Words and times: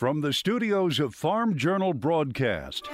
From 0.00 0.22
the 0.22 0.32
studios 0.32 0.98
of 0.98 1.14
Farm 1.14 1.58
Journal 1.58 1.92
Broadcast, 1.92 2.88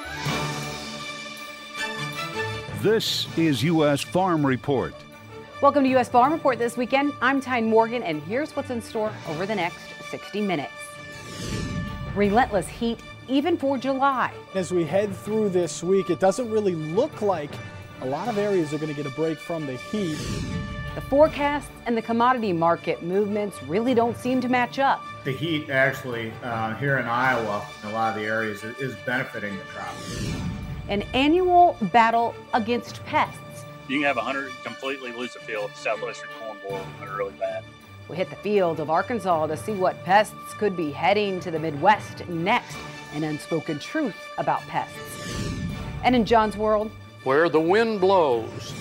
this 2.82 3.28
is 3.38 3.62
U.S. 3.62 4.00
Farm 4.00 4.44
Report. 4.44 4.92
Welcome 5.62 5.84
to 5.84 5.90
U.S. 5.90 6.08
Farm 6.08 6.32
Report 6.32 6.58
this 6.58 6.76
weekend. 6.76 7.12
I'm 7.22 7.40
Tyne 7.40 7.70
Morgan, 7.70 8.02
and 8.02 8.20
here's 8.24 8.56
what's 8.56 8.70
in 8.70 8.82
store 8.82 9.12
over 9.28 9.46
the 9.46 9.54
next 9.54 9.78
60 10.10 10.40
minutes. 10.40 10.72
Relentless 12.16 12.66
heat, 12.66 12.98
even 13.28 13.56
for 13.56 13.78
July. 13.78 14.32
As 14.56 14.72
we 14.72 14.82
head 14.82 15.14
through 15.14 15.50
this 15.50 15.84
week, 15.84 16.10
it 16.10 16.18
doesn't 16.18 16.50
really 16.50 16.74
look 16.74 17.22
like 17.22 17.52
a 18.00 18.06
lot 18.06 18.26
of 18.26 18.36
areas 18.36 18.74
are 18.74 18.78
going 18.78 18.92
to 18.92 19.00
get 19.00 19.06
a 19.06 19.14
break 19.14 19.38
from 19.38 19.64
the 19.64 19.76
heat. 19.76 20.18
The 20.96 21.02
forecasts 21.02 21.68
and 21.84 21.94
the 21.94 22.00
commodity 22.00 22.54
market 22.54 23.02
movements 23.02 23.62
really 23.64 23.92
don't 23.92 24.16
seem 24.16 24.40
to 24.40 24.48
match 24.48 24.78
up. 24.78 25.04
The 25.24 25.30
heat 25.30 25.68
actually 25.68 26.32
uh, 26.42 26.74
here 26.76 26.96
in 26.96 27.04
Iowa, 27.04 27.66
in 27.82 27.90
a 27.90 27.92
lot 27.92 28.16
of 28.16 28.22
the 28.22 28.26
areas, 28.26 28.64
is 28.64 28.96
benefiting 29.04 29.58
the 29.58 29.64
crop. 29.64 29.94
An 30.88 31.02
annual 31.12 31.76
battle 31.92 32.34
against 32.54 33.04
pests. 33.04 33.66
You 33.88 33.98
can 33.98 34.04
have 34.04 34.16
100 34.16 34.50
completely 34.64 35.12
lose 35.12 35.36
a 35.36 35.40
field 35.40 35.70
southwestern 35.74 36.30
corn 36.40 36.56
borer 36.66 37.14
really 37.14 37.34
bad. 37.34 37.62
We 38.08 38.16
hit 38.16 38.30
the 38.30 38.36
fields 38.36 38.80
of 38.80 38.88
Arkansas 38.88 39.48
to 39.48 39.56
see 39.58 39.74
what 39.74 40.02
pests 40.02 40.54
could 40.54 40.78
be 40.78 40.92
heading 40.92 41.40
to 41.40 41.50
the 41.50 41.58
Midwest 41.58 42.26
next. 42.26 42.78
An 43.12 43.22
unspoken 43.22 43.78
truth 43.80 44.16
about 44.38 44.62
pests. 44.62 44.96
And 46.04 46.16
in 46.16 46.24
John's 46.24 46.56
world, 46.56 46.90
where 47.22 47.50
the 47.50 47.60
wind 47.60 48.00
blows. 48.00 48.72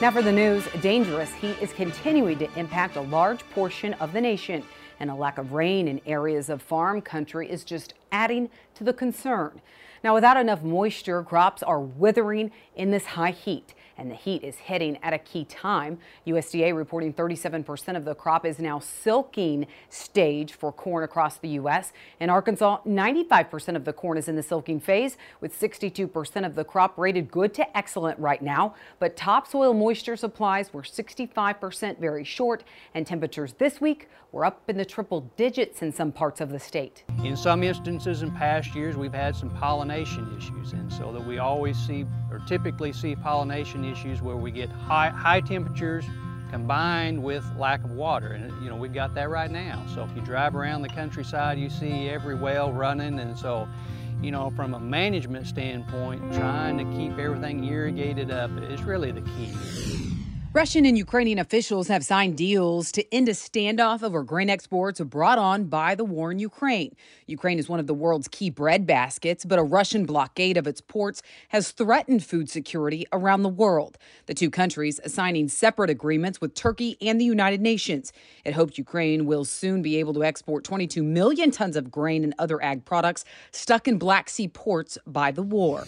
Now 0.00 0.10
for 0.10 0.22
the 0.22 0.32
news, 0.32 0.66
dangerous 0.80 1.30
heat 1.34 1.58
is 1.60 1.74
continuing 1.74 2.38
to 2.38 2.48
impact 2.58 2.96
a 2.96 3.02
large 3.02 3.40
portion 3.50 3.92
of 3.94 4.14
the 4.14 4.20
nation, 4.22 4.64
and 4.98 5.10
a 5.10 5.14
lack 5.14 5.36
of 5.36 5.52
rain 5.52 5.88
in 5.88 6.00
areas 6.06 6.48
of 6.48 6.62
farm 6.62 7.02
country 7.02 7.50
is 7.50 7.64
just 7.64 7.92
adding 8.10 8.48
to 8.76 8.84
the 8.84 8.94
concern. 8.94 9.60
Now, 10.02 10.14
without 10.14 10.38
enough 10.38 10.62
moisture, 10.62 11.22
crops 11.22 11.62
are 11.62 11.80
withering 11.80 12.50
in 12.74 12.90
this 12.90 13.04
high 13.04 13.32
heat 13.32 13.74
and 14.00 14.10
the 14.10 14.16
heat 14.16 14.42
is 14.42 14.56
hitting 14.56 14.98
at 15.02 15.12
a 15.12 15.18
key 15.18 15.44
time. 15.44 15.98
USDA 16.26 16.74
reporting 16.74 17.12
37% 17.12 17.96
of 17.96 18.04
the 18.04 18.14
crop 18.14 18.46
is 18.46 18.58
now 18.58 18.78
silking 18.78 19.66
stage 19.90 20.54
for 20.54 20.72
corn 20.72 21.04
across 21.04 21.36
the 21.36 21.50
U.S. 21.50 21.92
In 22.18 22.30
Arkansas, 22.30 22.78
95% 22.86 23.76
of 23.76 23.84
the 23.84 23.92
corn 23.92 24.16
is 24.16 24.26
in 24.26 24.36
the 24.36 24.42
silking 24.42 24.80
phase, 24.80 25.18
with 25.40 25.58
62% 25.58 26.46
of 26.46 26.54
the 26.54 26.64
crop 26.64 26.96
rated 26.96 27.30
good 27.30 27.52
to 27.54 27.76
excellent 27.76 28.18
right 28.18 28.40
now. 28.40 28.74
But 28.98 29.16
topsoil 29.16 29.74
moisture 29.74 30.16
supplies 30.16 30.72
were 30.72 30.82
65% 30.82 31.98
very 31.98 32.24
short, 32.24 32.64
and 32.94 33.06
temperatures 33.06 33.54
this 33.58 33.80
week 33.80 34.08
were 34.32 34.44
up 34.44 34.62
in 34.68 34.76
the 34.76 34.84
triple 34.84 35.30
digits 35.36 35.82
in 35.82 35.92
some 35.92 36.12
parts 36.12 36.40
of 36.40 36.50
the 36.50 36.58
state. 36.58 37.04
In 37.24 37.36
some 37.36 37.62
instances 37.62 38.22
in 38.22 38.30
past 38.30 38.74
years, 38.74 38.96
we've 38.96 39.12
had 39.12 39.36
some 39.36 39.50
pollination 39.50 40.34
issues, 40.38 40.72
and 40.72 40.90
so 40.90 41.12
that 41.12 41.26
we 41.26 41.38
always 41.38 41.76
see 41.76 42.06
or 42.30 42.40
typically 42.46 42.92
see 42.92 43.14
pollination 43.16 43.84
issues 43.84 44.22
where 44.22 44.36
we 44.36 44.50
get 44.50 44.70
high, 44.70 45.10
high 45.10 45.40
temperatures 45.40 46.04
combined 46.50 47.22
with 47.22 47.44
lack 47.56 47.82
of 47.84 47.92
water. 47.92 48.28
And 48.28 48.62
you 48.62 48.68
know, 48.68 48.76
we've 48.76 48.92
got 48.92 49.14
that 49.14 49.30
right 49.30 49.50
now. 49.50 49.84
So 49.94 50.02
if 50.02 50.14
you 50.14 50.22
drive 50.22 50.56
around 50.56 50.82
the 50.82 50.88
countryside, 50.88 51.58
you 51.58 51.70
see 51.70 52.08
every 52.08 52.34
well 52.34 52.72
running. 52.72 53.18
And 53.18 53.38
so, 53.38 53.68
you 54.20 54.30
know, 54.30 54.50
from 54.50 54.74
a 54.74 54.80
management 54.80 55.46
standpoint, 55.46 56.20
trying 56.34 56.78
to 56.78 56.84
keep 56.96 57.18
everything 57.18 57.64
irrigated 57.64 58.30
up 58.30 58.50
is 58.68 58.82
really 58.82 59.12
the 59.12 59.22
key. 59.22 59.52
Russian 60.52 60.84
and 60.84 60.98
Ukrainian 60.98 61.38
officials 61.38 61.86
have 61.86 62.04
signed 62.04 62.36
deals 62.36 62.90
to 62.90 63.14
end 63.14 63.28
a 63.28 63.34
standoff 63.34 64.02
over 64.02 64.24
grain 64.24 64.50
exports 64.50 65.00
brought 65.00 65.38
on 65.38 65.66
by 65.66 65.94
the 65.94 66.04
war 66.04 66.32
in 66.32 66.40
Ukraine. 66.40 66.96
Ukraine 67.28 67.60
is 67.60 67.68
one 67.68 67.78
of 67.78 67.86
the 67.86 67.94
world's 67.94 68.26
key 68.26 68.50
bread 68.50 68.84
baskets, 68.84 69.44
but 69.44 69.60
a 69.60 69.62
Russian 69.62 70.06
blockade 70.06 70.56
of 70.56 70.66
its 70.66 70.80
ports 70.80 71.22
has 71.50 71.70
threatened 71.70 72.24
food 72.24 72.50
security 72.50 73.06
around 73.12 73.44
the 73.44 73.48
world. 73.48 73.96
The 74.26 74.34
two 74.34 74.50
countries 74.50 74.98
signing 75.06 75.46
separate 75.46 75.88
agreements 75.88 76.40
with 76.40 76.56
Turkey 76.56 76.96
and 77.00 77.20
the 77.20 77.24
United 77.26 77.60
Nations. 77.60 78.12
It 78.44 78.54
hopes 78.54 78.76
Ukraine 78.76 79.26
will 79.26 79.44
soon 79.44 79.82
be 79.82 79.98
able 79.98 80.14
to 80.14 80.24
export 80.24 80.64
22 80.64 81.04
million 81.04 81.52
tons 81.52 81.76
of 81.76 81.92
grain 81.92 82.24
and 82.24 82.34
other 82.40 82.60
ag 82.60 82.84
products 82.84 83.24
stuck 83.52 83.86
in 83.86 83.98
Black 83.98 84.28
Sea 84.28 84.48
ports 84.48 84.98
by 85.06 85.30
the 85.30 85.44
war. 85.44 85.84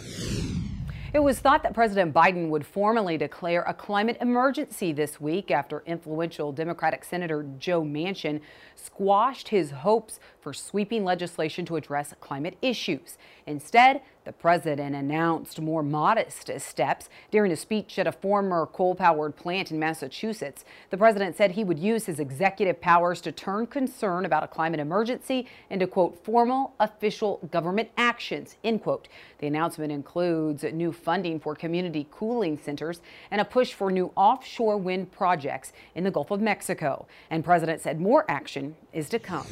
It 1.14 1.22
was 1.22 1.40
thought 1.40 1.62
that 1.64 1.74
President 1.74 2.14
Biden 2.14 2.48
would 2.48 2.64
formally 2.64 3.18
declare 3.18 3.64
a 3.64 3.74
climate 3.74 4.16
emergency 4.22 4.94
this 4.94 5.20
week 5.20 5.50
after 5.50 5.82
influential 5.84 6.52
Democratic 6.52 7.04
Senator 7.04 7.44
Joe 7.58 7.82
Manchin 7.82 8.40
squashed 8.76 9.48
his 9.48 9.72
hopes 9.72 10.20
for 10.40 10.54
sweeping 10.54 11.04
legislation 11.04 11.66
to 11.66 11.76
address 11.76 12.14
climate 12.20 12.56
issues. 12.62 13.18
Instead, 13.46 14.00
the 14.24 14.32
president 14.32 14.94
announced 14.94 15.60
more 15.60 15.82
modest 15.82 16.50
steps 16.60 17.08
during 17.30 17.50
a 17.50 17.56
speech 17.56 17.98
at 17.98 18.06
a 18.06 18.12
former 18.12 18.66
coal 18.66 18.94
powered 18.94 19.36
plant 19.36 19.70
in 19.72 19.78
Massachusetts. 19.78 20.64
The 20.90 20.96
president 20.96 21.36
said 21.36 21.52
he 21.52 21.64
would 21.64 21.78
use 21.78 22.06
his 22.06 22.20
executive 22.20 22.80
powers 22.80 23.20
to 23.22 23.32
turn 23.32 23.66
concern 23.66 24.24
about 24.24 24.44
a 24.44 24.48
climate 24.48 24.80
emergency 24.80 25.48
into, 25.70 25.86
quote, 25.86 26.24
formal 26.24 26.74
official 26.78 27.40
government 27.50 27.90
actions, 27.96 28.56
end 28.62 28.82
quote. 28.82 29.08
The 29.38 29.48
announcement 29.48 29.90
includes 29.90 30.62
new 30.62 30.92
funding 30.92 31.40
for 31.40 31.56
community 31.56 32.06
cooling 32.10 32.58
centers 32.58 33.00
and 33.30 33.40
a 33.40 33.44
push 33.44 33.72
for 33.72 33.90
new 33.90 34.12
offshore 34.14 34.76
wind 34.76 35.10
projects 35.10 35.72
in 35.94 36.04
the 36.04 36.10
Gulf 36.10 36.30
of 36.30 36.40
Mexico. 36.40 37.06
And 37.30 37.44
president 37.44 37.80
said 37.80 38.00
more 38.00 38.24
action 38.30 38.76
is 38.92 39.08
to 39.08 39.18
come. 39.18 39.46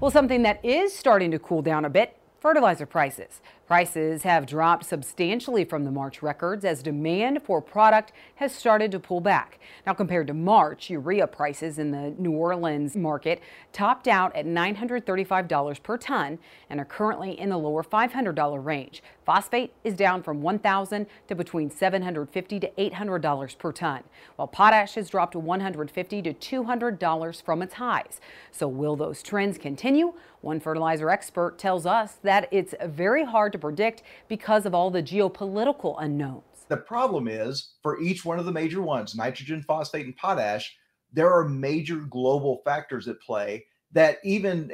Well, 0.00 0.12
something 0.12 0.42
that 0.42 0.64
is 0.64 0.92
starting 0.92 1.32
to 1.32 1.40
cool 1.40 1.60
down 1.60 1.84
a 1.84 1.90
bit 1.90 2.16
fertilizer 2.40 2.86
prices. 2.86 3.40
Prices 3.68 4.22
have 4.22 4.46
dropped 4.46 4.86
substantially 4.86 5.62
from 5.62 5.84
the 5.84 5.90
March 5.90 6.22
records 6.22 6.64
as 6.64 6.82
demand 6.82 7.42
for 7.42 7.60
product 7.60 8.12
has 8.36 8.54
started 8.54 8.90
to 8.92 8.98
pull 8.98 9.20
back. 9.20 9.60
Now, 9.86 9.92
compared 9.92 10.26
to 10.28 10.32
March, 10.32 10.88
urea 10.88 11.26
prices 11.26 11.78
in 11.78 11.90
the 11.90 12.14
New 12.16 12.30
Orleans 12.30 12.96
market 12.96 13.42
topped 13.74 14.08
out 14.08 14.34
at 14.34 14.46
$935 14.46 15.82
per 15.82 15.98
ton 15.98 16.38
and 16.70 16.80
are 16.80 16.86
currently 16.86 17.38
in 17.38 17.50
the 17.50 17.58
lower 17.58 17.82
$500 17.82 18.64
range. 18.64 19.02
Phosphate 19.26 19.74
is 19.84 19.92
down 19.92 20.22
from 20.22 20.40
1,000 20.40 21.06
to 21.26 21.34
between 21.34 21.68
$750 21.68 22.62
to 22.62 22.70
$800 22.78 23.58
per 23.58 23.72
ton, 23.72 24.02
while 24.36 24.48
potash 24.48 24.94
has 24.94 25.10
dropped 25.10 25.32
to 25.32 25.38
$150 25.38 26.40
to 26.40 26.62
$200 26.64 27.42
from 27.42 27.60
its 27.60 27.74
highs. 27.74 28.18
So, 28.50 28.66
will 28.66 28.96
those 28.96 29.22
trends 29.22 29.58
continue? 29.58 30.14
One 30.40 30.60
fertilizer 30.60 31.10
expert 31.10 31.58
tells 31.58 31.84
us 31.84 32.14
that 32.22 32.48
it's 32.50 32.74
very 32.86 33.24
hard 33.24 33.52
to 33.52 33.57
to 33.58 33.66
predict 33.66 34.02
because 34.28 34.66
of 34.66 34.74
all 34.74 34.90
the 34.90 35.02
geopolitical 35.02 35.96
unknowns. 35.98 36.44
The 36.68 36.76
problem 36.76 37.28
is 37.28 37.72
for 37.82 38.00
each 38.00 38.24
one 38.24 38.38
of 38.38 38.44
the 38.44 38.52
major 38.52 38.82
ones, 38.82 39.14
nitrogen, 39.14 39.62
phosphate, 39.62 40.06
and 40.06 40.16
potash, 40.16 40.76
there 41.12 41.32
are 41.32 41.48
major 41.48 41.96
global 41.96 42.60
factors 42.64 43.08
at 43.08 43.20
play 43.20 43.64
that 43.92 44.18
even 44.22 44.70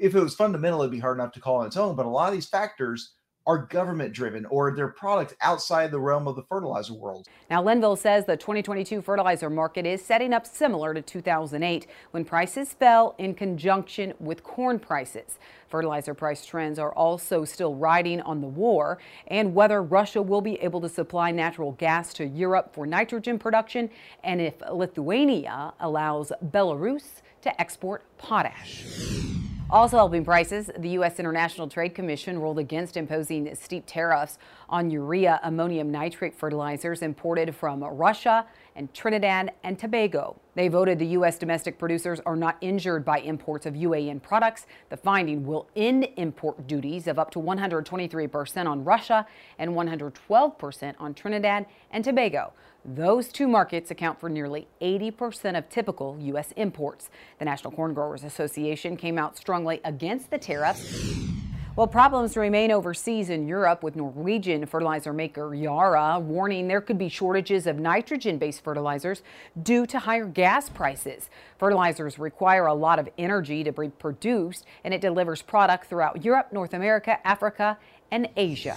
if 0.00 0.14
it 0.14 0.20
was 0.20 0.34
fundamental, 0.34 0.80
it'd 0.80 0.90
be 0.90 0.98
hard 0.98 1.18
enough 1.18 1.32
to 1.32 1.40
call 1.40 1.56
on 1.56 1.66
its 1.66 1.76
own. 1.76 1.94
But 1.94 2.06
a 2.06 2.08
lot 2.08 2.28
of 2.28 2.34
these 2.34 2.48
factors 2.48 3.12
are 3.46 3.58
government 3.58 4.12
driven 4.12 4.44
or 4.46 4.74
their 4.74 4.88
products 4.88 5.34
outside 5.40 5.90
the 5.90 5.98
realm 5.98 6.28
of 6.28 6.36
the 6.36 6.42
fertilizer 6.42 6.94
world. 6.94 7.26
Now, 7.48 7.62
Linville 7.62 7.96
says 7.96 8.24
the 8.26 8.36
2022 8.36 9.02
fertilizer 9.02 9.50
market 9.50 9.86
is 9.86 10.04
setting 10.04 10.32
up 10.32 10.46
similar 10.46 10.94
to 10.94 11.02
2008 11.02 11.86
when 12.12 12.24
prices 12.24 12.74
fell 12.74 13.14
in 13.18 13.34
conjunction 13.34 14.14
with 14.20 14.44
corn 14.44 14.78
prices. 14.78 15.38
Fertilizer 15.68 16.14
price 16.14 16.44
trends 16.44 16.78
are 16.78 16.92
also 16.92 17.44
still 17.44 17.74
riding 17.74 18.20
on 18.22 18.40
the 18.40 18.46
war 18.46 18.98
and 19.28 19.54
whether 19.54 19.82
Russia 19.82 20.20
will 20.20 20.40
be 20.40 20.54
able 20.60 20.80
to 20.80 20.88
supply 20.88 21.30
natural 21.30 21.72
gas 21.72 22.12
to 22.14 22.26
Europe 22.26 22.74
for 22.74 22.86
nitrogen 22.86 23.38
production 23.38 23.88
and 24.22 24.40
if 24.40 24.54
Lithuania 24.70 25.72
allows 25.80 26.32
Belarus 26.44 27.22
to 27.42 27.60
export 27.60 28.02
potash. 28.18 28.84
Also 29.72 29.98
helping 29.98 30.24
prices, 30.24 30.68
the 30.78 30.88
U.S. 30.90 31.20
International 31.20 31.68
Trade 31.68 31.94
Commission 31.94 32.40
ruled 32.40 32.58
against 32.58 32.96
imposing 32.96 33.54
steep 33.54 33.84
tariffs 33.86 34.36
on 34.68 34.90
urea 34.90 35.38
ammonium 35.44 35.92
nitrate 35.92 36.34
fertilizers 36.34 37.02
imported 37.02 37.54
from 37.54 37.84
Russia 37.84 38.46
and 38.74 38.92
Trinidad 38.92 39.52
and 39.62 39.78
Tobago. 39.78 40.34
They 40.56 40.66
voted 40.66 40.98
the 40.98 41.06
U.S. 41.06 41.38
domestic 41.38 41.78
producers 41.78 42.18
are 42.26 42.34
not 42.34 42.56
injured 42.60 43.04
by 43.04 43.20
imports 43.20 43.64
of 43.64 43.74
UAN 43.74 44.20
products. 44.20 44.66
The 44.88 44.96
finding 44.96 45.46
will 45.46 45.68
end 45.76 46.08
import 46.16 46.66
duties 46.66 47.06
of 47.06 47.20
up 47.20 47.30
to 47.30 47.38
123% 47.38 48.66
on 48.66 48.82
Russia 48.82 49.24
and 49.56 49.70
112% 49.70 50.94
on 50.98 51.14
Trinidad 51.14 51.66
and 51.92 52.02
Tobago. 52.02 52.52
Those 52.84 53.28
two 53.28 53.46
markets 53.46 53.90
account 53.90 54.18
for 54.18 54.30
nearly 54.30 54.66
80% 54.80 55.58
of 55.58 55.68
typical 55.68 56.16
U.S. 56.20 56.52
imports. 56.56 57.10
The 57.38 57.44
National 57.44 57.72
Corn 57.72 57.92
Growers 57.92 58.24
Association 58.24 58.96
came 58.96 59.18
out 59.18 59.36
strongly 59.36 59.80
against 59.84 60.30
the 60.30 60.38
tariffs. 60.38 61.28
Well, 61.76 61.86
problems 61.86 62.36
remain 62.36 62.72
overseas 62.72 63.30
in 63.30 63.46
Europe 63.46 63.82
with 63.82 63.96
Norwegian 63.96 64.66
fertilizer 64.66 65.12
maker 65.12 65.54
Yara 65.54 66.18
warning 66.18 66.68
there 66.68 66.80
could 66.80 66.98
be 66.98 67.08
shortages 67.08 67.66
of 67.66 67.78
nitrogen 67.78 68.38
based 68.38 68.64
fertilizers 68.64 69.22
due 69.62 69.86
to 69.86 69.98
higher 69.98 70.26
gas 70.26 70.68
prices. 70.68 71.30
Fertilizers 71.58 72.18
require 72.18 72.66
a 72.66 72.74
lot 72.74 72.98
of 72.98 73.08
energy 73.18 73.62
to 73.62 73.72
be 73.72 73.88
produced, 73.88 74.66
and 74.84 74.92
it 74.92 75.00
delivers 75.00 75.42
product 75.42 75.86
throughout 75.86 76.24
Europe, 76.24 76.52
North 76.52 76.74
America, 76.74 77.24
Africa, 77.26 77.78
and 78.10 78.28
Asia. 78.36 78.76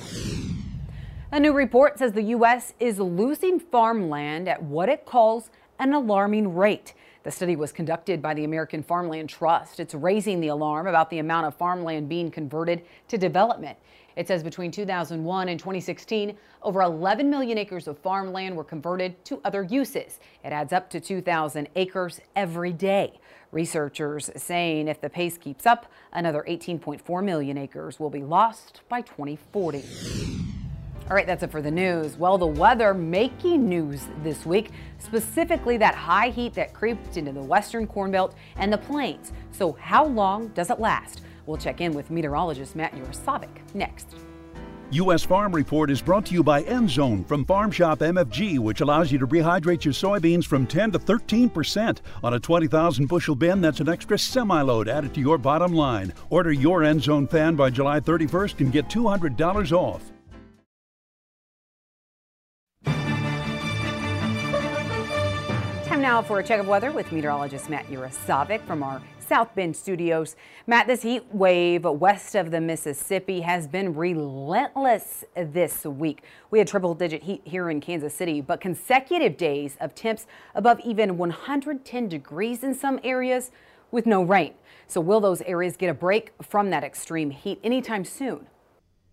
A 1.34 1.40
new 1.40 1.52
report 1.52 1.98
says 1.98 2.12
the 2.12 2.22
U.S. 2.22 2.76
is 2.80 3.00
losing 3.00 3.60
farmland 3.60 4.48
at 4.48 4.62
what 4.62 4.88
it 4.88 5.04
calls 5.04 5.50
an 5.80 5.92
alarming 5.92 6.54
rate. 6.54 6.94
The 7.24 7.32
study 7.32 7.56
was 7.56 7.72
conducted 7.72 8.22
by 8.22 8.36
the 8.36 8.44
American 8.44 8.84
Farmland 8.84 9.30
Trust. 9.30 9.80
It's 9.80 9.96
raising 9.96 10.42
the 10.42 10.50
alarm 10.50 10.86
about 10.86 11.10
the 11.10 11.18
amount 11.18 11.48
of 11.48 11.56
farmland 11.56 12.08
being 12.08 12.30
converted 12.30 12.84
to 13.08 13.18
development. 13.18 13.80
It 14.16 14.28
says 14.28 14.44
between 14.44 14.70
2001 14.70 15.50
and 15.50 15.60
2016, 15.60 16.38
over 16.62 16.84
11 16.84 17.28
million 17.32 17.58
acres 17.58 17.88
of 17.88 17.98
farmland 17.98 18.56
were 18.56 18.64
converted 18.64 19.26
to 19.26 19.42
other 19.44 19.64
uses. 19.64 20.20
It 20.46 20.54
adds 20.54 20.72
up 20.72 20.88
to 20.92 21.00
2,000 21.00 21.68
acres 21.76 22.22
every 22.36 22.74
day. 22.74 23.20
Researchers 23.52 24.30
saying 24.36 24.88
if 24.88 25.02
the 25.02 25.10
pace 25.10 25.40
keeps 25.40 25.66
up, 25.66 25.92
another 26.12 26.46
18.4 26.48 27.24
million 27.24 27.58
acres 27.58 28.00
will 28.00 28.12
be 28.12 28.22
lost 28.22 28.82
by 28.88 29.02
2040. 29.02 29.84
All 31.10 31.16
right, 31.16 31.28
that's 31.28 31.44
it 31.44 31.52
for 31.52 31.62
the 31.62 31.72
news. 31.72 32.18
Well, 32.18 32.38
the 32.38 32.48
weather 32.48 32.94
making 32.94 33.68
news 33.68 34.08
this 34.24 34.46
week, 34.46 34.72
specifically 35.00 35.76
that 35.78 35.96
high 35.96 36.30
heat 36.30 36.54
that 36.54 36.74
creeped 36.74 37.18
into 37.18 37.34
the 37.34 37.44
western 37.44 37.88
Corn 37.88 38.12
Belt 38.12 38.36
and 38.56 38.72
the 38.72 38.78
plains. 38.78 39.34
So, 39.52 39.74
how 39.74 40.06
long 40.06 40.48
does 40.50 40.70
it 40.70 40.80
last? 40.80 41.22
We'll 41.46 41.58
check 41.58 41.82
in 41.82 41.94
with 41.94 42.10
meteorologist 42.10 42.76
Matt 42.78 42.94
Yurosavik 42.94 43.50
next. 43.74 44.16
U.S. 44.92 45.24
Farm 45.24 45.52
Report 45.54 45.90
is 45.90 46.02
brought 46.02 46.26
to 46.28 46.34
you 46.34 46.44
by 46.44 46.64
Endzone 46.64 47.28
from 47.28 47.44
Farm 47.46 47.72
Shop 47.72 48.00
MFG, 48.00 48.60
which 48.60 48.80
allows 48.80 49.12
you 49.12 49.18
to 49.18 49.28
rehydrate 49.28 49.84
your 49.84 49.94
soybeans 49.94 50.46
from 50.46 50.68
10 50.68 50.92
to 50.92 51.00
13 51.00 51.50
percent. 51.50 52.02
On 52.24 52.36
a 52.36 52.40
20,000 52.40 53.08
bushel 53.08 53.36
bin, 53.36 53.60
that's 53.60 53.82
an 53.82 53.90
extra 53.90 54.18
semi 54.18 54.62
load 54.62 54.88
added 54.88 55.14
to 55.16 55.20
your 55.20 55.38
bottom 55.38 55.74
line. 55.74 56.14
Order 56.30 56.54
your 56.54 56.82
Endzone 56.82 57.30
fan 57.30 57.56
by 57.56 57.72
July 57.72 58.00
31st 58.00 58.60
and 58.62 58.72
get 58.72 58.88
$200 58.88 59.72
off. 59.74 60.13
Now 66.04 66.22
for 66.22 66.40
a 66.40 66.44
check 66.44 66.60
of 66.60 66.68
weather 66.68 66.92
with 66.92 67.10
meteorologist 67.14 67.70
Matt 67.70 67.88
Yurosavik 67.88 68.62
from 68.68 68.84
our 68.84 69.02
South 69.26 69.56
Bend 69.56 69.74
studios. 69.74 70.36
Matt, 70.68 70.86
this 70.86 71.02
heat 71.02 71.24
wave 71.32 71.86
west 71.86 72.36
of 72.36 72.52
the 72.52 72.60
Mississippi 72.60 73.40
has 73.40 73.68
been 73.68 73.96
relentless 73.96 75.24
this 75.34 75.86
week. 75.86 76.24
We 76.52 76.60
had 76.60 76.68
triple 76.68 76.94
digit 76.94 77.24
heat 77.24 77.42
here 77.46 77.70
in 77.70 77.80
Kansas 77.80 78.14
City, 78.14 78.42
but 78.42 78.60
consecutive 78.60 79.38
days 79.38 79.78
of 79.80 79.96
temps 79.96 80.28
above 80.54 80.82
even 80.82 81.18
110 81.18 82.10
degrees 82.10 82.66
in 82.66 82.76
some 82.76 83.00
areas 83.02 83.52
with 83.90 84.06
no 84.06 84.24
rain. 84.24 84.56
So 84.88 85.00
will 85.00 85.22
those 85.22 85.42
areas 85.44 85.78
get 85.78 85.90
a 85.90 85.94
break 85.94 86.34
from 86.42 86.70
that 86.72 86.84
extreme 86.84 87.30
heat 87.30 87.62
anytime 87.64 88.04
soon? 88.04 88.48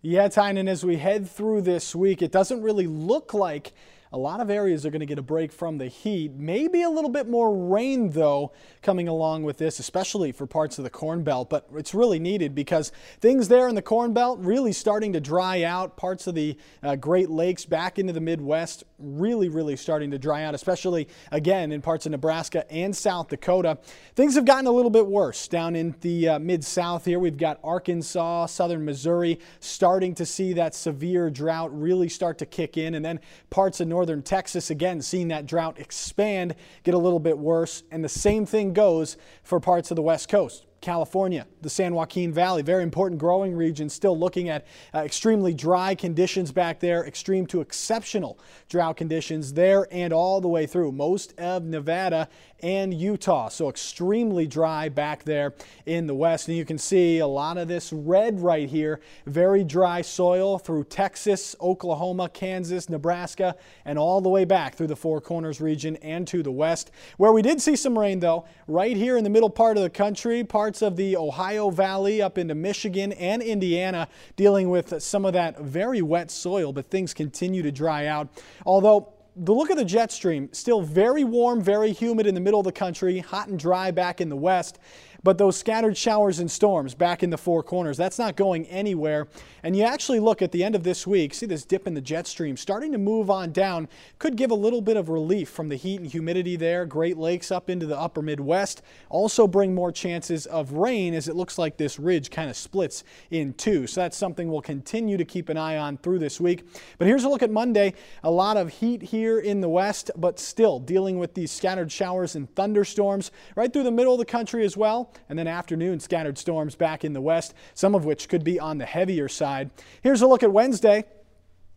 Yeah, 0.03 0.27
Tynan, 0.27 0.67
as 0.67 0.85
we 0.85 0.97
head 0.97 1.31
through 1.31 1.63
this 1.63 1.95
week, 1.95 2.21
it 2.21 2.33
doesn't 2.33 2.63
really 2.63 2.89
look 2.89 3.33
like 3.33 3.75
a 4.13 4.19
lot 4.19 4.41
of 4.41 4.51
areas 4.51 4.85
are 4.85 4.91
going 4.91 5.01
to 5.01 5.07
get 5.07 5.19
a 5.19 5.23
break 5.23 5.53
from 5.53 5.79
the 5.79 5.87
heat. 5.87 6.33
Maybe 6.35 6.83
a 6.83 6.91
little 6.91 7.11
bit 7.11 7.29
more 7.29 7.57
rain, 7.57 8.11
though, 8.11 8.53
coming 8.83 9.07
along 9.07 9.45
with 9.45 9.59
this, 9.59 9.79
especially 9.79 10.33
for 10.33 10.47
parts 10.47 10.79
of 10.79 10.85
the 10.85 10.91
Corn 10.91 11.23
Belt. 11.23 11.49
But 11.49 11.69
it's 11.77 11.95
really 11.95 12.19
needed 12.19 12.55
because 12.55 12.91
things 13.21 13.47
there 13.47 13.69
in 13.69 13.77
the 13.77 13.83
Corn 13.83 14.13
Belt 14.13 14.41
really 14.41 14.73
starting 14.73 15.13
to 15.13 15.21
dry 15.21 15.63
out. 15.63 15.97
Parts 15.97 16.27
of 16.27 16.35
the 16.35 16.57
uh, 16.83 16.97
Great 16.97 17.31
Lakes 17.31 17.65
back 17.65 17.99
into 17.99 18.13
the 18.13 18.21
Midwest 18.21 18.85
really, 19.01 19.49
really 19.49 19.77
starting 19.77 20.11
to 20.11 20.19
dry 20.19 20.43
out, 20.43 20.55
especially 20.55 21.09
again 21.31 21.73
in 21.73 21.81
parts 21.81 22.07
of 22.07 22.13
Nebraska 22.13 22.71
and 22.71 22.95
South 22.95 23.29
Dakota. 23.29 23.79
Things 24.15 24.35
have 24.35 24.45
gotten 24.45 24.67
a 24.67 24.73
little 24.73 24.91
bit 24.91 25.07
worse 25.07 25.49
down 25.49 25.77
in 25.77 25.95
the 26.01 26.31
uh, 26.31 26.39
mid 26.39 26.65
South 26.65 27.05
here. 27.05 27.19
We've 27.19 27.37
got 27.37 27.59
Arkansas, 27.65 28.47
southern 28.47 28.85
Missouri 28.85 29.39
starting 29.61 30.15
to 30.17 30.27
see 30.27 30.53
that 30.55 30.75
severe 30.75 31.31
drought 31.31 31.71
really 31.79 32.09
start 32.09 32.39
to 32.39 32.47
kick 32.47 32.77
in, 32.77 32.95
and 32.95 33.05
then 33.05 33.21
parts 33.49 33.81
of 33.81 33.89
northern 34.01 34.23
Texas 34.23 34.71
again 34.71 35.03
seeing 35.03 35.29
that 35.29 35.45
drought 35.45 35.79
expand, 35.79 36.55
get 36.85 36.95
a 36.95 36.99
little 36.99 37.19
bit 37.19 37.37
worse. 37.37 37.83
And 37.91 38.03
the 38.03 38.09
same 38.09 38.47
thing 38.47 38.73
goes 38.73 39.19
for 39.43 39.61
parts 39.61 39.91
of 39.91 39.97
the 39.97 40.01
West 40.01 40.31
Coast. 40.31 40.65
California, 40.81 41.47
the 41.61 41.69
San 41.69 41.95
Joaquin 41.95 42.33
Valley, 42.33 42.63
very 42.63 42.83
important 42.83 43.21
growing 43.21 43.55
region, 43.55 43.91
still 43.91 44.19
looking 44.19 44.49
at 44.49 44.67
uh, 44.95 45.01
extremely 45.01 45.53
dry 45.53 45.95
conditions 45.95 46.51
back 46.51 46.81
there, 46.81 47.05
extreme 47.05 47.45
to 47.49 47.61
exceptional 47.61 48.39
drought 48.71 48.97
conditions 48.97 49.53
there 49.53 49.87
and 49.91 50.15
all 50.15 50.41
the 50.41 50.49
way 50.49 50.65
through 50.65 50.93
most 50.93 51.39
of 51.39 51.65
Nevada 51.65 52.27
and 52.63 52.93
Utah. 52.93 53.49
So 53.49 53.69
extremely 53.69 54.47
dry 54.47 54.89
back 54.89 55.25
there 55.25 55.55
in 55.87 56.07
the 56.07 56.15
west. 56.15 56.49
And 56.49 56.57
you 56.57 56.65
can 56.65 56.79
see 56.79 57.19
a 57.19 57.27
lot 57.27 57.59
of 57.59 57.69
this 57.69 57.93
red 57.93 58.41
right 58.41 58.69
here, 58.69 59.01
very 59.27 59.65
dry 59.65 60.03
soil 60.03 60.59
through 60.59 60.85
Texas, 60.85 61.57
Oklahoma, 61.61 62.29
Kansas, 62.29 62.89
Nebraska, 62.89 63.57
and 63.85 63.99
all 63.99 64.21
the 64.21 64.29
way 64.29 64.45
back 64.45 64.75
through 64.75 64.89
the 64.89 64.97
Four 64.97 65.21
Corners 65.21 65.61
region 65.61 65.97
and 65.97 66.27
to 66.29 66.43
the 66.43 66.51
west. 66.51 66.91
Where 67.17 67.33
we 67.33 67.43
did 67.43 67.61
see 67.61 67.77
some 67.77 67.99
rain 67.99 68.21
though, 68.21 68.47
right 68.67 68.97
here 68.97 69.17
in 69.17 69.25
the 69.25 69.31
middle 69.31 69.51
part 69.51 69.77
of 69.77 69.83
the 69.83 69.91
country, 69.91 70.45
parts 70.45 70.83
of 70.83 70.97
the 70.97 71.17
Ohio 71.17 71.71
Valley 71.71 72.23
up 72.23 72.39
into 72.39 72.55
Michigan 72.55 73.13
and 73.13 73.43
Indiana 73.43 74.09
dealing 74.37 74.71
with 74.71 75.03
some 75.03 75.25
of 75.25 75.33
that 75.33 75.61
very 75.61 76.03
wet 76.03 76.31
soil, 76.31 76.73
but 76.73 76.91
things 76.91 77.15
continue 77.15 77.63
to 77.63 77.73
dry 77.73 78.07
out. 78.07 78.29
Although 78.67 79.13
the 79.37 79.53
look 79.55 79.71
of 79.71 79.77
the 79.77 79.85
jet 79.85 80.11
stream, 80.11 80.49
still 80.53 80.83
very 80.83 81.25
warm, 81.25 81.63
very 81.63 81.93
humid 81.93 82.27
in 82.27 82.35
the 82.35 82.41
middle 82.41 82.61
of 82.61 82.65
the 82.65 82.73
country, 82.73 83.19
hot 83.19 83.49
and 83.49 83.59
dry 83.59 83.91
back 83.91 84.21
in 84.21 84.29
the 84.29 84.37
west. 84.37 84.79
But 85.23 85.39
those 85.39 85.57
scattered 85.57 85.97
showers 85.97 86.39
and 86.39 86.51
storms 86.51 86.95
back 86.95 87.23
in 87.23 87.31
the 87.31 87.37
four 87.37 87.63
corners, 87.63 87.97
that's 87.97 88.19
not 88.19 88.37
going 88.37 88.67
anywhere. 88.67 89.29
And 89.63 89.77
you 89.77 89.85
actually 89.85 90.21
look 90.21 90.41
at 90.41 90.53
the 90.53 90.65
end 90.65 90.75
of 90.75 90.83
this 90.83 91.07
week, 91.07 91.35
see 91.35 91.47
this 91.47 91.65
dip 91.65 91.87
in 91.87 91.95
the 91.95 92.01
jet 92.01 92.27
stream 92.27 92.57
starting 92.57 92.93
to 92.93 92.99
move 92.99 93.31
on 93.31 93.53
down, 93.53 93.89
could 94.19 94.37
give 94.37 94.51
a 94.51 94.55
little 94.55 94.81
bit 94.81 94.97
of 94.97 95.11
relief 95.11 95.51
from 95.51 95.69
the 95.69 95.77
heat 95.77 96.01
and 96.01 96.11
humidity 96.11 96.57
there. 96.57 96.87
Great 96.87 97.19
Lakes 97.19 97.51
up 97.51 97.69
into 97.69 97.85
the 97.87 97.99
upper 97.99 98.23
Midwest. 98.23 98.83
Also 99.11 99.47
bring 99.47 99.75
more 99.75 99.93
chances 99.93 100.47
of 100.47 100.73
rain 100.73 101.13
as 101.13 101.29
it 101.29 101.37
looks 101.37 101.59
like 101.59 101.77
this 101.77 101.99
ridge 101.99 102.31
kind 102.31 102.49
of 102.49 102.57
splits 102.57 103.05
in 103.31 103.53
two. 103.55 103.87
So 103.87 104.01
that's 104.01 104.17
something 104.17 104.51
we'll 104.51 104.63
continue 104.63 105.19
to 105.19 105.25
keep 105.25 105.51
an 105.51 105.59
eye 105.59 105.77
on 105.77 105.99
through 105.99 106.21
this 106.21 106.41
week. 106.41 106.65
But 106.99 107.07
here's 107.07 107.25
a 107.25 107.29
look 107.29 107.43
at 107.43 107.51
Monday. 107.51 107.95
A 108.25 108.31
lot 108.31 108.57
of 108.57 108.71
heat 108.71 109.03
here 109.03 109.39
in 109.39 109.61
the 109.61 109.69
west, 109.69 110.11
but 110.17 110.39
still 110.39 110.79
dealing 110.79 111.19
with 111.19 111.35
these 111.35 111.53
scattered 111.53 111.93
showers 111.93 112.37
and 112.37 112.53
thunderstorms 112.55 113.31
right 113.55 113.71
through 113.71 113.83
the 113.83 113.91
middle 113.91 114.15
of 114.15 114.19
the 114.19 114.25
country 114.25 114.65
as 114.65 114.77
well 114.77 115.10
and 115.29 115.39
then 115.39 115.47
afternoon 115.47 116.01
scattered 116.01 116.39
storms 116.39 116.75
back 116.75 117.05
in 117.05 117.13
the 117.13 117.21
west, 117.21 117.55
some 117.75 117.95
of 117.95 118.05
which 118.05 118.29
could 118.29 118.45
be 118.45 118.59
on 118.59 118.79
the 118.79 118.87
heavier 118.87 119.29
side. 119.29 119.71
Here's 120.03 120.23
a 120.23 120.27
look 120.27 120.43
at 120.43 120.53
Wednesday. 120.53 121.05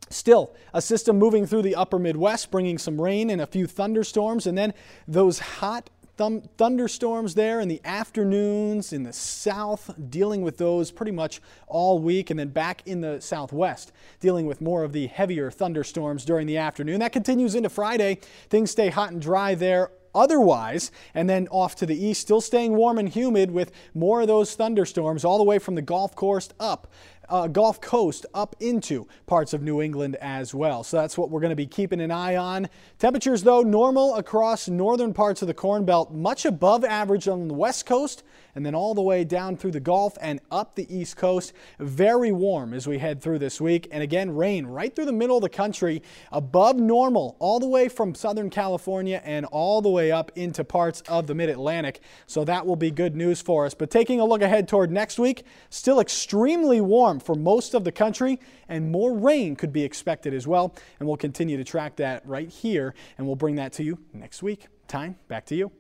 Still, 0.10 0.54
a 0.74 0.82
system 0.82 1.18
moving 1.18 1.46
through 1.46 1.64
the 1.64 1.76
upper 1.76 1.98
Midwest, 1.98 2.52
bringing 2.52 2.78
some 2.78 3.02
rain 3.02 3.30
and 3.30 3.42
a 3.42 3.48
few 3.48 3.66
thunderstorms, 3.68 4.46
and 4.46 4.58
then 4.58 4.74
those 5.08 5.40
hot 5.40 5.90
th 6.16 6.44
thunderstorms 6.58 7.34
there 7.34 7.60
in 7.60 7.68
the 7.68 7.82
afternoons 7.84 8.94
in 8.94 9.02
the 9.04 9.14
south, 9.14 9.90
dealing 10.10 10.44
with 10.44 10.58
those 10.58 10.92
pretty 10.92 11.12
much 11.12 11.42
all 11.68 11.98
week, 11.98 12.30
and 12.30 12.40
then 12.40 12.50
back 12.50 12.84
in 12.86 13.02
the 13.02 13.20
southwest, 13.20 13.92
dealing 14.20 14.46
with 14.46 14.62
more 14.62 14.84
of 14.84 14.94
the 14.94 15.08
heavier 15.08 15.50
thunderstorms 15.50 16.24
during 16.26 16.46
the 16.46 16.58
afternoon. 16.58 17.00
That 17.00 17.14
continues 17.14 17.56
into 17.56 17.70
Friday. 17.70 18.20
Things 18.50 18.70
stay 18.70 18.90
hot 18.90 19.12
and 19.12 19.22
dry 19.22 19.56
there 19.56 19.90
otherwise. 20.16 20.92
And 21.14 21.30
then 21.30 21.48
off 21.50 21.76
to 21.76 21.86
the 21.86 22.06
east, 22.06 22.22
still 22.22 22.42
staying 22.42 22.76
warm 22.76 22.98
and 22.98 23.10
humid 23.10 23.52
with 23.52 23.72
more 23.94 24.22
of 24.22 24.28
those 24.28 24.56
thunderstorms 24.56 25.26
all 25.26 25.38
the 25.38 25.44
way 25.44 25.60
from 25.60 25.76
the 25.76 25.82
golf 25.82 26.16
course 26.16 26.50
up 26.60 26.92
uh, 27.30 27.48
Gulf 27.48 27.82
Coast 27.82 28.26
up 28.34 28.56
into 28.60 29.08
parts 29.26 29.54
of 29.54 29.62
New 29.62 29.82
England 29.82 30.16
as 30.18 30.54
well. 30.54 30.84
So 30.84 30.98
that's 30.98 31.18
what 31.18 31.30
we're 31.30 31.40
going 31.40 31.50
to 31.50 31.56
be 31.56 31.66
keeping 31.66 32.02
an 32.02 32.12
eye 32.12 32.36
on. 32.36 32.70
Temperatures, 33.00 33.44
though, 33.44 33.62
normal 33.62 34.16
across 34.16 34.68
northern 34.68 35.14
parts 35.14 35.42
of 35.42 35.48
the 35.48 35.54
Corn 35.54 35.86
Belt, 35.86 36.12
much 36.14 36.46
above 36.46 36.84
average 36.84 37.28
on 37.28 37.48
the 37.48 37.54
west 37.54 37.86
coast, 37.86 38.24
and 38.56 38.66
then 38.66 38.76
all 38.76 38.94
the 38.94 39.02
way 39.02 39.24
down 39.24 39.58
through 39.58 39.72
the 39.72 39.80
Gulf 39.80 40.18
and 40.22 40.40
up 40.52 40.76
the 40.76 40.96
east 40.96 41.18
coast. 41.18 41.54
Very 41.80 42.32
warm 42.32 42.74
as 42.74 42.88
we 42.88 43.00
head 43.00 43.22
through 43.22 43.40
this 43.40 43.60
week. 43.60 43.88
And 43.92 44.04
again, 44.04 44.36
rain 44.36 44.66
right 44.66 44.96
through 44.96 45.06
the 45.06 45.12
middle 45.12 45.38
of 45.38 45.44
the 45.44 45.50
country, 45.50 46.04
above 46.32 46.76
normal, 46.78 47.36
all 47.40 47.60
the 47.60 47.68
way 47.68 47.90
from 47.90 48.14
Southern 48.14 48.50
California 48.50 49.22
and 49.24 49.46
all 49.48 49.82
the 49.82 49.90
way 49.90 50.12
up 50.12 50.32
into 50.36 50.64
parts 50.64 51.02
of 51.08 51.28
the 51.28 51.36
mid 51.36 51.50
Atlantic. 51.50 52.02
So 52.28 52.44
that 52.46 52.66
will 52.66 52.76
be 52.76 52.92
good 52.92 53.16
news 53.16 53.42
for 53.42 53.66
us. 53.66 53.74
But 53.74 53.90
taking 53.90 54.20
a 54.20 54.26
look 54.26 54.42
ahead 54.42 54.68
toward 54.68 54.92
next 54.92 55.18
week, 55.18 55.46
still 55.70 56.00
extremely 56.00 56.82
warm 56.82 57.13
warm 57.14 57.20
for 57.20 57.36
most 57.36 57.74
of 57.74 57.84
the 57.84 57.92
country, 57.92 58.40
and 58.68 58.92
more 58.92 59.14
rain 59.14 59.56
could 59.56 59.72
be 59.72 59.84
expected 59.84 60.34
as 60.34 60.48
well. 60.48 60.74
And 61.00 61.08
we'll 61.08 61.18
continue 61.18 61.58
to 61.58 61.64
track 61.64 61.96
that 61.98 62.26
right 62.26 62.50
here, 62.50 62.96
and 63.18 63.28
we'll 63.28 63.36
bring 63.36 63.56
that 63.56 63.74
to 63.74 63.84
you 63.84 64.00
next 64.14 64.42
week. 64.42 64.68
Tyne 64.88 65.16
back 65.28 65.46
to 65.48 65.56
you. 65.56 65.72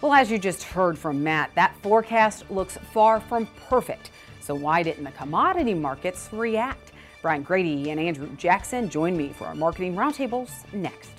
Well, 0.00 0.14
as 0.14 0.30
you 0.30 0.38
just 0.38 0.62
heard 0.64 0.98
from 0.98 1.22
Matt, 1.22 1.50
that 1.54 1.76
forecast 1.82 2.50
looks 2.50 2.76
far 2.92 3.20
from 3.20 3.46
perfect. 3.68 4.10
So, 4.40 4.54
why 4.54 4.82
didn't 4.82 5.04
the 5.04 5.12
commodity 5.12 5.74
markets 5.74 6.28
react? 6.32 6.92
Brian 7.20 7.42
Grete 7.44 7.86
and 7.86 8.00
Andrew 8.00 8.28
Jackson 8.36 8.88
join 8.88 9.16
me 9.16 9.28
for 9.28 9.46
our 9.46 9.54
marketing 9.54 9.94
roundtables 9.94 10.50
next. 10.72 11.11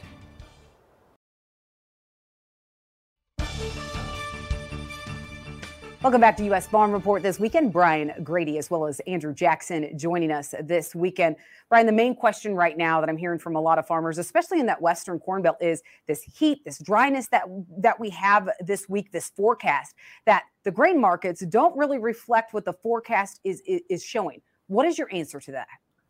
Welcome 6.04 6.20
back 6.20 6.36
to 6.36 6.44
U.S. 6.48 6.68
Farm 6.68 6.92
Report 6.92 7.24
this 7.24 7.40
weekend. 7.40 7.72
Brian 7.72 8.12
Grete, 8.26 8.58
as 8.58 8.70
well 8.70 8.86
as 8.88 9.00
Andrew 9.08 9.34
Jackson, 9.34 9.98
joining 9.98 10.34
us 10.34 10.54
this 10.62 10.94
weekend. 10.94 11.38
Brian, 11.70 11.86
the 11.86 11.94
main 11.94 12.14
question 12.14 12.56
right 12.56 12.78
now 12.78 13.00
that 13.00 13.08
I'm 13.08 13.16
hearing 13.16 13.40
from 13.40 13.56
a 13.56 13.62
lot 13.62 13.80
of 13.80 13.88
farmers, 13.88 14.18
especially 14.18 14.60
in 14.60 14.66
that 14.66 14.82
Western 14.82 15.18
Corn 15.18 15.42
Belt, 15.42 15.56
is 15.62 15.82
this 16.06 16.22
heat, 16.24 16.60
this 16.66 16.80
dryness 16.80 17.30
that 17.30 17.44
that 17.78 18.02
we 18.02 18.10
have 18.10 18.50
this 18.60 18.90
week, 18.90 19.14
this 19.14 19.30
forecast 19.30 19.96
that 20.26 20.44
the 20.66 20.72
grain 20.72 21.00
markets 21.00 21.40
don't 21.46 21.74
really 21.78 22.00
reflect 22.00 22.54
what 22.54 22.66
the 22.66 22.74
forecast 22.74 23.40
is 23.46 23.64
is, 23.66 24.04
showing. 24.04 24.42
What 24.68 24.86
is 24.86 24.98
your 24.98 25.08
answer 25.14 25.40
to 25.40 25.54
that? 25.54 25.70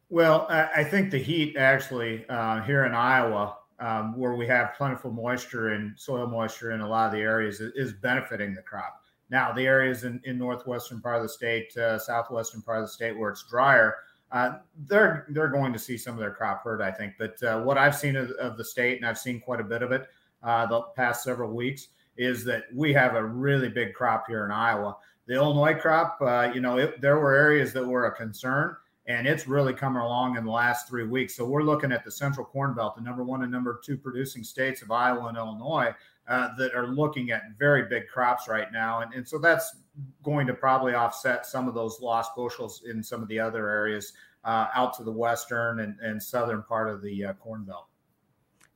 Well, 0.09 0.47
I 0.49 0.83
think 0.83 1.11
the 1.11 1.19
heat 1.19 1.55
actually 1.55 2.25
uh, 2.29 2.63
here 2.63 2.85
in 2.85 2.95
Iowa, 2.95 3.57
um, 3.79 4.17
where 4.17 4.33
we 4.33 4.47
have 4.47 4.73
plentiful 4.73 5.11
moisture 5.11 5.73
and 5.73 5.93
soil 5.99 6.25
moisture 6.25 6.71
in 6.71 6.81
a 6.81 6.89
lot 6.89 7.05
of 7.05 7.11
the 7.11 7.19
areas, 7.19 7.61
is 7.61 7.93
benefiting 7.93 8.55
the 8.55 8.63
crop. 8.63 9.02
Now, 9.33 9.51
the 9.51 9.65
areas 9.65 10.03
in, 10.03 10.21
in 10.25 10.37
northwestern 10.37 11.01
part 11.01 11.15
of 11.15 11.23
the 11.23 11.29
state, 11.29 11.75
uh, 11.75 11.97
southwestern 11.97 12.61
part 12.61 12.77
of 12.77 12.83
the 12.83 12.91
state 12.91 13.17
where 13.17 13.31
it's 13.31 13.43
drier, 13.49 13.95
uh, 14.31 14.57
they're 14.85 15.25
they're 15.29 15.47
going 15.47 15.73
to 15.73 15.79
see 15.79 15.97
some 15.97 16.13
of 16.13 16.19
their 16.19 16.29
crop 16.29 16.63
hurt, 16.63 16.81
I 16.83 16.91
think. 16.91 17.15
But 17.17 17.41
uh, 17.41 17.61
what 17.61 17.75
I've 17.75 17.95
seen 17.95 18.15
of, 18.15 18.29
of, 18.33 18.57
the 18.57 18.63
state, 18.63 18.97
and 18.97 19.07
I've 19.07 19.17
seen 19.17 19.39
quite 19.39 19.59
a 19.59 19.63
bit 19.63 19.81
of 19.81 19.91
it 19.91 20.07
uh, 20.43 20.67
the 20.67 20.81
past 20.95 21.23
several 21.23 21.51
weeks, 21.51 21.87
is 22.15 22.45
that 22.45 22.65
we 22.75 22.93
have 22.93 23.15
a 23.15 23.25
really 23.25 23.69
big 23.69 23.95
crop 23.95 24.25
here 24.27 24.45
in 24.45 24.51
Iowa. 24.51 24.97
The 25.25 25.33
Illinois 25.33 25.73
crop, 25.73 26.19
uh, 26.21 26.51
you 26.53 26.61
know, 26.61 26.77
it, 26.77 27.01
there 27.01 27.17
were 27.17 27.33
areas 27.33 27.73
that 27.73 27.83
were 27.83 28.05
a 28.05 28.15
concern, 28.15 28.75
and 29.07 29.25
it's 29.25 29.47
really 29.47 29.73
coming 29.73 30.03
along 30.03 30.37
in 30.37 30.45
the 30.45 30.51
last 30.51 30.87
three 30.87 31.07
weeks. 31.07 31.35
So 31.35 31.43
we're 31.43 31.63
looking 31.63 31.91
at 31.91 32.05
the 32.05 32.11
Central 32.11 32.45
Corn 32.45 32.75
Belt, 32.75 32.97
the 32.97 33.01
number 33.01 33.23
one 33.23 33.41
and 33.41 33.51
number 33.51 33.81
two 33.83 33.97
producing 33.97 34.43
states 34.43 34.83
of 34.83 34.91
Iowa 34.91 35.25
and 35.25 35.37
Illinois 35.37 35.91
uh, 36.27 36.49
that 36.57 36.73
are 36.73 36.87
looking 36.87 37.31
at 37.31 37.43
very 37.57 37.83
big 37.83 38.07
crops 38.07 38.47
right 38.47 38.71
now. 38.71 39.01
And, 39.01 39.13
and 39.13 39.27
so 39.27 39.37
that's 39.37 39.75
going 40.23 40.47
to 40.47 40.53
probably 40.53 40.93
offset 40.93 41.45
some 41.45 41.67
of 41.67 41.73
those 41.73 41.99
lost 42.01 42.31
bushels 42.35 42.83
in 42.89 43.03
some 43.03 43.21
of 43.21 43.27
the 43.27 43.39
other 43.39 43.69
areas 43.69 44.13
uh, 44.43 44.67
out 44.73 44.95
to 44.97 45.03
the 45.03 45.11
western 45.11 45.81
and, 45.81 45.99
and 45.99 46.21
southern 46.21 46.63
part 46.63 46.89
of 46.89 47.01
the 47.01 47.25
uh, 47.25 47.33
Corn 47.33 47.63
Belt. 47.63 47.87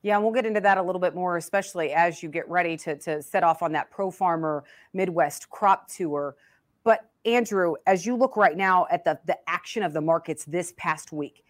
Yeah, 0.02 0.14
and 0.14 0.22
we'll 0.22 0.32
get 0.32 0.46
into 0.46 0.60
that 0.60 0.78
a 0.78 0.82
little 0.82 1.00
bit 1.00 1.14
more, 1.14 1.36
especially 1.36 1.92
as 1.92 2.22
you 2.22 2.28
get 2.28 2.48
ready 2.48 2.76
to, 2.78 2.96
to 2.98 3.20
set 3.20 3.42
off 3.42 3.62
on 3.62 3.72
that 3.72 3.90
Pro 3.90 4.10
Farmer 4.10 4.64
Midwest 4.92 5.50
crop 5.50 5.88
tour. 5.88 6.36
But 6.84 7.10
Andrew, 7.24 7.74
as 7.86 8.06
you 8.06 8.14
look 8.14 8.36
right 8.36 8.56
now 8.56 8.86
at 8.90 9.04
the, 9.04 9.18
the 9.26 9.36
action 9.48 9.82
of 9.82 9.92
the 9.92 10.00
markets 10.00 10.44
this 10.44 10.72
past 10.76 11.12
week, 11.12 11.44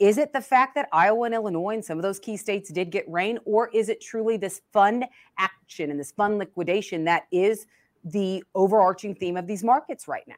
is 0.00 0.18
it 0.18 0.32
the 0.32 0.40
fact 0.40 0.74
that 0.74 0.88
Iowa 0.92 1.26
and 1.26 1.34
Illinois 1.34 1.74
and 1.74 1.84
some 1.84 1.98
of 1.98 2.02
those 2.02 2.18
key 2.18 2.36
states 2.36 2.72
did 2.72 2.90
get 2.90 3.08
rain, 3.08 3.38
or 3.44 3.68
is 3.74 3.88
it 3.90 4.00
truly 4.00 4.38
this 4.38 4.62
fund 4.72 5.04
action 5.38 5.90
and 5.90 6.00
this 6.00 6.10
fund 6.10 6.38
liquidation 6.38 7.04
that 7.04 7.24
is 7.30 7.66
the 8.02 8.42
overarching 8.54 9.14
theme 9.14 9.36
of 9.36 9.46
these 9.46 9.62
markets 9.62 10.08
right 10.08 10.26
now? 10.26 10.34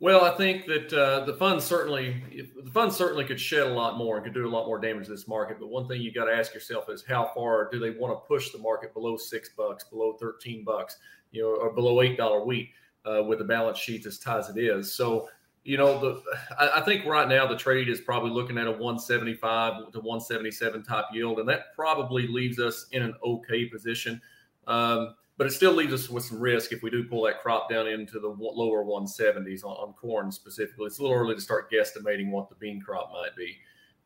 Well, 0.00 0.24
I 0.24 0.30
think 0.36 0.66
that 0.66 0.92
uh, 0.92 1.24
the 1.24 1.34
funds 1.34 1.64
certainly 1.64 2.22
the 2.64 2.70
funds 2.70 2.96
certainly 2.96 3.24
could 3.24 3.40
shed 3.40 3.66
a 3.66 3.72
lot 3.72 3.96
more 3.96 4.16
and 4.16 4.24
could 4.24 4.34
do 4.34 4.46
a 4.46 4.48
lot 4.48 4.66
more 4.66 4.78
damage 4.78 5.06
to 5.06 5.10
this 5.10 5.26
market. 5.26 5.58
But 5.58 5.68
one 5.68 5.88
thing 5.88 6.00
you 6.00 6.12
got 6.12 6.26
to 6.26 6.32
ask 6.32 6.54
yourself 6.54 6.88
is 6.88 7.04
how 7.08 7.32
far 7.34 7.68
do 7.70 7.80
they 7.80 7.90
want 7.90 8.12
to 8.12 8.26
push 8.28 8.50
the 8.50 8.58
market 8.58 8.94
below 8.94 9.16
six 9.16 9.50
bucks, 9.56 9.84
below 9.84 10.12
thirteen 10.12 10.62
bucks, 10.62 10.98
you 11.32 11.42
know, 11.42 11.48
or 11.48 11.72
below 11.72 12.00
eight 12.02 12.16
dollar 12.16 12.44
wheat 12.44 12.70
uh, 13.06 13.24
with 13.24 13.38
the 13.38 13.44
balance 13.44 13.78
sheet 13.78 14.06
as 14.06 14.20
tight 14.20 14.38
as 14.38 14.48
it 14.48 14.58
is. 14.58 14.92
So 14.92 15.28
you 15.68 15.76
know, 15.76 16.00
the 16.00 16.22
I, 16.58 16.78
I, 16.78 16.80
think 16.80 17.04
right 17.04 17.28
now 17.28 17.46
the 17.46 17.54
trade 17.54 17.90
is 17.90 18.00
probably 18.00 18.30
looking 18.30 18.56
at 18.56 18.66
a 18.66 18.70
175 18.70 19.92
to 19.92 20.00
177 20.00 20.82
type 20.82 21.04
yield, 21.12 21.40
and 21.40 21.48
that 21.50 21.74
probably 21.74 22.26
leaves 22.26 22.58
us 22.58 22.86
in 22.92 23.02
an 23.02 23.14
okay 23.22 23.66
position. 23.66 24.18
Um, 24.66 25.14
but 25.36 25.46
it 25.46 25.50
still 25.50 25.74
leaves 25.74 25.92
us 25.92 26.08
with 26.08 26.24
some 26.24 26.40
risk 26.40 26.72
if 26.72 26.82
we 26.82 26.88
do 26.88 27.04
pull 27.04 27.22
that 27.24 27.42
crop 27.42 27.68
down 27.68 27.86
into 27.86 28.18
the 28.18 28.28
lower 28.28 28.82
170s 28.82 29.62
on, 29.62 29.72
on 29.72 29.92
corn 29.92 30.32
specifically. 30.32 30.86
It's 30.86 31.00
a 31.00 31.02
little 31.02 31.18
early 31.18 31.34
to 31.34 31.40
start 31.40 31.70
guesstimating 31.70 32.30
what 32.30 32.48
the 32.48 32.54
bean 32.54 32.80
crop 32.80 33.12
might 33.12 33.36
be. 33.36 33.58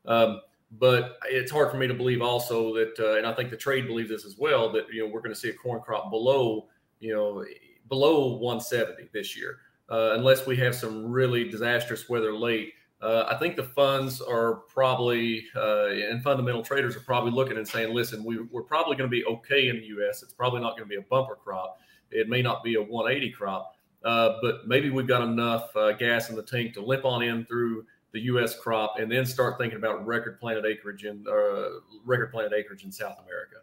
Um, 0.05 0.41
but 0.69 1.17
it's 1.29 1.49
hard 1.49 1.71
for 1.71 1.77
me 1.77 1.87
to 1.87 1.93
believe 1.93 2.21
also 2.21 2.73
that, 2.75 2.99
uh, 2.99 3.17
and 3.17 3.25
I 3.25 3.31
think 3.33 3.51
the 3.51 3.57
trade 3.57 3.87
believes 3.87 4.09
this 4.09 4.25
as 4.25 4.37
well, 4.37 4.69
that 4.73 4.91
you 4.91 5.01
know 5.01 5.09
we're 5.09 5.21
going 5.21 5.33
to 5.33 5.39
see 5.39 5.49
a 5.49 5.53
corn 5.53 5.79
crop 5.79 6.11
below, 6.11 6.67
you 6.99 7.15
know, 7.15 7.45
below 7.87 8.35
170 8.35 9.07
this 9.13 9.37
year 9.37 9.59
uh, 9.93 10.15
unless 10.15 10.47
we 10.47 10.57
have 10.57 10.73
some 10.73 11.05
really 11.05 11.47
disastrous 11.47 12.09
weather 12.09 12.33
late. 12.33 12.73
Uh, 12.99 13.25
I 13.29 13.35
think 13.37 13.55
the 13.55 13.63
funds 13.63 14.21
are 14.21 14.55
probably, 14.67 15.45
uh, 15.55 15.89
and 15.89 16.23
fundamental 16.23 16.63
traders 16.63 16.95
are 16.95 17.01
probably 17.01 17.31
looking 17.31 17.57
and 17.57 17.67
saying, 17.67 17.93
listen, 17.93 18.23
we, 18.23 18.37
are 18.37 18.63
probably 18.63 18.95
going 18.95 19.07
to 19.07 19.15
be 19.15 19.23
okay 19.25 19.69
in 19.69 19.75
the 19.75 19.85
U.S. 19.87 20.23
It's 20.23 20.33
probably 20.33 20.61
not 20.61 20.71
going 20.71 20.83
to 20.83 20.89
be 20.89 20.95
a 20.95 21.01
bumper 21.01 21.35
crop. 21.35 21.79
It 22.09 22.27
may 22.27 22.41
not 22.41 22.63
be 22.63 22.73
a 22.73 22.81
180 22.81 23.33
crop, 23.33 23.75
uh, 24.03 24.37
but 24.41 24.67
maybe 24.67 24.89
we've 24.89 25.07
got 25.07 25.21
enough 25.21 25.75
uh, 25.75 25.91
gas 25.91 26.29
in 26.29 26.35
the 26.35 26.43
tank 26.43 26.73
to 26.73 26.81
limp 26.81 27.05
on 27.05 27.21
in 27.21 27.45
through 27.45 27.85
the 28.13 28.21
U.S. 28.21 28.57
crop 28.57 28.95
and 28.97 29.11
then 29.11 29.27
start 29.27 29.59
thinking 29.59 29.77
about 29.77 30.03
record 30.07 30.39
planted 30.39 30.65
acreage 30.65 31.03
in 31.05 31.23
uh, 31.29 31.79
record 32.03 32.31
planted 32.31 32.53
acreage 32.53 32.83
in 32.83 32.91
South 32.91 33.17
America. 33.23 33.57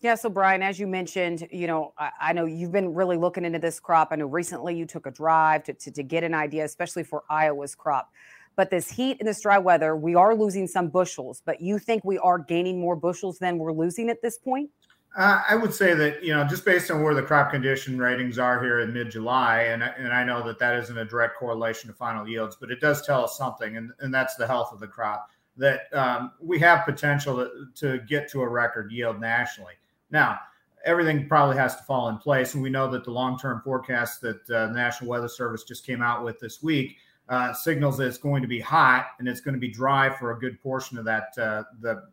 Yeah, 0.00 0.14
so 0.14 0.28
Brian, 0.28 0.62
as 0.62 0.78
you 0.78 0.86
mentioned, 0.86 1.48
you 1.50 1.66
know, 1.66 1.94
I, 1.98 2.10
I, 2.20 2.32
know 2.34 2.44
you've 2.44 2.70
been 2.70 2.92
really 2.92 3.16
looking 3.16 3.46
into 3.46 3.58
this 3.58 3.80
crop. 3.80 4.08
I 4.10 4.16
know 4.16 4.26
recently 4.26 4.76
you 4.76 4.84
took 4.84 5.06
a 5.06 5.10
drive 5.10 5.64
to, 5.64 5.72
to, 5.72 5.90
to 5.90 6.02
get 6.02 6.22
an 6.22 6.34
idea, 6.34 6.64
especially 6.64 7.02
for 7.02 7.24
Iowa's 7.30 7.74
crop. 7.74 8.12
But 8.56 8.70
this 8.70 8.90
heat 8.90 9.16
and 9.20 9.28
this 9.28 9.40
dry 9.40 9.58
weather, 9.58 9.96
we 9.96 10.14
are 10.14 10.34
losing 10.34 10.66
some 10.66 10.88
bushels. 10.88 11.42
But 11.44 11.62
you 11.62 11.78
think 11.78 12.04
we 12.04 12.18
are 12.18 12.38
gaining 12.38 12.78
more 12.78 12.94
bushels 12.94 13.38
than 13.38 13.58
we're 13.58 13.72
losing 13.72 14.10
at 14.10 14.20
this 14.20 14.38
point? 14.38 14.70
Uh, 15.16 15.42
I 15.48 15.56
would 15.56 15.72
say 15.72 15.94
that 15.94 16.22
you 16.22 16.34
know 16.34 16.44
just 16.44 16.64
based 16.66 16.90
on 16.90 17.02
where 17.02 17.14
the 17.14 17.22
crop 17.22 17.50
condition 17.50 17.98
ratings 17.98 18.38
are 18.38 18.62
here 18.62 18.80
in 18.80 18.92
mid-July, 18.92 19.62
and 19.62 19.82
and 19.82 20.12
I 20.12 20.24
know 20.24 20.42
that 20.46 20.58
that 20.58 20.76
isn't 20.76 20.98
a 20.98 21.06
direct 21.06 21.38
correlation 21.38 21.88
to 21.88 21.96
final 21.96 22.28
yields, 22.28 22.56
but 22.60 22.70
it 22.70 22.80
does 22.80 23.06
tell 23.06 23.24
us 23.24 23.36
something, 23.38 23.78
and, 23.78 23.92
and 24.00 24.12
that's 24.12 24.36
the 24.36 24.46
health 24.46 24.72
of 24.72 24.80
the 24.80 24.86
crop. 24.86 25.30
That 25.56 25.84
um, 25.94 26.32
we 26.38 26.58
have 26.58 26.84
potential 26.84 27.36
to, 27.36 27.66
to 27.76 28.04
get 28.04 28.30
to 28.32 28.42
a 28.42 28.48
record 28.48 28.92
yield 28.92 29.18
nationally. 29.18 29.72
Now, 30.10 30.38
everything 30.84 31.28
probably 31.28 31.56
has 31.56 31.76
to 31.76 31.82
fall 31.82 32.08
in 32.08 32.18
place. 32.18 32.54
And 32.54 32.62
we 32.62 32.70
know 32.70 32.90
that 32.90 33.04
the 33.04 33.10
long 33.10 33.38
term 33.38 33.60
forecast 33.64 34.20
that 34.22 34.48
uh, 34.50 34.68
the 34.68 34.74
National 34.74 35.10
Weather 35.10 35.28
Service 35.28 35.64
just 35.64 35.84
came 35.84 36.02
out 36.02 36.24
with 36.24 36.38
this 36.40 36.62
week 36.62 36.96
uh, 37.28 37.52
signals 37.52 37.98
that 37.98 38.06
it's 38.06 38.18
going 38.18 38.42
to 38.42 38.48
be 38.48 38.60
hot 38.60 39.08
and 39.18 39.28
it's 39.28 39.40
going 39.40 39.54
to 39.54 39.60
be 39.60 39.68
dry 39.68 40.08
for 40.08 40.32
a 40.32 40.38
good 40.38 40.60
portion 40.62 40.96
of 40.96 41.04
that, 41.04 41.36
uh, 41.38 41.64
the 41.80 42.04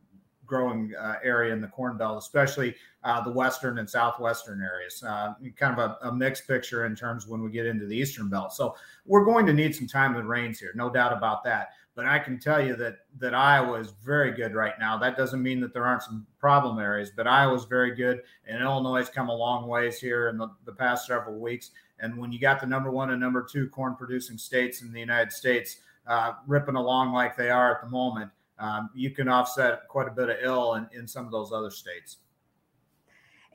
growing 0.45 0.93
uh, 0.99 1.15
area 1.23 1.53
in 1.53 1.61
the 1.61 1.67
Corn 1.67 1.97
Belt, 1.97 2.17
especially 2.17 2.75
uh, 3.03 3.21
the 3.21 3.31
western 3.31 3.77
and 3.77 3.89
southwestern 3.89 4.61
areas. 4.61 5.03
Uh, 5.03 5.33
kind 5.55 5.77
of 5.77 5.97
a, 6.01 6.07
a, 6.07 6.13
mixed 6.13 6.47
picture 6.47 6.85
in 6.85 6.95
terms 6.95 7.27
when 7.27 7.41
we 7.41 7.51
get 7.51 7.65
into 7.65 7.85
the 7.85 7.95
eastern 7.95 8.29
belt. 8.29 8.53
So 8.53 8.75
we're 9.05 9.25
going 9.25 9.45
to 9.45 9.53
need 9.53 9.75
some 9.75 9.87
time 9.87 10.13
with 10.15 10.25
rains 10.25 10.59
here, 10.59 10.71
no 10.75 10.89
doubt 10.89 11.13
about 11.13 11.43
that. 11.45 11.69
But 11.95 12.05
I 12.05 12.17
can 12.17 12.39
tell 12.39 12.63
you 12.65 12.75
that 12.77 12.97
that 13.19 13.35
Iowa 13.35 13.79
is 13.79 13.93
very 14.03 14.31
good 14.31 14.55
right 14.55 14.73
now. 14.79 14.97
That 14.97 15.15
doesn't 15.15 15.41
mean 15.41 15.59
that 15.61 15.73
there 15.73 15.85
aren't 15.85 16.01
some 16.01 16.25
problem 16.39 16.79
areas, 16.79 17.11
but 17.15 17.27
Iowa's 17.27 17.65
very 17.65 17.93
good, 17.93 18.21
and 18.47 18.61
Illinois 18.61 18.97
has 18.97 19.09
come 19.09 19.29
a 19.29 19.35
long 19.35 19.67
ways 19.67 19.99
here 19.99 20.29
in 20.29 20.37
the, 20.37 20.49
the 20.65 20.71
past 20.71 21.05
several 21.05 21.39
weeks. 21.39 21.71
And 21.99 22.17
when 22.17 22.31
you 22.31 22.39
got 22.39 22.59
the 22.59 22.67
number 22.67 22.89
one 22.89 23.11
and 23.11 23.21
number 23.21 23.43
two 23.43 23.69
corn 23.69 23.95
producing 23.95 24.37
states 24.37 24.81
in 24.81 24.91
the 24.91 24.99
United 24.99 25.31
States 25.31 25.77
uh, 26.07 26.33
ripping 26.47 26.75
along 26.75 27.13
like 27.13 27.37
they 27.37 27.49
are 27.49 27.75
at 27.75 27.81
the 27.81 27.89
moment, 27.89 28.31
um, 28.59 28.89
you 28.95 29.11
can 29.11 29.27
offset 29.27 29.87
quite 29.87 30.07
a 30.07 30.11
bit 30.11 30.29
of 30.29 30.37
ill 30.41 30.75
in, 30.75 30.87
in 30.93 31.07
some 31.07 31.25
of 31.25 31.31
those 31.31 31.51
other 31.51 31.69
states. 31.69 32.17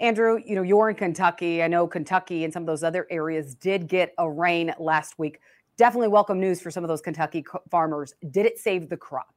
Andrew, 0.00 0.40
you 0.44 0.54
know, 0.54 0.62
you're 0.62 0.90
in 0.90 0.96
Kentucky. 0.96 1.62
I 1.62 1.68
know 1.68 1.86
Kentucky 1.86 2.44
and 2.44 2.52
some 2.52 2.62
of 2.62 2.66
those 2.66 2.84
other 2.84 3.06
areas 3.10 3.54
did 3.54 3.88
get 3.88 4.14
a 4.18 4.30
rain 4.30 4.72
last 4.78 5.18
week 5.18 5.40
definitely 5.78 6.08
welcome 6.08 6.38
news 6.38 6.60
for 6.60 6.70
some 6.70 6.84
of 6.84 6.88
those 6.88 7.00
Kentucky 7.00 7.46
farmers. 7.70 8.12
Did 8.30 8.44
it 8.44 8.58
save 8.58 8.90
the 8.90 8.96
crop? 8.96 9.32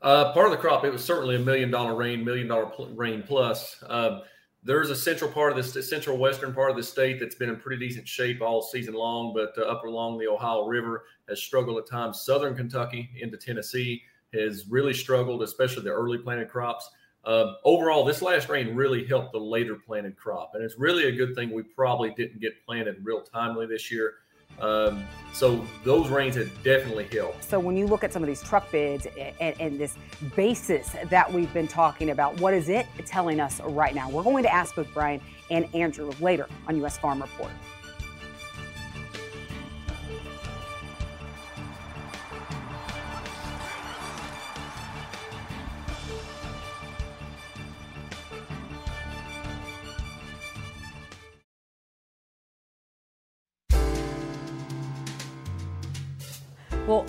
Uh, 0.00 0.32
part 0.32 0.46
of 0.46 0.52
the 0.52 0.58
crop, 0.58 0.84
it 0.84 0.92
was 0.92 1.02
certainly 1.02 1.34
a 1.34 1.40
million 1.40 1.72
dollar 1.72 1.96
rain, 1.96 2.24
million 2.24 2.46
dollar 2.46 2.66
pl- 2.66 2.94
rain 2.94 3.24
plus. 3.26 3.82
Uh, 3.88 4.20
there's 4.62 4.90
a 4.90 4.96
central 4.96 5.30
part 5.30 5.50
of 5.50 5.56
this, 5.56 5.88
central 5.88 6.18
western 6.18 6.54
part 6.54 6.70
of 6.70 6.76
the 6.76 6.82
state 6.82 7.18
that's 7.18 7.34
been 7.34 7.48
in 7.48 7.56
pretty 7.56 7.88
decent 7.88 8.06
shape 8.06 8.40
all 8.40 8.62
season 8.62 8.94
long, 8.94 9.34
but 9.34 9.52
uh, 9.58 9.66
up 9.68 9.84
along 9.84 10.18
the 10.18 10.28
Ohio 10.28 10.66
River 10.66 11.04
has 11.28 11.42
struggled 11.42 11.78
at 11.78 11.88
times. 11.88 12.20
Southern 12.20 12.54
Kentucky 12.54 13.10
into 13.20 13.36
Tennessee 13.36 14.02
has 14.34 14.66
really 14.68 14.94
struggled, 14.94 15.42
especially 15.42 15.82
the 15.82 15.90
early 15.90 16.18
planted 16.18 16.48
crops. 16.48 16.90
Uh, 17.24 17.54
overall, 17.64 18.04
this 18.04 18.22
last 18.22 18.48
rain 18.48 18.76
really 18.76 19.04
helped 19.04 19.32
the 19.32 19.38
later 19.38 19.74
planted 19.74 20.16
crop, 20.16 20.52
and 20.54 20.62
it's 20.62 20.78
really 20.78 21.06
a 21.06 21.12
good 21.12 21.34
thing 21.34 21.50
we 21.50 21.62
probably 21.62 22.10
didn't 22.10 22.40
get 22.40 22.64
planted 22.64 22.96
real 23.02 23.22
timely 23.22 23.66
this 23.66 23.90
year. 23.90 24.14
Um, 24.60 25.04
so 25.32 25.64
those 25.84 26.08
rains 26.08 26.34
have 26.36 26.50
definitely 26.62 27.06
helped. 27.12 27.44
So 27.44 27.60
when 27.60 27.76
you 27.76 27.86
look 27.86 28.02
at 28.02 28.12
some 28.12 28.22
of 28.22 28.26
these 28.26 28.42
truck 28.42 28.70
bids 28.72 29.06
and, 29.40 29.60
and, 29.60 29.78
this 29.78 29.96
basis 30.34 30.96
that 31.10 31.32
we've 31.32 31.52
been 31.54 31.68
talking 31.68 32.10
about, 32.10 32.40
what 32.40 32.54
is 32.54 32.68
it 32.68 32.86
telling 33.06 33.38
us 33.38 33.60
right 33.60 33.94
now? 33.94 34.10
We're 34.10 34.24
going 34.24 34.42
to 34.42 34.52
ask 34.52 34.74
both 34.74 34.92
Brian 34.92 35.20
and 35.50 35.72
Andrew 35.74 36.10
later 36.20 36.48
on 36.66 36.76
U.S. 36.78 36.98
Farm 36.98 37.22
Report. 37.22 37.52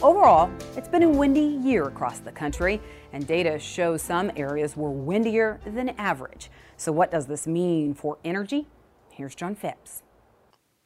Overall, 0.01 0.49
it's 0.77 0.87
been 0.87 1.03
a 1.03 1.09
windy 1.09 1.59
year 1.61 1.87
across 1.87 2.19
the 2.19 2.31
country, 2.31 2.79
and 3.11 3.27
data 3.27 3.59
shows 3.59 4.01
some 4.01 4.31
areas 4.35 4.77
were 4.77 4.91
windier 4.91 5.59
than 5.65 5.89
average. 5.89 6.49
So, 6.77 6.91
what 6.91 7.11
does 7.11 7.25
this 7.25 7.47
mean 7.47 7.93
for 7.93 8.17
energy? 8.23 8.67
Here's 9.09 9.35
John 9.35 9.55
Phipps. 9.55 10.03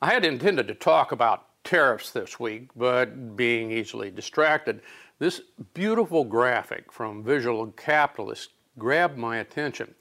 I 0.02 0.12
had 0.14 0.26
intended 0.26 0.68
to 0.68 0.74
talk 0.74 1.12
about 1.12 1.46
tariffs 1.64 2.12
this 2.12 2.40
week, 2.40 2.70
but 2.76 3.36
being 3.36 3.72
easily 3.72 4.10
distracted, 4.10 4.82
this 5.20 5.42
beautiful 5.74 6.24
graphic 6.24 6.92
from 6.92 7.24
Visual 7.24 7.68
Capitalist 7.68 8.50
grabbed 8.78 9.18
my 9.18 9.38
attention. 9.38 9.94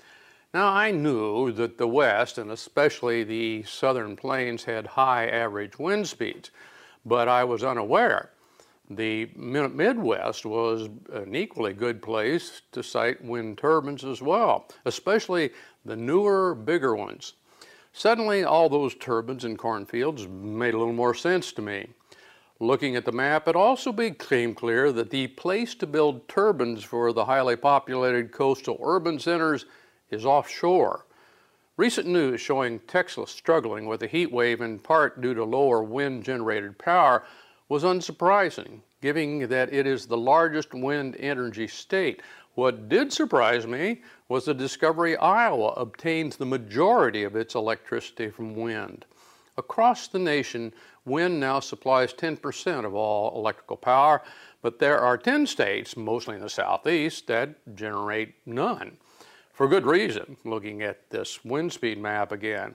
Now, 0.54 0.68
I 0.68 0.90
knew 0.90 1.52
that 1.52 1.78
the 1.78 1.86
West, 1.86 2.38
and 2.38 2.50
especially 2.50 3.24
the 3.24 3.62
southern 3.64 4.16
plains, 4.16 4.64
had 4.64 4.86
high 4.86 5.28
average 5.28 5.78
wind 5.78 6.08
speeds, 6.08 6.50
but 7.04 7.28
I 7.28 7.44
was 7.44 7.62
unaware 7.62 8.30
the 8.90 9.30
Midwest 9.36 10.44
was 10.44 10.88
an 11.12 11.34
equally 11.34 11.72
good 11.72 12.02
place 12.02 12.62
to 12.72 12.82
site 12.82 13.24
wind 13.24 13.58
turbines 13.58 14.04
as 14.04 14.20
well, 14.20 14.68
especially 14.84 15.50
the 15.84 15.96
newer, 15.96 16.54
bigger 16.54 16.94
ones. 16.94 17.34
Suddenly, 17.92 18.44
all 18.44 18.68
those 18.68 18.94
turbines 18.94 19.44
in 19.44 19.56
cornfields 19.56 20.26
made 20.26 20.74
a 20.74 20.78
little 20.78 20.94
more 20.94 21.14
sense 21.14 21.52
to 21.52 21.62
me. 21.62 21.88
Looking 22.58 22.96
at 22.96 23.04
the 23.04 23.12
map, 23.12 23.48
it 23.48 23.56
also 23.56 23.92
became 23.92 24.54
clear 24.54 24.92
that 24.92 25.10
the 25.10 25.26
place 25.26 25.74
to 25.76 25.86
build 25.86 26.28
turbines 26.28 26.84
for 26.84 27.12
the 27.12 27.24
highly 27.24 27.56
populated 27.56 28.30
coastal 28.30 28.78
urban 28.82 29.18
centers 29.18 29.66
is 30.10 30.24
offshore. 30.24 31.04
Recent 31.76 32.06
news 32.06 32.40
showing 32.40 32.78
Texas 32.80 33.30
struggling 33.30 33.86
with 33.86 34.02
a 34.02 34.06
heat 34.06 34.30
wave 34.30 34.60
in 34.60 34.78
part 34.78 35.20
due 35.20 35.34
to 35.34 35.44
lower 35.44 35.82
wind 35.82 36.22
generated 36.22 36.78
power 36.78 37.24
was 37.72 37.84
unsurprising, 37.84 38.80
given 39.00 39.48
that 39.48 39.72
it 39.72 39.86
is 39.86 40.04
the 40.04 40.14
largest 40.14 40.74
wind 40.74 41.16
energy 41.18 41.66
state. 41.66 42.20
What 42.54 42.90
did 42.90 43.10
surprise 43.10 43.66
me 43.66 44.02
was 44.28 44.44
the 44.44 44.52
discovery 44.52 45.16
Iowa 45.16 45.68
obtains 45.68 46.36
the 46.36 46.44
majority 46.44 47.22
of 47.22 47.34
its 47.34 47.54
electricity 47.54 48.28
from 48.28 48.54
wind. 48.54 49.06
Across 49.56 50.08
the 50.08 50.18
nation, 50.18 50.74
wind 51.06 51.40
now 51.40 51.60
supplies 51.60 52.12
10% 52.12 52.84
of 52.84 52.94
all 52.94 53.34
electrical 53.38 53.78
power, 53.78 54.20
but 54.60 54.78
there 54.78 54.98
are 54.98 55.16
10 55.16 55.46
states, 55.46 55.96
mostly 55.96 56.34
in 56.34 56.42
the 56.42 56.50
southeast, 56.50 57.26
that 57.28 57.74
generate 57.74 58.34
none. 58.44 58.98
For 59.54 59.66
good 59.66 59.86
reason, 59.86 60.36
looking 60.44 60.82
at 60.82 61.08
this 61.08 61.42
wind 61.42 61.72
speed 61.72 61.96
map 61.96 62.32
again. 62.32 62.74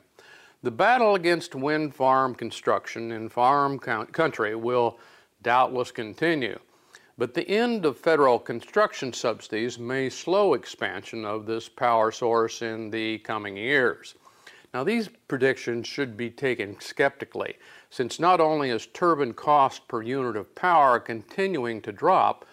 The 0.63 0.71
battle 0.71 1.13
against 1.13 1.53
wind 1.53 1.93
farm 1.93 2.33
construction 2.33 3.11
in 3.11 3.29
farm 3.29 3.77
country 3.77 4.55
will 4.55 4.97
doubtless 5.43 5.91
continue, 5.91 6.57
but 7.15 7.35
the 7.35 7.47
end 7.47 7.85
of 7.85 7.95
federal 7.95 8.39
construction 8.39 9.13
subsidies 9.13 9.77
may 9.77 10.09
slow 10.09 10.55
expansion 10.55 11.25
of 11.25 11.45
this 11.45 11.69
power 11.69 12.11
source 12.11 12.63
in 12.63 12.89
the 12.89 13.19
coming 13.19 13.55
years. 13.55 14.15
Now, 14.73 14.83
these 14.83 15.09
predictions 15.27 15.87
should 15.87 16.17
be 16.17 16.31
taken 16.31 16.79
skeptically, 16.79 17.57
since 17.91 18.19
not 18.19 18.41
only 18.41 18.71
is 18.71 18.87
turbine 18.87 19.33
cost 19.33 19.87
per 19.87 20.01
unit 20.01 20.35
of 20.35 20.55
power 20.55 20.99
continuing 20.99 21.81
to 21.83 21.91
drop, 21.91 22.45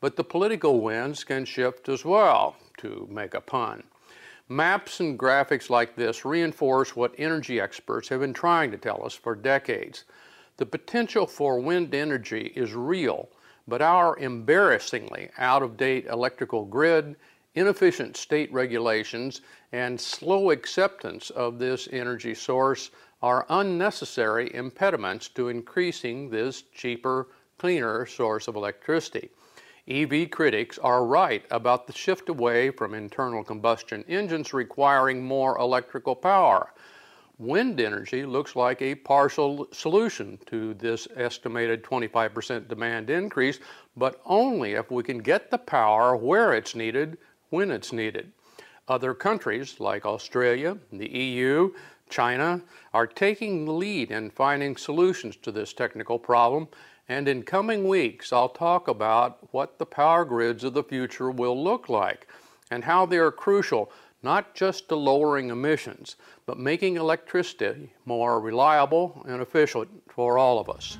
but 0.00 0.16
the 0.16 0.24
political 0.24 0.80
winds 0.80 1.22
can 1.22 1.44
shift 1.44 1.88
as 1.88 2.04
well, 2.04 2.56
to 2.78 3.06
make 3.08 3.34
a 3.34 3.40
pun. 3.40 3.84
Maps 4.52 5.00
and 5.00 5.18
graphics 5.18 5.70
like 5.70 5.96
this 5.96 6.26
reinforce 6.26 6.94
what 6.94 7.14
energy 7.16 7.58
experts 7.58 8.10
have 8.10 8.20
been 8.20 8.34
trying 8.34 8.70
to 8.70 8.76
tell 8.76 9.02
us 9.02 9.14
for 9.14 9.34
decades. 9.34 10.04
The 10.58 10.66
potential 10.66 11.26
for 11.26 11.58
wind 11.58 11.94
energy 11.94 12.52
is 12.54 12.74
real, 12.74 13.30
but 13.66 13.80
our 13.80 14.18
embarrassingly 14.18 15.30
out 15.38 15.62
of 15.62 15.78
date 15.78 16.04
electrical 16.04 16.66
grid, 16.66 17.16
inefficient 17.54 18.14
state 18.18 18.52
regulations, 18.52 19.40
and 19.72 19.98
slow 19.98 20.50
acceptance 20.50 21.30
of 21.30 21.58
this 21.58 21.88
energy 21.90 22.34
source 22.34 22.90
are 23.22 23.46
unnecessary 23.48 24.54
impediments 24.54 25.28
to 25.30 25.48
increasing 25.48 26.28
this 26.28 26.60
cheaper, 26.74 27.28
cleaner 27.56 28.04
source 28.04 28.48
of 28.48 28.56
electricity. 28.56 29.30
EV 29.88 30.30
critics 30.30 30.78
are 30.78 31.04
right 31.04 31.44
about 31.50 31.88
the 31.88 31.92
shift 31.92 32.28
away 32.28 32.70
from 32.70 32.94
internal 32.94 33.42
combustion 33.42 34.04
engines 34.06 34.52
requiring 34.52 35.20
more 35.24 35.58
electrical 35.58 36.14
power. 36.14 36.72
Wind 37.38 37.80
energy 37.80 38.24
looks 38.24 38.54
like 38.54 38.80
a 38.80 38.94
partial 38.94 39.66
solution 39.72 40.38
to 40.46 40.74
this 40.74 41.08
estimated 41.16 41.82
25% 41.82 42.68
demand 42.68 43.10
increase, 43.10 43.58
but 43.96 44.20
only 44.24 44.74
if 44.74 44.92
we 44.92 45.02
can 45.02 45.18
get 45.18 45.50
the 45.50 45.58
power 45.58 46.14
where 46.14 46.52
it's 46.52 46.76
needed 46.76 47.18
when 47.50 47.72
it's 47.72 47.92
needed. 47.92 48.30
Other 48.86 49.14
countries 49.14 49.80
like 49.80 50.06
Australia, 50.06 50.78
the 50.92 51.08
EU, 51.08 51.72
China 52.08 52.62
are 52.94 53.06
taking 53.08 53.64
the 53.64 53.72
lead 53.72 54.12
in 54.12 54.30
finding 54.30 54.76
solutions 54.76 55.34
to 55.36 55.50
this 55.50 55.72
technical 55.72 56.20
problem 56.20 56.68
and 57.08 57.28
in 57.28 57.42
coming 57.42 57.88
weeks, 57.88 58.32
I'll 58.32 58.48
talk 58.48 58.88
about 58.88 59.52
what 59.52 59.78
the 59.78 59.86
power 59.86 60.24
grids 60.24 60.64
of 60.64 60.74
the 60.74 60.84
future 60.84 61.30
will 61.30 61.62
look 61.62 61.88
like 61.88 62.26
and 62.70 62.84
how 62.84 63.06
they 63.06 63.18
are 63.18 63.32
crucial 63.32 63.92
not 64.22 64.54
just 64.54 64.88
to 64.88 64.96
lowering 64.96 65.50
emissions, 65.50 66.16
but 66.46 66.58
making 66.58 66.96
electricity 66.96 67.92
more 68.04 68.40
reliable 68.40 69.24
and 69.26 69.42
efficient 69.42 69.88
for 70.08 70.38
all 70.38 70.58
of 70.58 70.68
us. 70.68 70.96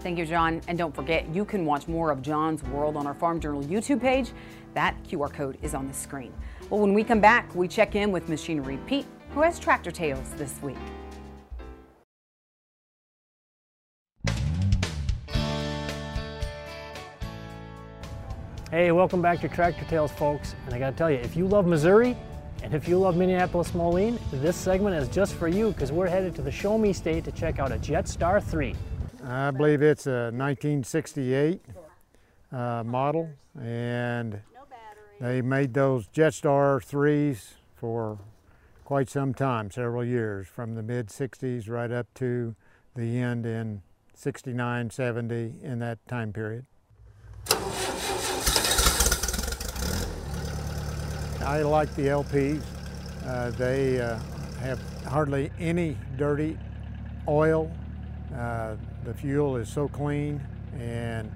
Thank 0.00 0.18
you, 0.18 0.26
John. 0.26 0.60
And 0.68 0.76
don't 0.76 0.94
forget, 0.94 1.26
you 1.34 1.46
can 1.46 1.64
watch 1.64 1.88
more 1.88 2.10
of 2.10 2.20
John's 2.20 2.62
World 2.64 2.96
on 2.96 3.06
our 3.06 3.14
Farm 3.14 3.40
Journal 3.40 3.62
YouTube 3.62 4.02
page. 4.02 4.32
That 4.74 5.02
QR 5.04 5.32
code 5.32 5.56
is 5.62 5.74
on 5.74 5.88
the 5.88 5.94
screen. 5.94 6.34
Well, 6.68 6.80
when 6.80 6.92
we 6.92 7.02
come 7.02 7.20
back, 7.20 7.54
we 7.54 7.66
check 7.66 7.94
in 7.94 8.12
with 8.12 8.28
Machinery 8.28 8.78
Pete, 8.86 9.06
who 9.30 9.40
has 9.40 9.58
tractor 9.58 9.90
tales 9.90 10.28
this 10.36 10.60
week. 10.60 10.76
Hey, 18.74 18.90
welcome 18.90 19.22
back 19.22 19.40
to 19.42 19.48
Tractor 19.48 19.84
Tales, 19.84 20.10
folks. 20.10 20.56
And 20.66 20.74
I 20.74 20.80
gotta 20.80 20.96
tell 20.96 21.08
you, 21.08 21.18
if 21.18 21.36
you 21.36 21.46
love 21.46 21.64
Missouri 21.64 22.16
and 22.64 22.74
if 22.74 22.88
you 22.88 22.98
love 22.98 23.16
Minneapolis 23.16 23.72
Moline, 23.72 24.18
this 24.32 24.56
segment 24.56 24.96
is 24.96 25.08
just 25.08 25.34
for 25.34 25.46
you 25.46 25.70
because 25.70 25.92
we're 25.92 26.08
headed 26.08 26.34
to 26.34 26.42
the 26.42 26.50
Show 26.50 26.76
Me 26.76 26.92
State 26.92 27.22
to 27.26 27.30
check 27.30 27.60
out 27.60 27.70
a 27.70 27.76
Jetstar 27.76 28.42
3. 28.42 28.74
I 29.28 29.52
believe 29.52 29.80
it's 29.80 30.08
a 30.08 30.32
1968 30.34 31.60
uh, 32.50 32.82
model, 32.84 33.30
and 33.62 34.40
they 35.20 35.40
made 35.40 35.72
those 35.72 36.08
Jetstar 36.08 36.84
3s 36.84 37.52
for 37.76 38.18
quite 38.84 39.08
some 39.08 39.34
time, 39.34 39.70
several 39.70 40.04
years, 40.04 40.48
from 40.48 40.74
the 40.74 40.82
mid 40.82 41.10
60s 41.10 41.70
right 41.70 41.92
up 41.92 42.12
to 42.14 42.56
the 42.96 43.18
end 43.18 43.46
in 43.46 43.82
69, 44.14 44.90
70, 44.90 45.54
in 45.62 45.78
that 45.78 46.04
time 46.08 46.32
period. 46.32 46.66
I 51.44 51.60
like 51.60 51.94
the 51.94 52.06
LPs. 52.06 52.62
Uh, 53.26 53.50
they 53.50 54.00
uh, 54.00 54.18
have 54.60 54.80
hardly 55.04 55.50
any 55.60 55.94
dirty 56.16 56.56
oil. 57.28 57.70
Uh, 58.34 58.76
the 59.04 59.12
fuel 59.12 59.56
is 59.56 59.68
so 59.68 59.86
clean 59.86 60.40
and 60.78 61.30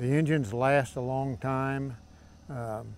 the 0.00 0.06
engines 0.06 0.52
last 0.52 0.96
a 0.96 1.00
long 1.00 1.36
time. 1.36 1.96
Um, 2.50 2.96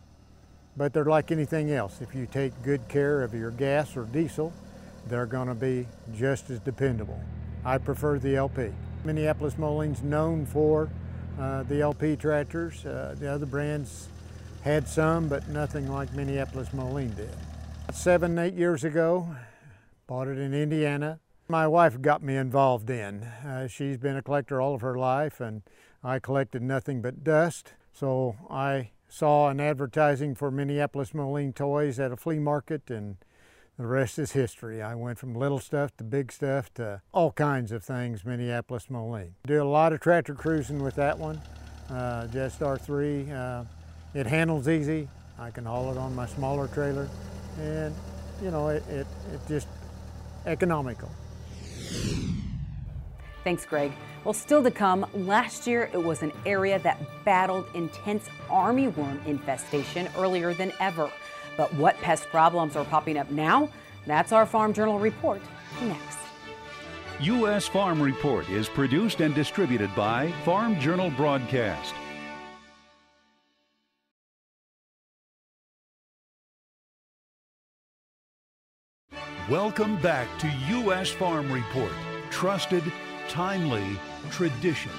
but 0.79 0.95
they're 0.95 1.05
like 1.05 1.31
anything 1.31 1.73
else. 1.73 2.01
If 2.01 2.15
you 2.15 2.27
take 2.27 2.55
good 2.63 2.89
care 2.89 3.23
of 3.23 3.35
your 3.35 3.51
gas 3.51 3.95
or 3.95 4.05
diesel, 4.05 4.51
they're 5.09 5.27
going 5.27 5.49
to 5.49 5.55
be 5.55 5.87
just 6.15 6.49
as 6.49 6.59
dependable. 6.61 7.21
I 7.67 7.77
prefer 7.77 8.19
the 8.19 8.35
LP. 8.35 8.73
Minneapolis 9.05 9.59
Moline's 9.59 10.03
known 10.03 10.47
for 10.47 10.89
uh, 11.39 11.65
the 11.65 11.83
LP 11.83 12.17
tractors. 12.17 12.87
Uh, 12.87 13.15
the 13.19 13.31
other 13.31 13.45
brands 13.45 14.09
had 14.67 14.89
some, 14.89 15.29
but 15.29 15.49
nothing 15.49 15.89
like 15.89 16.13
Minneapolis 16.13 16.73
Moline 16.73 17.15
did. 17.15 17.31
Seven, 17.93 18.37
eight 18.37 18.55
years 18.55 18.83
ago, 18.83 19.37
bought 20.09 20.27
it 20.27 20.39
in 20.39 20.53
Indiana. 20.53 21.21
My 21.47 21.69
wife 21.69 22.03
got 22.03 22.21
me 22.21 22.37
involved 22.37 22.91
in. 22.91 23.23
Uh, 23.23 23.69
she's 23.69 23.97
been 23.97 24.17
a 24.17 24.23
collector 24.23 24.61
all 24.61 24.75
of 24.75 24.81
her 24.81 24.99
life, 24.99 25.39
and 25.41 25.63
I 26.03 26.19
collected 26.19 26.63
nothing 26.63 27.01
but 27.01 27.23
dust. 27.23 27.75
So 27.93 28.35
I 28.51 28.91
saw 29.09 29.51
an 29.51 29.61
advertising 29.61 30.35
for 30.35 30.51
Minneapolis 30.51 31.15
Moline 31.15 31.53
toys 31.53 32.01
at 32.01 32.11
a 32.11 32.17
flea 32.17 32.41
market, 32.41 32.91
and 32.91 33.19
the 33.79 33.87
rest 33.87 34.19
is 34.19 34.33
history. 34.33 34.83
I 34.83 34.97
went 34.97 35.21
from 35.21 35.37
little 35.37 35.61
stuff 35.61 35.97
to 35.99 36.05
big 36.05 36.33
stuff 36.33 36.75
to 36.75 37.03
all 37.13 37.31
kinds 37.31 37.71
of 37.71 37.85
things 37.85 38.25
Minneapolis 38.25 38.91
Moline. 38.91 39.37
Do 39.47 39.63
a 39.63 39.65
lot 39.65 39.93
of 39.93 40.01
tractor 40.01 40.35
cruising 40.35 40.83
with 40.83 40.97
that 40.97 41.17
one, 41.17 41.41
uh, 41.89 42.27
Jetstar 42.33 42.81
3. 42.81 43.31
Uh, 43.31 43.65
it 44.17 44.27
handles 44.27 44.67
easy. 44.67 45.09
I 45.39 45.51
can 45.51 45.67
haul 45.67 45.93
it 45.93 45.99
on 45.99 46.15
my 46.15 46.27
smaller 46.27 46.69
trailer 46.69 47.09
and 47.61 47.95
you 48.43 48.51
know, 48.51 48.69
it, 48.69 48.83
it, 48.89 49.07
it 49.33 49.41
just 49.49 49.69
economical. 50.47 51.11
Thanks, 53.45 53.65
Greg. 53.65 53.93
Well, 54.25 54.35
still 54.35 54.63
to 54.63 54.71
come, 54.71 55.07
last 55.15 55.67
year 55.67 55.91
it 55.93 56.03
was 56.03 56.23
an 56.23 56.33
area 56.45 56.79
that 56.81 56.99
battled 57.25 57.67
intense 57.75 58.29
armyworm 58.49 59.25
infestation 59.27 60.09
earlier 60.17 60.53
than 60.53 60.73
ever. 60.81 61.11
But 61.57 61.73
what 61.75 61.97
pest 61.99 62.29
problems 62.31 62.75
are 62.75 62.85
popping 62.85 63.19
up 63.19 63.31
now? 63.31 63.69
That's 64.07 64.33
our 64.33 64.47
Farm 64.47 64.73
Journal 64.73 64.99
report 64.99 65.41
next. 65.83 66.19
U.S. 67.21 67.67
Farm 67.67 68.01
Report 68.03 68.49
is 68.51 68.69
produced 68.69 69.21
and 69.21 69.35
distributed 69.35 69.95
by 69.95 70.33
Farm 70.45 70.79
Journal 70.79 71.11
Broadcast. 71.11 71.95
Welcome 79.51 79.95
back 79.99 80.27
to 80.41 80.53
U.S. 80.71 81.09
Farm 81.11 81.53
Report. 81.53 81.93
Trusted, 82.31 82.83
timely, 83.29 83.97
tradition. 84.33 84.91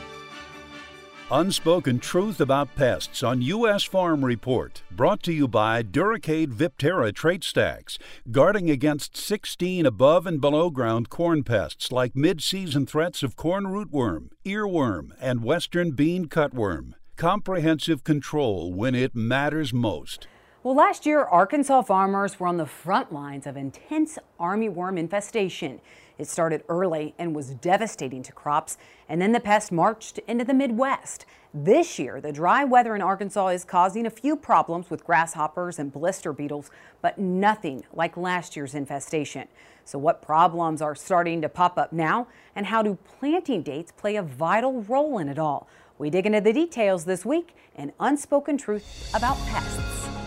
Unspoken 1.29 1.99
truth 1.99 2.39
about 2.39 2.73
pests 2.77 3.23
on 3.23 3.41
U.S. 3.41 3.83
Farm 3.83 4.23
Report, 4.23 4.83
brought 4.89 5.21
to 5.23 5.33
you 5.33 5.49
by 5.49 5.83
Duracade 5.83 6.53
Viptera 6.53 7.13
trait 7.13 7.43
stacks, 7.43 7.99
guarding 8.31 8.69
against 8.69 9.17
16 9.17 9.85
above 9.85 10.25
and 10.25 10.39
below 10.39 10.69
ground 10.69 11.09
corn 11.09 11.43
pests 11.43 11.91
like 11.91 12.15
mid 12.15 12.41
season 12.41 12.85
threats 12.85 13.23
of 13.23 13.35
corn 13.35 13.65
rootworm, 13.65 14.29
earworm, 14.45 15.09
and 15.19 15.43
western 15.43 15.91
bean 15.91 16.27
cutworm. 16.27 16.93
Comprehensive 17.17 18.05
control 18.05 18.73
when 18.73 18.95
it 18.95 19.13
matters 19.13 19.73
most. 19.73 20.29
Well, 20.67 20.75
last 20.75 21.05
year, 21.05 21.23
Arkansas 21.23 21.83
farmers 21.83 22.41
were 22.41 22.47
on 22.47 22.57
the 22.57 22.65
front 22.65 23.13
lines 23.13 23.47
of 23.47 23.55
intense 23.55 24.19
armyworm 24.37 24.99
infestation. 24.99 25.79
It 26.17 26.27
started 26.27 26.65
early 26.67 27.15
and 27.17 27.33
was 27.33 27.51
devastating 27.51 28.21
to 28.23 28.33
crops, 28.33 28.77
and 29.07 29.21
then 29.21 29.31
the 29.31 29.39
pest 29.39 29.71
marched 29.71 30.19
into 30.27 30.43
the 30.43 30.53
Midwest. 30.53 31.25
This 31.53 31.97
year, 31.97 32.19
the 32.19 32.33
dry 32.33 32.65
weather 32.65 32.95
in 32.97 33.01
Arkansas 33.01 33.47
is 33.47 33.63
causing 33.63 34.05
a 34.05 34.09
few 34.09 34.35
problems 34.35 34.89
with 34.89 35.05
grasshoppers 35.05 35.79
and 35.79 35.93
blister 35.93 36.33
beetles, 36.33 36.69
but 37.01 37.17
nothing 37.17 37.85
like 37.93 38.17
last 38.17 38.57
year's 38.57 38.75
infestation. 38.75 39.47
So, 39.85 39.97
what 39.97 40.21
problems 40.21 40.81
are 40.81 40.95
starting 40.95 41.41
to 41.43 41.47
pop 41.47 41.77
up 41.77 41.93
now, 41.93 42.27
and 42.57 42.65
how 42.65 42.81
do 42.81 42.97
planting 43.05 43.63
dates 43.63 43.93
play 43.93 44.17
a 44.17 44.21
vital 44.21 44.81
role 44.81 45.17
in 45.17 45.29
it 45.29 45.39
all? 45.39 45.69
We 45.97 46.09
dig 46.09 46.25
into 46.25 46.41
the 46.41 46.51
details 46.51 47.05
this 47.05 47.25
week 47.25 47.55
in 47.73 47.93
Unspoken 48.01 48.57
Truth 48.57 49.15
About 49.15 49.37
Pests. 49.47 50.26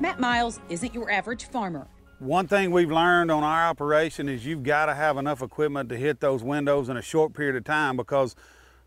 Matt 0.00 0.18
Miles 0.18 0.60
isn't 0.70 0.94
your 0.94 1.10
average 1.10 1.44
farmer. 1.44 1.86
One 2.20 2.46
thing 2.46 2.70
we've 2.70 2.90
learned 2.90 3.30
on 3.30 3.44
our 3.44 3.68
operation 3.68 4.30
is 4.30 4.46
you've 4.46 4.62
got 4.62 4.86
to 4.86 4.94
have 4.94 5.18
enough 5.18 5.42
equipment 5.42 5.90
to 5.90 5.96
hit 5.98 6.20
those 6.20 6.42
windows 6.42 6.88
in 6.88 6.96
a 6.96 7.02
short 7.02 7.34
period 7.34 7.54
of 7.56 7.64
time 7.64 7.98
because 7.98 8.34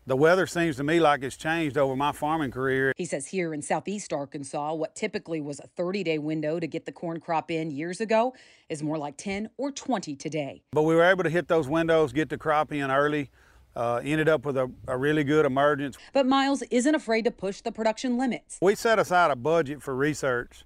the 0.08 0.16
weather 0.16 0.44
seems 0.48 0.74
to 0.76 0.82
me 0.82 0.98
like 0.98 1.22
it's 1.22 1.36
changed 1.36 1.78
over 1.78 1.94
my 1.94 2.10
farming 2.10 2.50
career. 2.50 2.92
He 2.96 3.04
says 3.04 3.28
here 3.28 3.54
in 3.54 3.62
southeast 3.62 4.12
Arkansas, 4.12 4.74
what 4.74 4.96
typically 4.96 5.40
was 5.40 5.60
a 5.60 5.68
30 5.68 6.02
day 6.02 6.18
window 6.18 6.58
to 6.58 6.66
get 6.66 6.84
the 6.84 6.90
corn 6.90 7.20
crop 7.20 7.48
in 7.48 7.70
years 7.70 8.00
ago 8.00 8.34
is 8.68 8.82
more 8.82 8.98
like 8.98 9.16
10 9.16 9.50
or 9.56 9.70
20 9.70 10.16
today. 10.16 10.62
But 10.72 10.82
we 10.82 10.96
were 10.96 11.04
able 11.04 11.22
to 11.22 11.30
hit 11.30 11.46
those 11.46 11.68
windows, 11.68 12.12
get 12.12 12.28
the 12.28 12.38
crop 12.38 12.72
in 12.72 12.90
early. 12.90 13.30
Uh, 13.76 14.00
ended 14.04 14.28
up 14.28 14.46
with 14.46 14.56
a, 14.56 14.70
a, 14.86 14.96
really 14.96 15.24
good 15.24 15.44
emergence. 15.44 15.98
But 16.12 16.26
Miles 16.26 16.62
isn't 16.70 16.94
afraid 16.94 17.24
to 17.24 17.32
push 17.32 17.60
the 17.60 17.72
production 17.72 18.16
limits. 18.16 18.56
We 18.62 18.76
set 18.76 19.00
aside 19.00 19.32
a 19.32 19.36
budget 19.36 19.82
for 19.82 19.96
research 19.96 20.64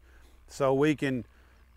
so 0.49 0.75
we 0.75 0.95
can 0.95 1.27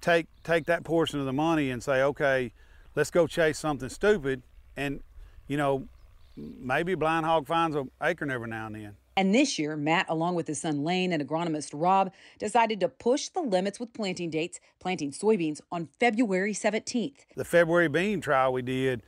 take 0.01 0.27
take 0.43 0.65
that 0.65 0.83
portion 0.83 1.19
of 1.19 1.25
the 1.25 1.33
money 1.33 1.69
and 1.69 1.81
say, 1.83 2.01
okay, 2.01 2.51
let's 2.95 3.11
go 3.11 3.27
chase 3.27 3.59
something 3.59 3.89
stupid, 3.89 4.41
and 4.75 5.01
you 5.47 5.57
know, 5.57 5.87
maybe 6.35 6.95
blind 6.95 7.25
hog 7.25 7.47
finds 7.47 7.75
an 7.75 7.91
acorn 8.01 8.31
every 8.31 8.47
now 8.47 8.67
and 8.67 8.75
then. 8.75 8.95
And 9.17 9.35
this 9.35 9.59
year, 9.59 9.75
Matt, 9.75 10.05
along 10.07 10.35
with 10.35 10.47
his 10.47 10.61
son 10.61 10.83
Lane 10.83 11.11
and 11.11 11.27
agronomist 11.27 11.71
Rob, 11.73 12.13
decided 12.39 12.79
to 12.79 12.87
push 12.87 13.27
the 13.27 13.41
limits 13.41 13.79
with 13.79 13.93
planting 13.93 14.29
dates, 14.29 14.59
planting 14.79 15.11
soybeans 15.11 15.59
on 15.71 15.89
February 15.99 16.53
17th. 16.53 17.17
The 17.35 17.43
February 17.43 17.89
bean 17.89 18.21
trial 18.21 18.53
we 18.53 18.61
did, 18.61 19.03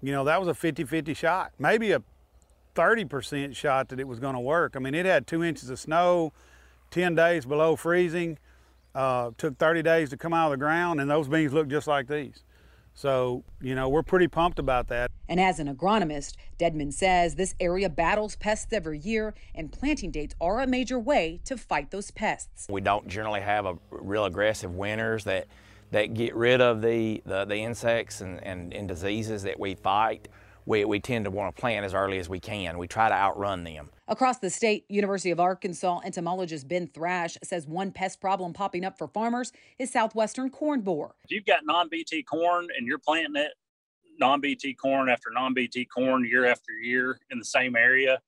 you 0.00 0.12
know, 0.12 0.24
that 0.24 0.38
was 0.38 0.48
a 0.48 0.54
50 0.54 0.84
50 0.84 1.14
shot, 1.14 1.52
maybe 1.58 1.90
a 1.90 2.02
30% 2.76 3.54
shot 3.56 3.88
that 3.88 3.98
it 3.98 4.06
was 4.06 4.20
going 4.20 4.34
to 4.34 4.40
work. 4.40 4.74
I 4.76 4.78
mean, 4.78 4.94
it 4.94 5.04
had 5.04 5.26
two 5.26 5.42
inches 5.42 5.68
of 5.68 5.78
snow, 5.80 6.32
10 6.92 7.14
days 7.16 7.44
below 7.44 7.76
freezing. 7.76 8.38
Uh, 8.94 9.30
took 9.38 9.56
30 9.58 9.82
days 9.82 10.10
to 10.10 10.16
come 10.16 10.34
out 10.34 10.46
of 10.46 10.50
the 10.52 10.56
ground, 10.56 11.00
and 11.00 11.08
those 11.08 11.28
beans 11.28 11.52
look 11.52 11.68
just 11.68 11.86
like 11.86 12.08
these. 12.08 12.42
So, 12.94 13.44
you 13.60 13.74
know, 13.74 13.88
we're 13.88 14.02
pretty 14.02 14.28
pumped 14.28 14.58
about 14.58 14.88
that. 14.88 15.10
And 15.28 15.40
as 15.40 15.60
an 15.60 15.74
agronomist, 15.74 16.34
Dedman 16.58 16.92
says 16.92 17.36
this 17.36 17.54
area 17.60 17.88
battles 17.88 18.36
pests 18.36 18.72
every 18.72 18.98
year, 18.98 19.34
and 19.54 19.70
planting 19.70 20.10
dates 20.10 20.34
are 20.40 20.60
a 20.60 20.66
major 20.66 20.98
way 20.98 21.40
to 21.44 21.56
fight 21.56 21.90
those 21.90 22.10
pests. 22.10 22.66
We 22.68 22.80
don't 22.80 23.06
generally 23.06 23.40
have 23.40 23.64
a 23.64 23.78
real 23.90 24.24
aggressive 24.24 24.74
winters 24.74 25.24
that, 25.24 25.46
that 25.92 26.14
get 26.14 26.34
rid 26.34 26.60
of 26.60 26.82
the, 26.82 27.22
the, 27.24 27.44
the 27.44 27.56
insects 27.56 28.20
and, 28.20 28.42
and, 28.42 28.74
and 28.74 28.88
diseases 28.88 29.44
that 29.44 29.58
we 29.58 29.76
fight 29.76 30.28
we, 30.70 30.84
we 30.84 31.00
tend 31.00 31.24
to 31.24 31.30
want 31.30 31.54
to 31.54 31.60
plant 31.60 31.84
as 31.84 31.92
early 31.92 32.18
as 32.18 32.28
we 32.28 32.38
can. 32.38 32.78
We 32.78 32.86
try 32.86 33.08
to 33.08 33.14
outrun 33.14 33.64
them. 33.64 33.90
Across 34.06 34.38
the 34.38 34.48
state, 34.48 34.84
University 34.88 35.32
of 35.32 35.40
Arkansas 35.40 36.00
entomologist 36.04 36.68
Ben 36.68 36.86
Thrash 36.86 37.36
says 37.42 37.66
one 37.66 37.90
pest 37.90 38.20
problem 38.20 38.52
popping 38.52 38.84
up 38.84 38.96
for 38.96 39.08
farmers 39.08 39.52
is 39.78 39.90
southwestern 39.90 40.48
corn 40.48 40.80
borer. 40.80 41.14
If 41.24 41.32
you've 41.32 41.44
got 41.44 41.66
non-BT 41.66 42.22
corn 42.22 42.68
and 42.76 42.86
you're 42.86 42.98
planting 42.98 43.42
it 43.42 43.52
non-BT 44.18 44.74
corn 44.74 45.08
after 45.08 45.30
non-BT 45.32 45.86
corn 45.86 46.24
year 46.24 46.46
after 46.46 46.72
year 46.72 47.18
in 47.30 47.38
the 47.38 47.44
same 47.44 47.74
area, 47.74 48.20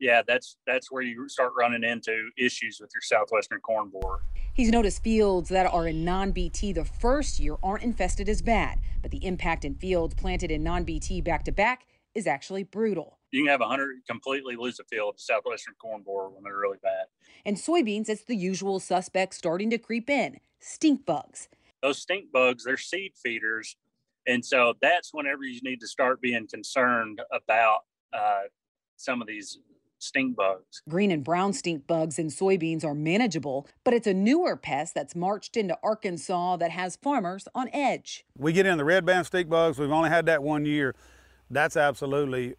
yeah, 0.00 0.22
that's 0.26 0.56
that's 0.66 0.90
where 0.90 1.02
you 1.02 1.28
start 1.28 1.52
running 1.56 1.84
into 1.84 2.30
issues 2.38 2.78
with 2.80 2.90
your 2.94 3.02
southwestern 3.02 3.60
corn 3.60 3.90
borer. 3.90 4.20
He's 4.54 4.70
noticed 4.70 5.04
fields 5.04 5.50
that 5.50 5.66
are 5.66 5.86
in 5.86 6.04
non 6.04 6.32
BT 6.32 6.72
the 6.72 6.84
first 6.84 7.38
year 7.38 7.56
aren't 7.62 7.84
infested 7.84 8.28
as 8.28 8.42
bad, 8.42 8.80
but 9.02 9.10
the 9.10 9.24
impact 9.24 9.64
in 9.64 9.74
fields 9.74 10.14
planted 10.14 10.50
in 10.50 10.62
non 10.64 10.84
BT 10.84 11.20
back 11.20 11.44
to 11.44 11.52
back 11.52 11.86
is 12.14 12.26
actually 12.26 12.64
brutal. 12.64 13.18
You 13.30 13.42
can 13.42 13.50
have 13.50 13.60
100 13.60 13.98
completely 14.08 14.56
lose 14.56 14.80
a 14.80 14.84
field 14.84 15.18
to 15.18 15.22
southwestern 15.22 15.74
corn 15.80 16.02
borer 16.02 16.30
when 16.30 16.42
they're 16.42 16.58
really 16.58 16.78
bad. 16.82 17.06
And 17.44 17.56
soybeans, 17.56 18.08
it's 18.08 18.24
the 18.24 18.34
usual 18.34 18.80
suspects 18.80 19.36
starting 19.36 19.70
to 19.70 19.78
creep 19.78 20.10
in 20.10 20.40
stink 20.58 21.06
bugs. 21.06 21.48
Those 21.82 21.98
stink 21.98 22.32
bugs, 22.32 22.64
they're 22.64 22.76
seed 22.76 23.12
feeders. 23.22 23.76
And 24.26 24.44
so 24.44 24.74
that's 24.82 25.10
whenever 25.12 25.44
you 25.44 25.60
need 25.62 25.80
to 25.80 25.88
start 25.88 26.20
being 26.20 26.46
concerned 26.46 27.20
about 27.32 27.80
uh, 28.12 28.42
some 28.96 29.22
of 29.22 29.28
these 29.28 29.58
stink 30.02 30.36
bugs. 30.36 30.82
Green 30.88 31.10
and 31.10 31.22
brown 31.24 31.52
stink 31.52 31.86
bugs 31.86 32.18
in 32.18 32.28
soybeans 32.28 32.84
are 32.84 32.94
manageable, 32.94 33.68
but 33.84 33.94
it's 33.94 34.06
a 34.06 34.14
newer 34.14 34.56
pest 34.56 34.94
that's 34.94 35.14
marched 35.14 35.56
into 35.56 35.78
Arkansas 35.82 36.56
that 36.56 36.70
has 36.70 36.96
farmers 36.96 37.46
on 37.54 37.68
edge. 37.72 38.24
We 38.36 38.52
get 38.52 38.66
in 38.66 38.78
the 38.78 38.84
red 38.84 39.04
band 39.04 39.26
stink 39.26 39.48
bugs. 39.48 39.78
We've 39.78 39.90
only 39.90 40.10
had 40.10 40.26
that 40.26 40.42
one 40.42 40.64
year. 40.64 40.94
That's 41.50 41.76
absolutely 41.76 42.54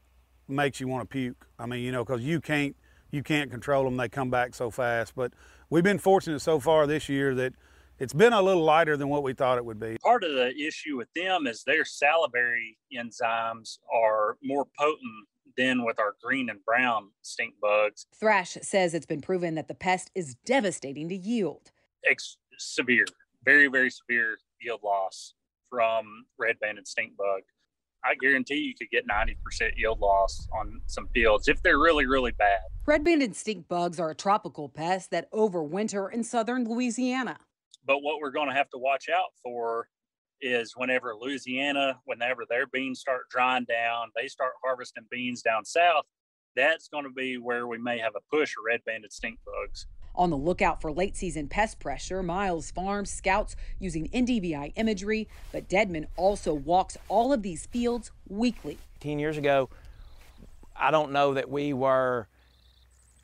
makes 0.48 0.80
you 0.80 0.88
want 0.88 1.10
to 1.10 1.12
puke. 1.12 1.48
I 1.58 1.66
mean, 1.66 1.82
you 1.82 1.92
know, 1.92 2.04
because 2.04 2.22
you 2.22 2.42
can't 2.42 2.76
you 3.12 3.24
can't 3.24 3.52
control 3.52 3.84
them. 3.84 3.98
They 3.98 4.10
come 4.10 4.30
back 4.30 4.56
so 4.56 4.70
fast. 4.70 5.16
But 5.16 5.34
we've 5.70 5.84
been 5.84 6.00
fortunate 6.00 6.40
so 6.40 6.60
far 6.60 6.88
this 6.88 7.10
year 7.10 7.36
that 7.36 7.54
it's 8.00 8.14
been 8.14 8.34
a 8.34 8.42
little 8.42 8.64
lighter 8.64 8.98
than 8.98 9.10
what 9.10 9.22
we 9.22 9.34
thought 9.34 9.58
it 9.58 9.66
would 9.66 9.80
be. 9.80 9.98
Part 10.04 10.24
of 10.24 10.32
the 10.32 10.56
issue 10.58 10.98
with 10.98 11.10
them 11.14 11.46
is 11.46 11.64
their 11.64 11.86
salivary 11.86 12.78
enzymes 12.92 13.78
are 13.94 14.38
more 14.42 14.66
potent 14.78 15.28
than 15.58 15.86
with 15.86 16.00
our 16.00 16.16
green 16.22 16.50
and 16.50 16.64
brown 16.66 17.10
stink 17.22 17.56
bugs. 17.62 18.06
Thrash 18.20 18.58
says 18.62 18.94
it's 18.94 19.06
been 19.06 19.22
proven 19.22 19.56
that 19.56 19.68
the 19.68 19.76
pest 19.76 20.12
is 20.16 20.36
devastating 20.46 21.10
to 21.10 21.16
yield. 21.16 21.72
Ex- 22.06 22.38
severe, 22.58 23.06
very, 23.44 23.68
very 23.68 23.90
severe 23.90 24.38
yield 24.60 24.82
loss 24.84 25.34
from 25.70 26.26
red 26.38 26.60
banded 26.60 26.88
stink 26.88 27.16
bug. 27.18 27.42
I 28.04 28.16
guarantee 28.16 28.56
you 28.56 28.74
could 28.74 28.90
get 28.90 29.08
90% 29.08 29.78
yield 29.78 30.00
loss 30.00 30.48
on 30.60 30.82
some 30.88 31.08
fields 31.14 31.48
if 31.48 31.62
they're 31.62 31.78
really, 31.78 32.08
really 32.08 32.32
bad. 32.32 32.62
Red 32.86 33.04
banded 33.04 33.36
stink 33.36 33.68
bugs 33.68 34.00
are 34.00 34.10
a 34.10 34.16
tropical 34.16 34.70
pest 34.70 35.12
that 35.12 35.32
overwinter 35.32 36.12
in 36.12 36.24
southern 36.24 36.68
Louisiana. 36.68 37.38
But 37.86 38.00
what 38.02 38.20
we're 38.20 38.32
going 38.32 38.50
to 38.50 38.56
have 38.56 38.70
to 38.72 38.78
watch 38.78 39.08
out 39.10 39.34
for 39.44 39.88
is 40.42 40.74
whenever 40.76 41.16
Louisiana, 41.16 42.00
whenever 42.06 42.44
their 42.50 42.68
beans 42.68 43.00
start 43.00 43.30
drying 43.30 43.66
down, 43.66 44.10
they 44.16 44.28
start 44.28 44.54
harvesting 44.64 45.06
beans 45.10 45.42
down 45.42 45.66
south. 45.66 46.06
That's 46.56 46.88
going 46.88 47.06
to 47.06 47.12
be 47.12 47.38
where 47.38 47.68
we 47.68 47.78
may 47.78 48.00
have 48.00 48.14
a 48.16 48.36
push 48.36 48.52
of 48.52 48.64
red 48.68 48.82
banded 48.86 49.14
stink 49.14 49.40
bugs. 49.46 49.88
On 50.14 50.30
the 50.30 50.38
lookout 50.38 50.82
for 50.82 50.92
late 50.92 51.16
season 51.16 51.48
pest 51.48 51.80
pressure, 51.80 52.22
Miles 52.22 52.70
Farms 52.72 53.10
scouts 53.10 53.56
using 53.80 54.10
NDVI 54.10 54.74
imagery, 54.76 55.30
but 55.54 55.70
Dedman 55.70 56.08
also 56.18 56.54
walks 56.54 56.98
all 57.08 57.32
of 57.32 57.44
these 57.44 57.66
fields 57.68 58.12
weekly. 58.28 58.78
10 59.00 59.20
years 59.20 59.38
ago, 59.38 59.70
I 60.76 60.92
don't 60.92 61.14
know 61.14 61.34
that 61.34 61.50
we 61.50 61.72
were 61.72 62.28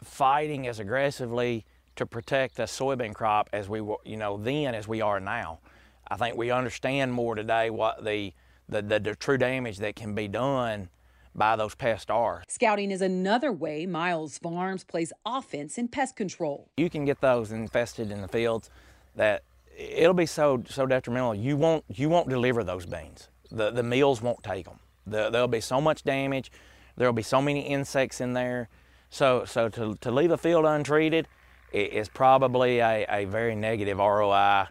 fighting 0.01 0.67
as 0.67 0.79
aggressively 0.79 1.65
to 1.97 2.05
protect 2.05 2.55
the 2.55 2.63
soybean 2.63 3.13
crop 3.13 3.49
as 3.51 3.67
we 3.67 3.81
were, 3.81 3.97
you 4.05 4.15
know, 4.15 4.37
then 4.37 4.73
as 4.73 4.87
we 4.87 5.01
are 5.01 5.19
now. 5.19 5.59
I 6.09 6.15
think 6.15 6.37
we 6.37 6.51
understand 6.51 7.13
more 7.13 7.35
today 7.35 7.69
what 7.69 8.03
the 8.03 8.33
the, 8.69 8.81
the, 8.81 8.99
the 8.99 9.15
true 9.15 9.37
damage 9.37 9.77
that 9.77 9.95
can 9.95 10.13
be 10.13 10.27
done 10.27 10.89
by 11.33 11.55
those 11.55 11.73
pests 11.73 12.09
are. 12.09 12.43
Scouting 12.49 12.91
is 12.91 13.01
another 13.01 13.51
way 13.51 13.85
Miles 13.85 14.37
Farms 14.37 14.83
plays 14.83 15.13
offense 15.25 15.77
in 15.77 15.87
pest 15.87 16.17
control. 16.17 16.69
You 16.75 16.89
can 16.89 17.05
get 17.05 17.21
those 17.21 17.51
infested 17.51 18.11
in 18.11 18.21
the 18.21 18.27
fields 18.27 18.69
that 19.15 19.43
it'll 19.77 20.13
be 20.13 20.25
so 20.25 20.63
so 20.67 20.85
detrimental. 20.85 21.35
You 21.35 21.55
won't 21.55 21.85
you 21.87 22.09
won't 22.09 22.29
deliver 22.29 22.63
those 22.63 22.85
beans. 22.85 23.29
The 23.51 23.71
the 23.71 23.83
meals 23.83 24.21
won't 24.21 24.43
take 24.43 24.65
them. 24.65 24.79
The, 25.05 25.29
there'll 25.29 25.47
be 25.47 25.61
so 25.61 25.79
much 25.79 26.03
damage. 26.03 26.51
There'll 26.97 27.13
be 27.13 27.23
so 27.23 27.41
many 27.41 27.61
insects 27.61 28.19
in 28.19 28.33
there. 28.33 28.69
So 29.09 29.45
so 29.45 29.69
to, 29.69 29.95
to 30.01 30.11
leave 30.11 30.31
a 30.31 30.37
field 30.37 30.65
untreated 30.65 31.27
is 31.71 32.09
probably 32.09 32.79
a, 32.79 33.05
a 33.09 33.25
very 33.25 33.55
negative 33.55 33.97
ROI 33.97 34.67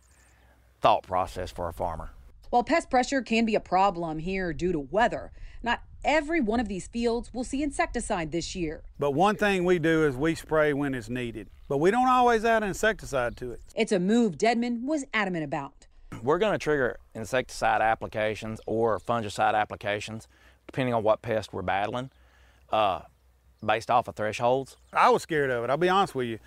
thought 0.81 1.03
process 1.03 1.51
for 1.51 1.69
a 1.69 1.73
farmer. 1.73 2.11
While 2.51 2.65
pest 2.65 2.91
pressure 2.91 3.23
can 3.23 3.45
be 3.45 3.55
a 3.55 3.61
problem 3.61 4.19
here 4.19 4.53
due 4.53 4.73
to 4.73 4.79
weather, 4.79 5.33
not 5.63 5.83
every 6.05 6.41
one 6.41 6.61
of 6.61 6.69
these 6.69 6.87
fields 6.87 7.35
will 7.35 7.45
see 7.45 7.63
insecticide 7.63 8.31
this 8.31 8.55
year. 8.55 8.85
But 8.99 9.11
one 9.11 9.37
thing 9.37 9.65
we 9.65 9.79
do 9.79 10.07
is 10.07 10.17
we 10.17 10.35
spray 10.35 10.73
when 10.73 10.95
it's 10.95 11.09
needed, 11.09 11.49
but 11.69 11.79
we 11.79 11.91
don't 11.91 12.09
always 12.09 12.45
add 12.45 12.63
insecticide 12.63 13.37
to 13.39 13.53
it. 13.53 13.61
It's 13.75 13.93
a 13.93 13.99
move 13.99 14.39
Dedman 14.39 14.85
was 14.85 15.05
adamant 15.13 15.45
about. 15.45 15.87
We're 16.23 16.39
going 16.39 16.53
to 16.53 16.59
trigger 16.59 16.99
insecticide 17.15 17.83
applications 17.83 18.61
or 18.65 18.99
fungicide 19.01 19.55
applications, 19.55 20.29
depending 20.67 20.95
on 20.95 21.03
what 21.03 21.21
pest 21.21 21.53
we're 21.53 21.63
battling, 21.63 22.11
uh, 22.71 23.01
based 23.65 23.91
off 23.91 24.07
of 24.07 24.15
thresholds. 24.15 24.77
I 24.93 25.11
was 25.11 25.23
scared 25.23 25.51
of 25.51 25.65
it, 25.65 25.71
I'll 25.71 25.77
be 25.77 25.89
honest 25.89 26.15
with 26.15 26.29
you. 26.29 26.39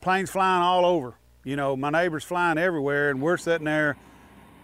Planes 0.00 0.30
flying 0.30 0.62
all 0.62 0.86
over. 0.86 1.14
You 1.44 1.56
know, 1.56 1.76
my 1.76 1.90
neighbors 1.90 2.24
flying 2.24 2.58
everywhere, 2.58 3.10
and 3.10 3.20
we're 3.20 3.36
sitting 3.36 3.64
there 3.64 3.96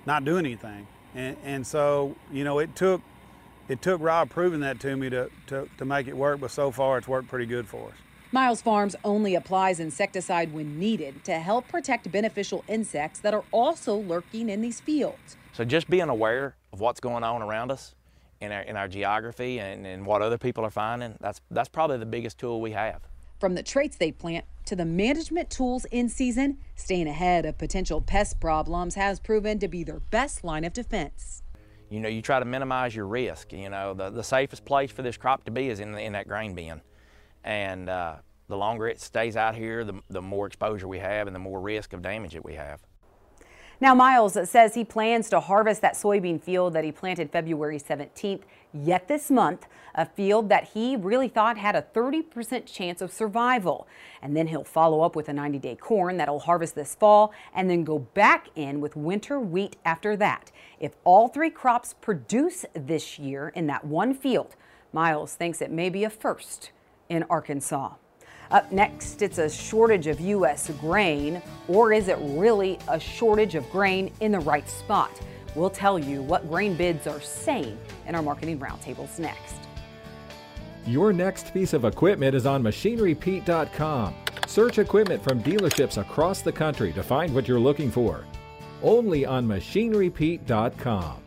not 0.04 0.24
doing 0.24 0.44
anything. 0.44 0.86
And, 1.14 1.36
and 1.44 1.66
so, 1.66 2.14
you 2.32 2.44
know, 2.44 2.58
it 2.58 2.76
took 2.76 3.00
it 3.68 3.82
took 3.82 4.00
Rob 4.00 4.30
proving 4.30 4.60
that 4.60 4.78
to 4.80 4.96
me 4.96 5.10
to, 5.10 5.28
to, 5.48 5.68
to 5.78 5.84
make 5.84 6.06
it 6.06 6.16
work, 6.16 6.40
but 6.40 6.52
so 6.52 6.70
far 6.70 6.98
it's 6.98 7.08
worked 7.08 7.28
pretty 7.28 7.46
good 7.46 7.66
for 7.66 7.88
us. 7.88 7.94
Miles 8.30 8.62
Farms 8.62 8.94
only 9.04 9.34
applies 9.34 9.80
insecticide 9.80 10.52
when 10.52 10.78
needed 10.78 11.24
to 11.24 11.38
help 11.38 11.66
protect 11.68 12.10
beneficial 12.12 12.64
insects 12.68 13.18
that 13.20 13.34
are 13.34 13.44
also 13.50 13.96
lurking 13.96 14.48
in 14.48 14.60
these 14.60 14.78
fields. 14.78 15.36
So 15.52 15.64
just 15.64 15.88
being 15.88 16.08
aware 16.08 16.54
of 16.72 16.80
what's 16.80 17.00
going 17.00 17.24
on 17.24 17.42
around 17.42 17.72
us 17.72 17.94
in 18.40 18.52
our, 18.52 18.60
in 18.62 18.76
our 18.76 18.88
geography 18.88 19.58
and, 19.58 19.86
and 19.86 20.06
what 20.06 20.22
other 20.22 20.38
people 20.38 20.64
are 20.64 20.70
finding, 20.70 21.16
that's, 21.20 21.40
that's 21.50 21.68
probably 21.68 21.98
the 21.98 22.06
biggest 22.06 22.38
tool 22.38 22.60
we 22.60 22.72
have. 22.72 23.00
From 23.38 23.54
the 23.54 23.62
traits 23.62 23.96
they 23.96 24.12
plant 24.12 24.44
to 24.66 24.76
the 24.76 24.84
management 24.84 25.50
tools 25.50 25.84
in 25.86 26.08
season, 26.08 26.58
staying 26.74 27.06
ahead 27.06 27.46
of 27.46 27.58
potential 27.58 28.00
pest 28.00 28.40
problems 28.40 28.94
has 28.94 29.20
proven 29.20 29.58
to 29.58 29.68
be 29.68 29.84
their 29.84 30.00
best 30.00 30.42
line 30.42 30.64
of 30.64 30.72
defense 30.72 31.42
you 31.90 32.00
know, 32.00 32.08
you 32.08 32.22
try 32.22 32.38
to 32.38 32.44
minimize 32.44 32.94
your 32.94 33.06
risk. 33.06 33.52
You 33.52 33.70
know, 33.70 33.94
the, 33.94 34.10
the 34.10 34.24
safest 34.24 34.64
place 34.64 34.90
for 34.90 35.02
this 35.02 35.16
crop 35.16 35.44
to 35.44 35.50
be 35.50 35.68
is 35.68 35.80
in, 35.80 35.96
in 35.96 36.12
that 36.12 36.26
grain 36.26 36.54
bin. 36.54 36.80
And 37.44 37.88
uh, 37.88 38.16
the 38.48 38.56
longer 38.56 38.88
it 38.88 39.00
stays 39.00 39.36
out 39.36 39.54
here, 39.54 39.84
the, 39.84 40.00
the 40.10 40.22
more 40.22 40.46
exposure 40.46 40.88
we 40.88 40.98
have 40.98 41.26
and 41.26 41.34
the 41.34 41.40
more 41.40 41.60
risk 41.60 41.92
of 41.92 42.02
damage 42.02 42.32
that 42.32 42.44
we 42.44 42.54
have. 42.54 42.80
Now, 43.78 43.94
Miles 43.94 44.38
says 44.48 44.74
he 44.74 44.84
plans 44.84 45.28
to 45.28 45.40
harvest 45.40 45.82
that 45.82 45.94
soybean 45.94 46.40
field 46.40 46.72
that 46.72 46.84
he 46.84 46.92
planted 46.92 47.30
February 47.30 47.78
17th 47.78 48.42
yet 48.72 49.06
this 49.06 49.30
month, 49.30 49.66
a 49.94 50.06
field 50.06 50.48
that 50.48 50.70
he 50.70 50.96
really 50.96 51.28
thought 51.28 51.58
had 51.58 51.76
a 51.76 51.82
30% 51.82 52.64
chance 52.64 53.02
of 53.02 53.12
survival. 53.12 53.86
And 54.22 54.34
then 54.34 54.46
he'll 54.46 54.64
follow 54.64 55.02
up 55.02 55.14
with 55.14 55.28
a 55.28 55.32
90 55.34 55.58
day 55.58 55.76
corn 55.76 56.16
that'll 56.16 56.40
harvest 56.40 56.74
this 56.74 56.94
fall 56.94 57.34
and 57.54 57.68
then 57.68 57.84
go 57.84 57.98
back 57.98 58.48
in 58.54 58.80
with 58.80 58.96
winter 58.96 59.38
wheat 59.38 59.76
after 59.84 60.16
that. 60.16 60.50
If 60.80 60.92
all 61.04 61.28
three 61.28 61.50
crops 61.50 61.94
produce 62.00 62.64
this 62.72 63.18
year 63.18 63.48
in 63.48 63.66
that 63.66 63.84
one 63.84 64.14
field, 64.14 64.56
Miles 64.92 65.34
thinks 65.34 65.60
it 65.60 65.70
may 65.70 65.90
be 65.90 66.04
a 66.04 66.10
first 66.10 66.70
in 67.10 67.24
Arkansas. 67.24 67.94
Up 68.50 68.70
next, 68.70 69.22
it's 69.22 69.38
a 69.38 69.50
shortage 69.50 70.06
of 70.06 70.20
U.S. 70.20 70.70
grain, 70.80 71.42
or 71.68 71.92
is 71.92 72.08
it 72.08 72.18
really 72.20 72.78
a 72.88 72.98
shortage 72.98 73.54
of 73.54 73.68
grain 73.70 74.12
in 74.20 74.32
the 74.32 74.40
right 74.40 74.68
spot? 74.68 75.10
We'll 75.54 75.70
tell 75.70 75.98
you 75.98 76.22
what 76.22 76.48
grain 76.48 76.76
bids 76.76 77.06
are 77.06 77.20
saying 77.20 77.78
in 78.06 78.14
our 78.14 78.22
marketing 78.22 78.58
roundtables 78.58 79.18
next. 79.18 79.56
Your 80.86 81.12
next 81.12 81.52
piece 81.52 81.72
of 81.72 81.84
equipment 81.84 82.34
is 82.34 82.46
on 82.46 82.62
machinerypete.com. 82.62 84.14
Search 84.46 84.78
equipment 84.78 85.22
from 85.24 85.42
dealerships 85.42 86.00
across 86.00 86.42
the 86.42 86.52
country 86.52 86.92
to 86.92 87.02
find 87.02 87.34
what 87.34 87.48
you're 87.48 87.58
looking 87.58 87.90
for. 87.90 88.24
Only 88.82 89.26
on 89.26 89.48
machinerypete.com. 89.48 91.22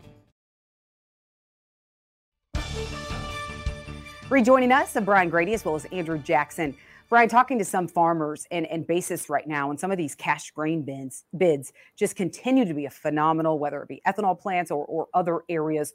Rejoining 4.30 4.70
us, 4.70 4.96
Brian 5.02 5.28
Grete 5.28 5.48
as 5.48 5.64
well 5.64 5.74
as 5.74 5.84
Andrew 5.86 6.16
Jackson. 6.18 6.74
Brian, 7.10 7.28
talking 7.28 7.58
to 7.58 7.64
some 7.64 7.88
farmers 7.88 8.46
and, 8.52 8.66
and 8.68 8.86
basis 8.86 9.28
right 9.28 9.46
now, 9.46 9.68
and 9.68 9.78
some 9.78 9.90
of 9.90 9.98
these 9.98 10.14
cash 10.14 10.52
grain 10.52 10.82
bins, 10.82 11.24
bids 11.36 11.72
just 11.96 12.14
continue 12.14 12.64
to 12.64 12.72
be 12.72 12.86
a 12.86 12.90
phenomenal, 12.90 13.58
whether 13.58 13.82
it 13.82 13.88
be 13.88 14.00
ethanol 14.06 14.38
plants 14.38 14.70
or, 14.70 14.84
or 14.86 15.08
other 15.12 15.40
areas. 15.48 15.92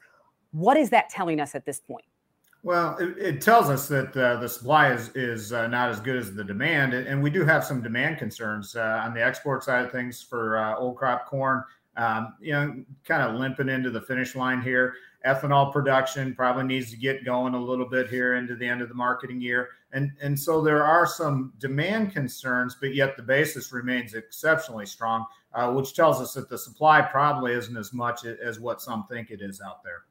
What 0.51 0.75
is 0.75 0.89
that 0.89 1.09
telling 1.09 1.39
us 1.39 1.55
at 1.55 1.65
this 1.65 1.79
point? 1.79 2.03
Well, 2.63 2.97
it, 2.97 3.17
it 3.17 3.41
tells 3.41 3.69
us 3.69 3.87
that 3.87 4.15
uh, 4.17 4.37
the 4.37 4.49
supply 4.49 4.91
is 4.91 5.09
is 5.15 5.53
uh, 5.53 5.67
not 5.67 5.89
as 5.89 6.01
good 6.01 6.17
as 6.17 6.33
the 6.33 6.43
demand, 6.43 6.93
and 6.93 7.23
we 7.23 7.29
do 7.29 7.45
have 7.45 7.63
some 7.63 7.81
demand 7.81 8.17
concerns 8.17 8.75
uh, 8.75 9.03
on 9.05 9.13
the 9.13 9.23
export 9.23 9.63
side 9.63 9.85
of 9.85 9.91
things 9.91 10.21
for 10.21 10.57
uh, 10.57 10.75
old 10.75 10.97
crop 10.97 11.27
corn. 11.27 11.63
Um, 11.95 12.33
you 12.41 12.51
know, 12.51 12.83
kind 13.07 13.23
of 13.23 13.39
limping 13.39 13.69
into 13.69 13.89
the 13.89 14.01
finish 14.01 14.35
line 14.35 14.61
here 14.61 14.95
ethanol 15.25 15.73
production 15.73 16.35
probably 16.35 16.63
needs 16.63 16.91
to 16.91 16.97
get 16.97 17.25
going 17.25 17.53
a 17.53 17.59
little 17.59 17.87
bit 17.87 18.09
here 18.09 18.35
into 18.35 18.55
the 18.55 18.67
end 18.67 18.81
of 18.81 18.89
the 18.89 18.95
marketing 18.95 19.41
year. 19.41 19.69
And, 19.91 20.11
and 20.21 20.39
so 20.39 20.61
there 20.61 20.83
are 20.83 21.05
some 21.07 21.53
demand 21.59 22.13
concerns, 22.13 22.75
but 22.79 22.93
yet 22.93 23.17
the 23.17 23.23
basis 23.23 23.71
remains 23.71 24.13
exceptionally 24.13 24.85
strong, 24.85 25.25
uh, 25.53 25.71
which 25.71 25.93
tells 25.93 26.21
us 26.21 26.33
that 26.33 26.49
the 26.49 26.57
supply 26.57 27.01
probably 27.01 27.53
isn't 27.53 27.77
as 27.77 27.93
much 27.93 28.25
as 28.25 28.59
what 28.59 28.81
some 28.81 29.05
think 29.07 29.31
it 29.31 29.41
is 29.41 29.61
out 29.61 29.83
there. 29.83 30.03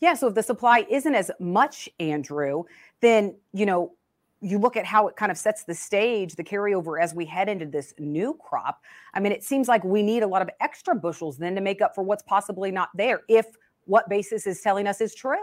Yeah. 0.00 0.14
So 0.14 0.28
if 0.28 0.34
the 0.34 0.42
supply 0.42 0.86
isn't 0.90 1.14
as 1.14 1.30
much, 1.38 1.88
Andrew, 2.00 2.64
then, 3.00 3.36
you 3.52 3.66
know, 3.66 3.92
you 4.40 4.58
look 4.58 4.76
at 4.76 4.84
how 4.84 5.06
it 5.06 5.14
kind 5.14 5.30
of 5.30 5.38
sets 5.38 5.62
the 5.62 5.74
stage, 5.74 6.34
the 6.34 6.42
carryover 6.42 7.00
as 7.00 7.14
we 7.14 7.24
head 7.24 7.48
into 7.48 7.64
this 7.64 7.94
new 7.98 8.36
crop. 8.42 8.82
I 9.14 9.20
mean, 9.20 9.30
it 9.30 9.44
seems 9.44 9.68
like 9.68 9.84
we 9.84 10.02
need 10.02 10.24
a 10.24 10.26
lot 10.26 10.42
of 10.42 10.50
extra 10.60 10.96
bushels 10.96 11.38
then 11.38 11.54
to 11.54 11.60
make 11.60 11.80
up 11.80 11.94
for 11.94 12.02
what's 12.02 12.24
possibly 12.24 12.72
not 12.72 12.88
there 12.96 13.22
if 13.28 13.46
what 13.86 14.08
basis 14.08 14.46
is 14.46 14.60
telling 14.60 14.86
us 14.86 15.00
is 15.00 15.14
true. 15.14 15.42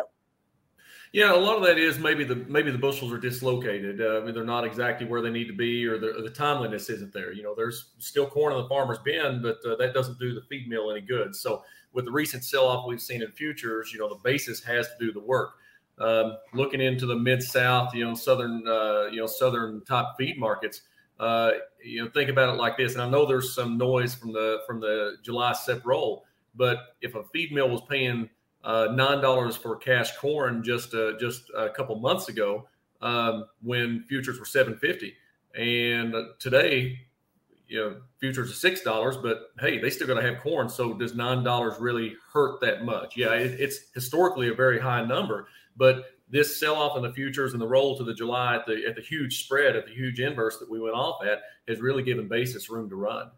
Yeah, 1.12 1.34
a 1.34 1.36
lot 1.36 1.58
of 1.58 1.63
that 1.63 1.80
is 1.80 1.97
maybe 1.97 2.23
the 2.23 2.36
maybe 2.36 2.69
the 2.69 2.78
bushels 2.78 3.12
are 3.12 3.17
dislocated. 3.17 3.99
Uh, 3.99 4.19
I 4.21 4.23
mean, 4.23 4.36
they're 4.36 4.43
not 4.43 4.63
exactly 4.63 5.08
where 5.08 5.21
they 5.21 5.32
need 5.32 5.47
to 5.47 5.56
be, 5.56 5.86
or 5.88 5.97
the, 5.97 6.15
or 6.15 6.21
the 6.21 6.30
timeliness 6.30 6.88
isn't 6.89 7.12
there. 7.12 7.32
You 7.32 7.41
know, 7.41 7.56
there's 7.56 7.93
still 7.97 8.28
corn 8.28 8.54
in 8.54 8.62
the 8.62 8.69
farmer's 8.69 8.99
bin, 8.99 9.41
but 9.41 9.58
uh, 9.67 9.75
that 9.78 9.95
doesn't 9.95 10.19
do 10.19 10.36
the 10.36 10.41
feed 10.41 10.69
mill 10.69 10.91
any 10.91 11.02
good. 11.02 11.36
So, 11.36 11.63
with 11.93 12.06
the 12.06 12.12
recent 12.12 12.43
sell-off 12.43 12.86
we've 12.88 13.02
seen 13.02 13.23
in 13.23 13.32
futures, 13.32 13.91
you 13.91 13.97
know, 13.97 14.08
the 14.08 14.19
basis 14.23 14.63
has 14.63 14.88
to 14.88 14.93
do 14.99 15.12
the 15.12 15.19
work. 15.19 15.54
Um, 15.97 16.38
looking 16.54 16.80
into 16.80 17.08
the 17.08 17.15
mid 17.15 17.41
South, 17.41 17.95
you 17.95 18.06
know, 18.06 18.13
southern, 18.13 18.65
uh, 18.67 19.08
you 19.12 19.17
know, 19.17 19.25
southern 19.25 19.84
top 19.86 20.13
feed 20.15 20.38
markets, 20.38 20.84
uh, 21.19 21.52
you 21.84 22.04
know, 22.04 22.12
think 22.12 22.30
about 22.30 22.54
it 22.54 22.58
like 22.58 22.78
this. 22.78 22.93
And 22.93 23.02
I 23.02 23.10
know 23.10 23.25
there's 23.25 23.56
some 23.56 23.80
noise 23.80 24.13
from 24.13 24.32
the 24.32 24.60
from 24.67 24.80
the 24.80 25.17
July 25.23 25.54
SEP 25.54 25.84
roll 25.86 26.25
but 26.56 26.96
if 27.02 27.16
a 27.16 27.24
feed 27.24 27.52
mill 27.52 27.70
was 27.70 27.82
paying 27.90 28.30
uh, 28.64 28.90
nine 28.94 29.22
dollars 29.22 29.56
for 29.56 29.76
cash 29.76 30.16
corn 30.18 30.64
just 30.64 30.94
uh, 30.94 31.18
just 31.20 31.50
a 31.56 31.70
couple 31.70 31.96
months 32.00 32.30
ago, 32.30 32.68
um, 33.02 33.46
when 33.62 34.04
futures 34.10 34.40
were 34.40 34.46
seven 34.46 34.76
fifty, 34.78 35.14
and 35.56 36.14
today, 36.40 37.00
you 37.68 37.80
know, 37.80 38.02
futures 38.20 38.52
are 38.52 38.56
six 38.56 38.82
dollars. 38.82 39.18
But 39.18 39.52
hey, 39.60 39.80
they 39.80 39.90
still 39.90 40.08
got 40.08 40.16
to 40.16 40.22
have 40.22 40.40
corn. 40.40 40.70
So 40.70 40.94
does 40.94 41.16
nine 41.16 41.44
dollars 41.44 41.80
really 41.80 42.16
hurt 42.34 42.60
that 42.62 42.84
much? 42.84 43.16
Yeah, 43.16 43.34
it, 43.34 43.60
it's 43.60 43.92
historically 43.94 44.50
a 44.50 44.54
very 44.54 44.80
high 44.80 45.06
number, 45.06 45.48
but 45.78 46.06
this 46.30 46.60
sell 46.60 46.76
off 46.76 46.96
in 46.96 47.04
the 47.04 47.12
futures 47.12 47.54
and 47.54 47.62
the 47.62 47.68
roll 47.68 47.98
to 47.98 48.04
the 48.04 48.14
July 48.14 48.56
at 48.56 48.66
the 48.66 48.86
at 48.88 48.96
the 48.96 49.02
huge 49.02 49.44
spread 49.44 49.76
at 49.76 49.86
the 49.86 49.94
huge 49.94 50.20
inverse 50.20 50.60
that 50.60 50.70
we 50.70 50.80
went 50.80 50.96
off 50.96 51.24
at 51.24 51.42
has 51.68 51.80
really 51.80 52.04
given 52.04 52.28
basis 52.28 52.70
room 52.70 52.90
to 52.90 52.96
run. 52.96 53.32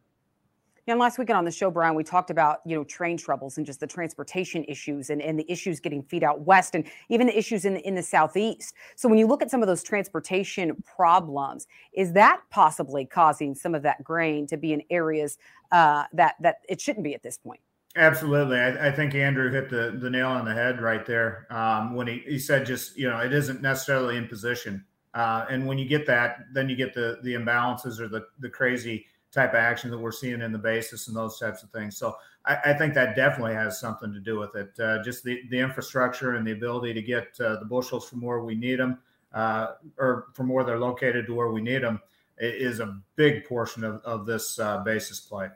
And 0.92 1.00
last 1.00 1.18
weekend 1.18 1.38
on 1.38 1.46
the 1.46 1.52
show, 1.52 1.72
Brian, 1.72 1.96
we 1.96 2.04
talked 2.04 2.30
about, 2.30 2.60
you 2.66 2.76
know, 2.76 2.84
train 2.84 3.16
troubles 3.16 3.56
and 3.56 3.66
just 3.66 3.80
the 3.80 3.88
transportation 3.88 4.66
issues 4.66 5.10
and, 5.10 5.22
and 5.22 5.40
the 5.40 5.50
issues 5.50 5.80
getting 5.80 6.04
feed 6.04 6.22
out 6.22 6.42
west 6.42 6.76
and 6.76 6.84
even 7.08 7.28
the 7.28 7.38
issues 7.38 7.64
in 7.64 7.76
the, 7.76 7.88
in 7.88 7.96
the 7.96 8.04
southeast. 8.04 8.76
So 8.98 9.08
when 9.08 9.18
you 9.18 9.26
look 9.26 9.42
at 9.42 9.50
some 9.50 9.62
of 9.62 9.70
those 9.70 9.84
transportation 9.84 10.84
problems, 10.84 11.66
is 11.94 12.12
that 12.12 12.42
possibly 12.50 13.06
causing 13.06 13.56
some 13.56 13.74
of 13.74 13.84
that 13.84 14.04
grain 14.04 14.48
to 14.48 14.58
be 14.58 14.74
in 14.74 14.84
areas 14.90 15.38
uh, 15.72 16.04
that 16.12 16.36
that 16.42 16.58
it 16.68 16.82
shouldn't 16.82 17.06
be 17.06 17.16
at 17.16 17.24
this 17.24 17.38
point? 17.38 17.62
Absolutely. 17.96 18.58
I, 18.58 18.90
I, 18.90 18.92
think 18.92 19.16
Andrew 19.16 19.50
hit 19.50 19.70
the, 19.70 19.98
the 19.98 20.10
nail 20.10 20.28
on 20.28 20.44
the 20.44 20.54
head 20.54 20.82
right 20.82 21.06
there 21.06 21.48
um, 21.50 21.96
when 21.96 22.08
he, 22.08 22.22
he 22.26 22.38
said 22.38 22.66
just, 22.66 22.98
you 22.98 23.10
know, 23.10 23.20
it 23.20 23.32
isn't 23.32 23.62
necessarily 23.62 24.18
in 24.18 24.28
position. 24.28 24.84
Uh, 25.14 25.46
and 25.50 25.66
when 25.66 25.78
you 25.78 25.86
get 25.88 26.06
that, 26.08 26.40
then 26.54 26.68
you 26.68 26.76
get 26.76 26.94
the 26.94 27.20
the 27.24 27.34
imbalances 27.34 28.02
or 28.02 28.10
the, 28.10 28.26
the 28.40 28.50
crazy 28.50 29.06
type 29.32 29.52
of 29.52 29.56
action 29.56 29.90
that 29.90 29.98
we're 29.98 30.12
seeing 30.12 30.42
in 30.42 30.52
the 30.52 30.58
basis 30.58 31.08
and 31.08 31.16
those 31.16 31.40
types 31.40 31.64
of 31.64 31.70
things. 31.70 31.98
So 31.98 32.16
I, 32.46 32.58
I 32.66 32.74
think 32.74 32.94
that 32.96 33.16
definitely 33.16 33.54
has 33.54 33.80
something 33.80 34.14
to 34.14 34.20
do 34.20 34.38
with 34.38 34.56
it. 34.56 34.72
Uh, 34.80 35.02
just 35.04 35.24
the, 35.24 35.42
the 35.50 35.60
infrastructure 35.60 36.36
and 36.36 36.46
the 36.46 36.52
ability 36.52 36.94
to 36.94 37.02
get 37.02 37.40
uh, 37.40 37.58
the 37.60 37.66
bushels 37.66 38.08
from 38.08 38.22
where 38.22 38.42
we 38.42 38.56
need 38.56 38.80
them 38.80 39.00
uh, 39.34 39.74
or 39.98 40.28
from 40.34 40.50
where 40.50 40.64
they're 40.64 40.80
located 40.80 41.26
to 41.28 41.34
where 41.34 41.50
we 41.50 41.62
need 41.62 41.84
them 41.84 42.00
is 42.38 42.80
a 42.80 42.98
big 43.16 43.46
portion 43.46 43.84
of, 43.84 44.02
of 44.04 44.26
this 44.26 44.60
uh, 44.60 44.80
basis 44.80 45.20
play. 45.20 45.48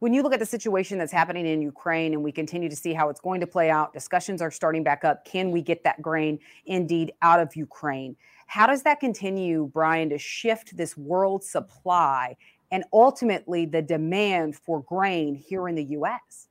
When 0.00 0.14
you 0.14 0.22
look 0.22 0.32
at 0.32 0.38
the 0.38 0.46
situation 0.46 0.96
that's 0.96 1.12
happening 1.12 1.44
in 1.44 1.60
Ukraine 1.60 2.12
and 2.14 2.22
we 2.22 2.30
continue 2.30 2.68
to 2.68 2.76
see 2.76 2.94
how 2.94 3.08
it's 3.08 3.20
going 3.20 3.40
to 3.40 3.48
play 3.48 3.68
out, 3.68 3.92
discussions 3.92 4.40
are 4.40 4.50
starting 4.50 4.84
back 4.84 5.04
up. 5.04 5.24
Can 5.24 5.50
we 5.50 5.60
get 5.60 5.82
that 5.84 6.00
grain 6.00 6.38
indeed 6.66 7.12
out 7.20 7.40
of 7.40 7.56
Ukraine? 7.56 8.16
How 8.46 8.66
does 8.66 8.82
that 8.84 9.00
continue, 9.00 9.70
Brian, 9.74 10.08
to 10.10 10.16
shift 10.16 10.76
this 10.76 10.96
world 10.96 11.42
supply 11.44 12.36
and 12.70 12.84
ultimately 12.92 13.66
the 13.66 13.82
demand 13.82 14.56
for 14.56 14.82
grain 14.82 15.34
here 15.34 15.68
in 15.68 15.74
the 15.74 15.84
U.S.? 15.84 16.48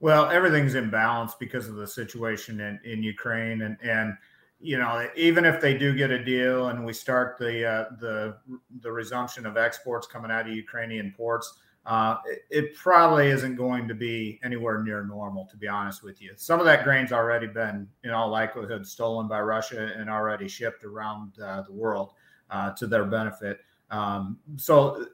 Well, 0.00 0.28
everything's 0.28 0.74
in 0.74 0.90
balance 0.90 1.34
because 1.38 1.68
of 1.68 1.76
the 1.76 1.86
situation 1.86 2.60
in, 2.60 2.78
in 2.84 3.02
Ukraine, 3.02 3.62
and 3.62 3.76
and 3.82 4.14
you 4.60 4.78
know 4.78 5.08
even 5.16 5.44
if 5.44 5.60
they 5.60 5.76
do 5.76 5.94
get 5.94 6.10
a 6.10 6.22
deal 6.22 6.68
and 6.68 6.84
we 6.84 6.92
start 6.92 7.38
the 7.38 7.66
uh, 7.66 7.84
the 8.00 8.36
the 8.80 8.92
resumption 8.92 9.46
of 9.46 9.56
exports 9.56 10.06
coming 10.06 10.30
out 10.30 10.46
of 10.46 10.54
Ukrainian 10.54 11.14
ports, 11.16 11.58
uh, 11.86 12.16
it, 12.26 12.42
it, 12.50 12.74
probably 12.74 13.28
isn't 13.28 13.56
going 13.56 13.88
to 13.88 13.94
be 13.94 14.38
anywhere 14.44 14.82
near 14.82 15.02
normal. 15.04 15.46
To 15.46 15.56
be 15.56 15.66
honest 15.66 16.02
with 16.02 16.20
you, 16.20 16.32
some 16.36 16.60
of 16.60 16.66
that 16.66 16.84
grain's 16.84 17.12
already 17.12 17.46
been, 17.46 17.88
in 18.04 18.10
all 18.10 18.28
likelihood, 18.28 18.86
stolen 18.86 19.28
by 19.28 19.40
Russia 19.40 19.92
and 19.96 20.10
already 20.10 20.46
shipped 20.46 20.84
around 20.84 21.32
uh, 21.40 21.62
the 21.62 21.72
world 21.72 22.12
uh, 22.50 22.72
to 22.72 22.86
their 22.86 23.04
benefit. 23.04 23.60
Um, 23.90 24.38
so 24.56 25.06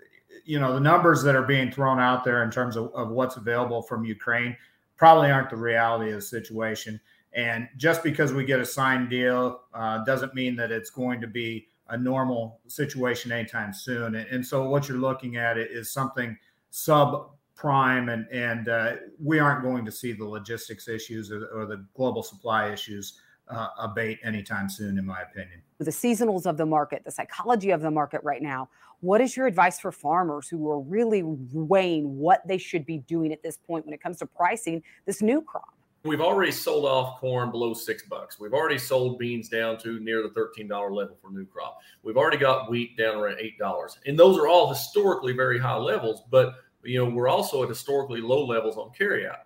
you 0.44 0.58
know 0.58 0.74
the 0.74 0.80
numbers 0.80 1.22
that 1.22 1.36
are 1.36 1.42
being 1.42 1.70
thrown 1.70 2.00
out 2.00 2.24
there 2.24 2.42
in 2.42 2.50
terms 2.50 2.76
of, 2.76 2.92
of 2.94 3.10
what's 3.10 3.36
available 3.36 3.82
from 3.82 4.04
Ukraine 4.04 4.56
probably 4.96 5.30
aren't 5.30 5.50
the 5.50 5.56
reality 5.56 6.10
of 6.10 6.16
the 6.16 6.22
situation. 6.22 7.00
And 7.34 7.68
just 7.76 8.02
because 8.02 8.32
we 8.32 8.44
get 8.44 8.60
a 8.60 8.64
signed 8.64 9.08
deal 9.08 9.62
uh, 9.72 10.04
doesn't 10.04 10.34
mean 10.34 10.54
that 10.56 10.70
it's 10.70 10.90
going 10.90 11.20
to 11.22 11.26
be 11.26 11.68
a 11.88 11.96
normal 11.96 12.60
situation 12.68 13.32
anytime 13.32 13.72
soon. 13.72 14.14
And, 14.16 14.28
and 14.28 14.46
so 14.46 14.68
what 14.68 14.88
you're 14.88 14.98
looking 14.98 15.36
at 15.36 15.58
is 15.58 15.90
something 15.90 16.36
subprime, 16.70 18.12
and 18.12 18.26
and 18.30 18.68
uh, 18.68 18.92
we 19.22 19.38
aren't 19.38 19.62
going 19.62 19.84
to 19.84 19.92
see 19.92 20.12
the 20.12 20.24
logistics 20.24 20.88
issues 20.88 21.30
or, 21.30 21.46
or 21.46 21.66
the 21.66 21.84
global 21.94 22.22
supply 22.22 22.70
issues 22.70 23.20
uh, 23.52 23.68
abate 23.78 24.18
anytime 24.24 24.68
soon, 24.68 24.98
in 24.98 25.06
my 25.06 25.22
opinion. 25.22 25.62
The 25.78 25.90
seasonals 25.90 26.46
of 26.46 26.56
the 26.56 26.66
market, 26.66 27.02
the 27.04 27.10
psychology 27.10 27.70
of 27.70 27.80
the 27.82 27.90
market 27.90 28.20
right 28.22 28.42
now. 28.42 28.68
What 29.00 29.20
is 29.20 29.36
your 29.36 29.46
advice 29.46 29.80
for 29.80 29.90
farmers 29.90 30.48
who 30.48 30.70
are 30.70 30.80
really 30.80 31.22
weighing 31.24 32.18
what 32.18 32.46
they 32.46 32.58
should 32.58 32.86
be 32.86 32.98
doing 32.98 33.32
at 33.32 33.42
this 33.42 33.56
point 33.56 33.84
when 33.84 33.92
it 33.92 34.00
comes 34.00 34.18
to 34.18 34.26
pricing 34.26 34.82
this 35.06 35.20
new 35.20 35.42
crop? 35.42 35.74
We've 36.04 36.20
already 36.20 36.50
sold 36.50 36.84
off 36.84 37.20
corn 37.20 37.52
below 37.52 37.74
six 37.74 38.02
bucks. 38.04 38.38
We've 38.40 38.54
already 38.54 38.78
sold 38.78 39.18
beans 39.18 39.48
down 39.48 39.78
to 39.78 40.00
near 40.00 40.22
the 40.22 40.30
$13 40.30 40.68
level 40.68 41.16
for 41.20 41.30
new 41.30 41.46
crop. 41.46 41.78
We've 42.02 42.16
already 42.16 42.38
got 42.38 42.70
wheat 42.70 42.96
down 42.96 43.16
around 43.16 43.36
$8. 43.36 43.96
And 44.06 44.18
those 44.18 44.36
are 44.36 44.48
all 44.48 44.68
historically 44.68 45.32
very 45.32 45.60
high 45.60 45.76
levels, 45.76 46.22
but 46.30 46.54
you 46.82 46.98
know, 46.98 47.08
we're 47.08 47.28
also 47.28 47.62
at 47.62 47.68
historically 47.68 48.20
low 48.20 48.44
levels 48.44 48.76
on 48.76 48.90
carryout. 48.98 49.42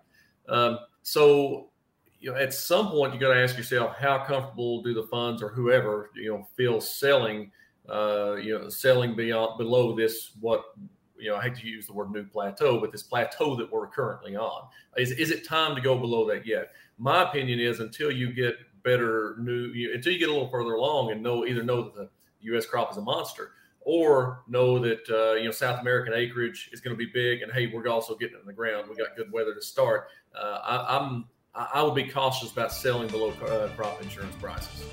Um, 0.49 0.79
so, 1.03 1.69
you 2.19 2.31
know, 2.31 2.37
at 2.37 2.53
some 2.53 2.89
point 2.89 3.13
you 3.13 3.19
got 3.19 3.33
to 3.33 3.39
ask 3.39 3.57
yourself, 3.57 3.95
how 3.97 4.23
comfortable 4.25 4.81
do 4.81 4.93
the 4.93 5.03
funds 5.03 5.41
or 5.41 5.49
whoever, 5.49 6.11
you 6.15 6.31
know, 6.31 6.47
feel 6.55 6.81
selling 6.81 7.51
uh, 7.89 8.35
you 8.35 8.57
know, 8.57 8.69
selling 8.69 9.15
beyond 9.15 9.57
below 9.57 9.95
this 9.95 10.31
what 10.39 10.65
you 11.17 11.29
know, 11.29 11.37
I 11.37 11.43
hate 11.43 11.55
to 11.55 11.67
use 11.67 11.87
the 11.87 11.93
word 11.93 12.11
new 12.11 12.25
plateau, 12.25 12.79
but 12.79 12.91
this 12.91 13.01
plateau 13.01 13.55
that 13.55 13.71
we're 13.71 13.87
currently 13.87 14.35
on. 14.35 14.67
Is, 14.97 15.11
is 15.11 15.31
it 15.31 15.47
time 15.47 15.73
to 15.75 15.81
go 15.81 15.97
below 15.97 16.27
that 16.27 16.45
yet? 16.45 16.73
My 16.99 17.23
opinion 17.23 17.59
is 17.59 17.79
until 17.79 18.11
you 18.11 18.31
get 18.31 18.55
better 18.83 19.35
new, 19.39 19.67
you, 19.73 19.93
until 19.95 20.13
you 20.13 20.19
get 20.19 20.29
a 20.29 20.31
little 20.31 20.49
further 20.49 20.73
along 20.73 21.11
and 21.11 21.23
know 21.23 21.45
either 21.45 21.63
know 21.63 21.81
that 21.81 21.95
the 21.95 22.09
U.S. 22.41 22.65
crop 22.67 22.91
is 22.91 22.97
a 22.97 23.01
monster 23.01 23.53
or 23.81 24.43
know 24.47 24.77
that 24.79 25.09
uh, 25.09 25.33
you 25.35 25.45
know 25.45 25.51
South 25.51 25.79
American 25.81 26.13
acreage 26.13 26.69
is 26.71 26.81
going 26.81 26.95
to 26.95 26.97
be 26.97 27.09
big, 27.11 27.41
and 27.41 27.51
hey, 27.51 27.71
we're 27.73 27.87
also 27.87 28.15
getting 28.15 28.35
it 28.35 28.41
in 28.41 28.45
the 28.45 28.53
ground. 28.53 28.87
We 28.89 28.95
got 28.95 29.15
good 29.15 29.31
weather 29.31 29.55
to 29.55 29.61
start. 29.61 30.09
Uh, 30.35 30.59
I, 30.63 30.97
I'm 30.97 31.25
I 31.57 31.81
would 31.81 31.95
be 31.95 32.03
cautious 32.03 32.51
about 32.51 32.71
selling 32.71 33.07
below 33.07 33.31
uh, 33.31 33.67
crop 33.69 34.01
insurance 34.01 34.35
prices. 34.35 34.85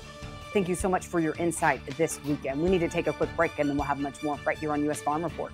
Thank 0.51 0.67
you 0.67 0.73
so 0.73 0.89
much 0.89 1.05
for 1.05 1.19
your 1.19 1.35
insight 1.35 1.85
this 1.97 2.23
weekend. 2.23 2.61
We 2.61 2.69
need 2.69 2.79
to 2.79 2.89
take 2.89 3.05
a 3.07 3.13
quick 3.13 3.29
break 3.35 3.59
and 3.59 3.69
then 3.69 3.77
we'll 3.77 3.85
have 3.85 3.99
much 3.99 4.23
more 4.23 4.39
right 4.45 4.57
here 4.57 4.71
on 4.71 4.83
U.S. 4.85 5.01
Farm 5.01 5.23
Report. 5.23 5.51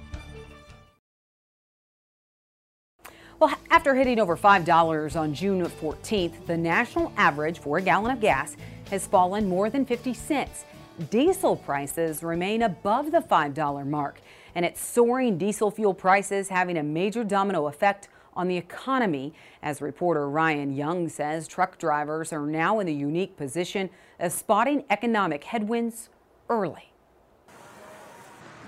Well, 3.40 3.58
after 3.72 3.96
hitting 3.96 4.20
over 4.20 4.38
$5 4.38 5.20
on 5.20 5.34
June 5.34 5.66
14th, 5.66 6.46
the 6.46 6.56
national 6.56 7.12
average 7.18 7.60
for 7.60 7.80
a 7.80 7.82
gallon 7.82 8.12
of 8.12 8.22
gas 8.22 8.56
has 8.92 9.08
fallen 9.08 9.50
more 9.50 9.70
than 9.70 9.86
50 9.86 10.14
cents. 10.14 10.64
Diesel 11.10 11.56
prices 11.56 12.22
remain 12.22 12.62
above 12.62 13.12
the 13.12 13.22
$5 13.22 13.88
mark, 13.88 14.22
and 14.54 14.64
it's 14.64 14.80
soaring 14.80 15.40
diesel 15.40 15.72
fuel 15.72 15.96
prices 15.96 16.50
having 16.50 16.78
a 16.78 16.84
major 16.84 17.24
domino 17.24 17.68
effect 17.68 18.10
on 18.34 18.48
the 18.48 18.58
economy. 18.58 19.34
As 19.62 19.82
reporter 19.82 20.30
Ryan 20.30 20.76
Young 20.76 21.10
says, 21.10 21.48
truck 21.48 21.78
drivers 21.78 22.32
are 22.34 22.46
now 22.46 22.80
in 22.80 22.88
the 22.88 22.94
unique 22.94 23.38
position 23.38 23.90
of 24.20 24.32
spotting 24.32 24.84
economic 24.90 25.44
headwinds 25.44 26.10
early. 26.50 26.92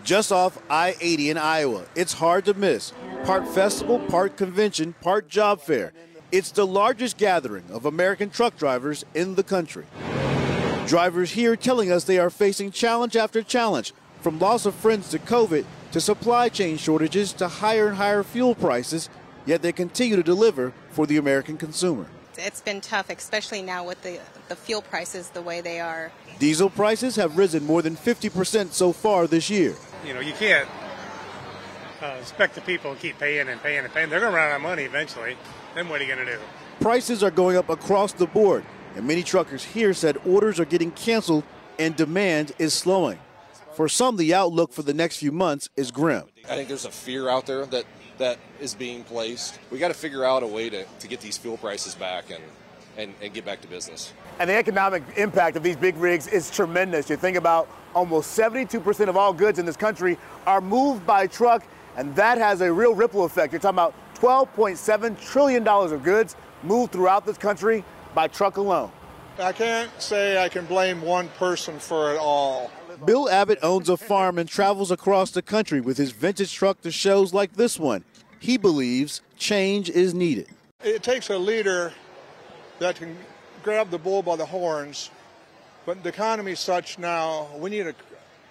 Just 0.04 0.32
off 0.34 0.58
I 0.69 0.95
80 0.99 1.30
in 1.30 1.38
Iowa, 1.38 1.86
it's 1.95 2.13
hard 2.13 2.45
to 2.45 2.54
miss. 2.54 2.91
Part 3.23 3.47
festival, 3.47 3.99
part 3.99 4.36
convention, 4.36 4.93
part 5.02 5.30
job 5.30 5.62
fair. 5.62 5.93
It's 6.32 6.52
the 6.52 6.67
largest 6.67 7.17
gathering 7.17 7.63
of 7.71 7.86
American 7.86 8.30
truck 8.30 8.58
drivers 8.58 9.06
in 9.13 9.36
the 9.36 9.43
country. 9.43 9.86
Drivers 10.88 11.32
here 11.32 11.56
telling 11.56 11.89
us 11.89 12.04
they 12.04 12.17
are 12.17 12.30
facing 12.30 12.71
challenge 12.71 13.15
after 13.15 13.41
challenge, 13.41 13.93
from 14.19 14.39
loss 14.39 14.65
of 14.65 14.76
friends 14.76 15.10
to 15.10 15.19
COVID 15.19 15.63
to 15.93 16.02
supply 16.02 16.49
chain 16.49 16.76
shortages 16.76 17.32
to 17.34 17.47
higher 17.47 17.88
and 17.88 17.97
higher 17.97 18.23
fuel 18.23 18.56
prices 18.56 19.10
yet 19.45 19.62
they 19.62 19.71
continue 19.71 20.15
to 20.15 20.23
deliver 20.23 20.73
for 20.91 21.06
the 21.06 21.17
American 21.17 21.58
consumer. 21.58 22.08
It's 22.38 22.62
been 22.62 22.82
tough, 22.82 23.10
especially 23.10 23.62
now 23.62 23.86
with 23.86 24.01
the, 24.01 24.19
the 24.49 24.56
fuel 24.56 24.82
prices 24.82 25.29
the 25.29 25.41
way 25.41 25.62
they 25.62 25.79
are. 25.79 26.12
Diesel 26.39 26.69
prices 26.69 27.15
have 27.15 27.38
risen 27.38 27.65
more 27.65 27.82
than 27.82 27.95
50% 27.95 28.71
so 28.71 28.91
far 28.91 29.27
this 29.27 29.49
year. 29.49 29.75
You 30.06 30.13
know, 30.13 30.19
you 30.19 30.34
can't 30.34 30.67
uh, 32.01 32.15
expect 32.19 32.56
the 32.56 32.62
people 32.62 32.95
to 32.95 32.99
keep 32.99 33.19
paying 33.19 33.47
and 33.47 33.62
paying 33.62 33.84
and 33.84 33.93
paying. 33.93 34.10
They're 34.10 34.19
going 34.19 34.32
to 34.32 34.38
run 34.38 34.49
out 34.49 34.56
of 34.56 34.62
money 34.62 34.84
eventually. 34.84 35.38
Then 35.75 35.89
what 35.89 36.01
are 36.01 36.03
you 36.06 36.13
going 36.13 36.25
to 36.25 36.34
do? 36.34 36.39
Prices 36.79 37.23
are 37.23 37.32
going 37.32 37.56
up 37.56 37.69
across 37.69 38.13
the 38.13 38.25
board, 38.25 38.65
and 38.95 39.08
many 39.08 39.23
truckers 39.23 39.63
here 39.63 39.93
said 39.93 40.17
orders 40.25 40.60
are 40.60 40.65
getting 40.65 40.91
canceled 40.91 41.43
and 41.79 41.95
demand 41.95 42.53
is 42.60 42.73
slowing. 42.73 43.19
For 43.75 43.89
some, 43.89 44.17
the 44.17 44.34
outlook 44.34 44.71
for 44.71 44.84
the 44.84 44.93
next 44.93 45.17
few 45.17 45.32
months 45.32 45.69
is 45.75 45.91
grim. 45.91 46.23
I 46.45 46.56
think 46.56 46.67
there's 46.67 46.86
a 46.86 46.91
fear 46.91 47.29
out 47.29 47.47
there 47.47 47.65
that 47.67 47.86
that 48.23 48.39
is 48.62 48.73
being 48.73 49.03
placed. 49.03 49.59
We 49.69 49.79
got 49.79 49.89
to 49.89 49.93
figure 49.93 50.23
out 50.23 50.43
a 50.43 50.47
way 50.47 50.69
to, 50.69 50.86
to 50.86 51.07
get 51.07 51.19
these 51.19 51.38
fuel 51.38 51.57
prices 51.57 51.93
back 51.93 52.31
and, 52.31 52.43
and, 52.97 53.13
and 53.21 53.33
get 53.33 53.45
back 53.45 53.62
to 53.62 53.67
business. 53.67 54.13
And 54.39 54.49
the 54.49 54.55
economic 54.55 55.03
impact 55.17 55.57
of 55.57 55.63
these 55.63 55.75
big 55.75 55.97
rigs 55.97 56.27
is 56.27 56.49
tremendous. 56.49 57.09
You 57.09 57.17
think 57.17 57.36
about 57.36 57.67
almost 57.93 58.38
72% 58.38 59.09
of 59.09 59.17
all 59.17 59.33
goods 59.33 59.59
in 59.59 59.65
this 59.65 59.75
country 59.75 60.17
are 60.47 60.62
moved 60.62 61.05
by 61.05 61.27
truck, 61.27 61.65
and 61.97 62.15
that 62.15 62.38
has 62.38 62.62
a 62.62 62.71
real 62.71 62.95
ripple 62.95 63.25
effect. 63.25 63.51
You're 63.51 63.59
talking 63.59 63.75
about 63.75 63.93
$12.7 64.15 65.19
trillion 65.21 65.67
of 65.67 66.03
goods 66.03 66.38
moved 66.63 66.93
throughout 66.93 67.25
this 67.25 67.38
country 67.38 67.83
by 68.15 68.27
truck 68.29 68.55
alone. 68.55 68.89
I 69.38 69.51
can't 69.51 69.89
say 69.99 70.41
I 70.41 70.47
can 70.47 70.65
blame 70.65 71.01
one 71.01 71.27
person 71.39 71.78
for 71.78 72.13
it 72.13 72.17
all. 72.17 72.71
Bill 73.03 73.30
Abbott 73.30 73.59
owns 73.61 73.89
a 73.89 73.97
farm 73.97 74.38
and 74.38 74.47
travels 74.47 74.91
across 74.91 75.32
the 75.32 75.41
country 75.41 75.82
with 75.82 75.97
his 75.97 76.11
vintage 76.11 76.53
truck 76.53 76.82
to 76.82 76.91
shows 76.91 77.34
like 77.34 77.53
this 77.53 77.78
one. 77.80 78.05
He 78.43 78.57
believes 78.57 79.21
change 79.37 79.89
is 79.89 80.13
needed. 80.13 80.49
It 80.83 81.01
takes 81.01 81.29
a 81.29 81.37
leader 81.37 81.93
that 82.79 82.97
can 82.97 83.15
grab 83.63 83.89
the 83.89 83.97
bull 83.97 84.21
by 84.21 84.35
the 84.35 84.45
horns, 84.45 85.11
but 85.85 86.03
the 86.03 86.09
economy 86.09 86.51
is 86.51 86.59
such 86.59 86.99
now, 86.99 87.47
we 87.55 87.69
need 87.69 87.87
a, 87.87 87.95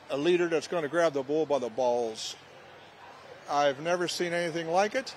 a 0.08 0.16
leader 0.16 0.48
that's 0.48 0.66
going 0.66 0.82
to 0.82 0.88
grab 0.88 1.12
the 1.12 1.22
bull 1.22 1.44
by 1.44 1.58
the 1.58 1.68
balls. 1.68 2.36
I've 3.50 3.80
never 3.80 4.08
seen 4.08 4.32
anything 4.32 4.70
like 4.70 4.94
it. 4.94 5.14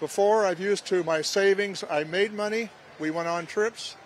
Before, 0.00 0.46
I've 0.46 0.58
used 0.58 0.86
to 0.86 1.04
my 1.04 1.20
savings, 1.20 1.84
I 1.90 2.04
made 2.04 2.32
money, 2.32 2.70
we 2.98 3.10
went 3.10 3.28
on 3.28 3.44
trips, 3.44 3.96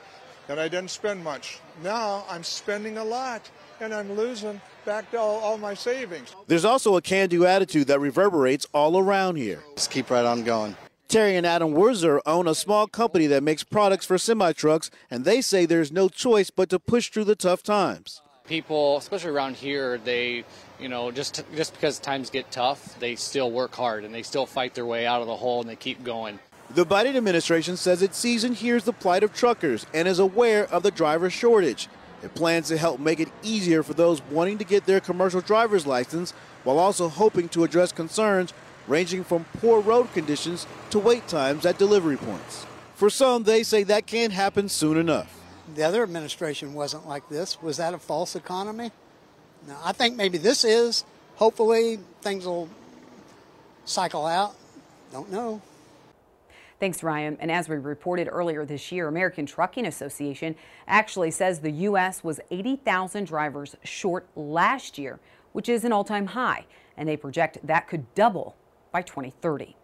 and 0.51 0.59
I 0.59 0.67
didn't 0.67 0.91
spend 0.91 1.23
much. 1.23 1.61
Now 1.83 2.25
I'm 2.29 2.43
spending 2.43 2.99
a 2.99 3.05
lot 3.05 3.49
and 3.81 3.95
I'm 3.95 4.13
losing 4.13 4.61
back 4.85 5.11
to 5.13 5.19
all, 5.19 5.39
all 5.39 5.57
my 5.57 5.75
savings. 5.75 6.35
There's 6.49 6.65
also 6.65 6.97
a 6.97 7.01
can 7.01 7.29
do 7.29 7.47
attitude 7.47 7.87
that 7.87 8.01
reverberates 8.01 8.67
all 8.75 8.99
around 8.99 9.37
here. 9.37 9.63
Just 9.77 9.91
keep 9.91 10.11
right 10.11 10.25
on 10.25 10.43
going. 10.43 10.77
Terry 11.09 11.37
and 11.37 11.47
Adam 11.47 11.73
Werzer 11.73 12.21
own 12.27 12.47
a 12.47 12.55
small 12.55 12.87
company 12.87 13.27
that 13.29 13.43
makes 13.43 13.65
products 13.65 14.07
for 14.07 14.19
semi 14.19 14.53
trucks, 14.53 14.91
and 15.11 15.25
they 15.25 15.41
say 15.41 15.67
there's 15.67 15.91
no 15.91 16.09
choice 16.09 16.51
but 16.51 16.69
to 16.71 16.79
push 16.79 17.11
through 17.11 17.25
the 17.25 17.35
tough 17.35 17.63
times. 17.63 18.21
People, 18.45 18.97
especially 18.97 19.31
around 19.31 19.57
here, 19.57 19.99
they 19.99 20.45
You 20.81 20.89
know, 20.89 21.11
just 21.11 21.45
just 21.55 21.75
because 21.75 21.99
times 21.99 22.31
get 22.31 22.51
tough, 22.51 22.99
they 22.99 23.15
still 23.15 23.51
work 23.51 23.75
hard 23.75 24.05
and 24.05 24.15
they 24.15 24.23
still 24.23 24.47
fight 24.47 24.75
their 24.75 24.87
way 24.87 25.07
out 25.07 25.21
of 25.21 25.27
the 25.27 25.37
hole 25.37 25.61
and 25.61 25.69
they 25.69 25.77
keep 25.77 26.03
going. 26.03 26.39
The 26.73 26.87
Biden 26.87 27.17
administration 27.17 27.77
says 27.77 28.01
it 28.01 28.15
sees 28.15 28.45
and 28.45 28.55
hears 28.55 28.85
the 28.85 28.93
plight 28.93 29.25
of 29.25 29.35
truckers 29.35 29.87
and 29.93 30.07
is 30.07 30.21
aware 30.21 30.67
of 30.67 30.85
the 30.85 30.93
driver 30.93 31.29
shortage. 31.29 31.89
It 32.23 32.37
plans 32.37 32.69
to 32.69 32.77
help 32.77 33.01
make 33.01 33.19
it 33.19 33.29
easier 33.43 33.83
for 33.83 33.93
those 33.93 34.23
wanting 34.31 34.59
to 34.59 34.65
get 34.65 34.87
their 34.87 35.01
commercial 35.01 35.41
driver's 35.41 35.85
license 35.85 36.31
while 36.63 36.79
also 36.79 37.09
hoping 37.09 37.49
to 37.49 37.65
address 37.65 37.91
concerns 37.91 38.53
ranging 38.87 39.25
from 39.25 39.47
poor 39.61 39.81
road 39.81 40.13
conditions 40.13 40.67
to 40.91 41.01
wait 41.01 41.27
times 41.27 41.67
at 41.67 41.77
delivery 41.77 42.17
points. 42.17 42.67
For 42.95 43.11
some, 43.11 43.43
they 43.43 43.65
say 43.65 43.83
that 43.85 44.07
can't 44.07 44.33
happen 44.33 44.69
soon 44.69 44.97
enough. 44.97 45.41
The 45.75 45.83
other 45.83 46.05
administration 46.05 46.75
wasn't 46.75 47.09
like 47.09 47.29
this. 47.29 47.61
Was 47.61 47.79
that 47.79 47.95
a 47.95 47.99
false 47.99 48.37
economy? 48.37 48.93
No, 49.67 49.77
I 49.83 49.93
think 49.93 50.17
maybe 50.17 50.39
this 50.39 50.65
is. 50.65 51.05
Hopefully, 51.37 51.99
things 52.23 52.47
will 52.47 52.69
cycle 53.85 54.27
out. 54.27 54.55
Don't 55.13 55.33
know. 55.33 55.63
Thanks, 56.81 57.03
Ryan. 57.03 57.37
And 57.41 57.53
as 57.53 57.69
we 57.69 57.77
reported 57.77 58.27
earlier 58.27 58.65
this 58.65 58.91
year, 58.91 59.07
American 59.07 59.45
Trucking 59.45 59.85
Association 59.85 60.57
actually 60.89 61.31
says 61.31 61.61
the 61.61 61.71
U.S. 61.71 62.25
was 62.25 62.41
80,000 62.51 63.27
drivers 63.27 63.77
short 63.85 64.27
last 64.35 64.97
year, 64.97 65.21
which 65.53 65.69
is 65.69 65.85
an 65.85 65.93
all 65.93 66.05
time 66.05 66.27
high. 66.27 66.65
And 66.97 67.07
they 67.07 67.19
project 67.19 67.59
that 67.65 67.87
could 67.87 68.13
double 68.15 68.57
by 68.93 69.03
2030. 69.03 69.77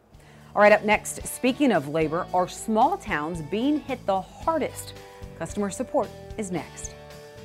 All 0.55 0.62
right, 0.62 0.72
up 0.72 0.84
next, 0.84 1.26
speaking 1.26 1.70
of 1.70 1.88
labor, 1.88 2.26
are 2.32 2.49
small 2.49 2.97
towns 2.97 3.42
being 3.42 3.78
hit 3.80 4.05
the 4.07 4.22
hardest? 4.22 4.94
Customer 5.38 5.68
support 5.68 6.09
is 6.38 6.51
next. 6.51 6.94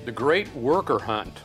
The 0.05 0.13
Great 0.13 0.53
Worker 0.55 0.97
Hunt. 0.97 1.41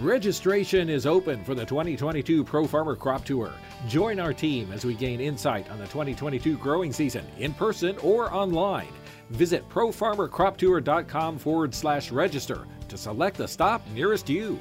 Registration 0.00 0.90
is 0.90 1.06
open 1.06 1.44
for 1.44 1.54
the 1.54 1.64
2022 1.64 2.42
Pro 2.42 2.66
Farmer 2.66 2.96
Crop 2.96 3.24
Tour. 3.24 3.52
Join 3.86 4.18
our 4.18 4.32
team 4.32 4.72
as 4.72 4.84
we 4.84 4.94
gain 4.94 5.20
insight 5.20 5.70
on 5.70 5.78
the 5.78 5.84
2022 5.84 6.56
growing 6.58 6.92
season 6.92 7.24
in 7.38 7.54
person 7.54 7.96
or 7.98 8.32
online. 8.34 8.88
Visit 9.30 9.68
profarmercroptour.com 9.68 11.38
forward 11.38 11.72
slash 11.72 12.10
register 12.10 12.66
to 12.88 12.98
select 12.98 13.36
the 13.36 13.46
stop 13.46 13.86
nearest 13.94 14.28
you. 14.28 14.58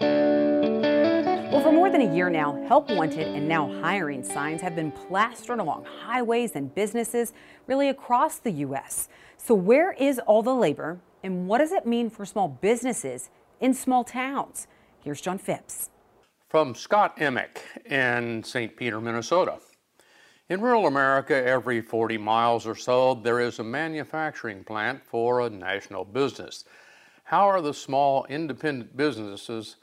Well, 0.00 1.60
for 1.60 1.72
more 1.72 1.90
than 1.90 2.02
a 2.02 2.14
year 2.14 2.30
now, 2.30 2.64
Help 2.68 2.88
Wanted 2.88 3.26
and 3.26 3.48
now 3.48 3.66
hiring 3.82 4.22
signs 4.22 4.60
have 4.60 4.76
been 4.76 4.92
plastered 4.92 5.58
along 5.58 5.86
highways 5.86 6.52
and 6.54 6.72
businesses 6.72 7.32
really 7.66 7.88
across 7.88 8.36
the 8.36 8.52
U.S. 8.52 9.08
So, 9.38 9.56
where 9.56 9.90
is 9.92 10.20
all 10.20 10.44
the 10.44 10.54
labor 10.54 11.00
and 11.22 11.48
what 11.48 11.58
does 11.58 11.72
it 11.72 11.86
mean 11.86 12.10
for 12.10 12.24
small 12.24 12.48
businesses 12.48 13.30
in 13.60 13.74
small 13.74 14.04
towns? 14.04 14.66
Here's 15.02 15.20
John 15.20 15.38
Phipps. 15.38 15.90
From 16.48 16.74
Scott 16.74 17.20
Emick 17.20 17.62
in 17.84 18.42
St. 18.42 18.76
Peter, 18.76 19.00
Minnesota. 19.00 19.58
In 20.48 20.62
rural 20.62 20.86
America, 20.86 21.34
every 21.34 21.82
40 21.82 22.16
miles 22.16 22.66
or 22.66 22.74
so, 22.74 23.14
there 23.14 23.38
is 23.38 23.58
a 23.58 23.64
manufacturing 23.64 24.64
plant 24.64 25.04
for 25.04 25.42
a 25.42 25.50
national 25.50 26.06
business. 26.06 26.64
How 27.24 27.46
are 27.46 27.60
the 27.60 27.74
small 27.74 28.24
independent 28.30 28.96
businesses 28.96 29.76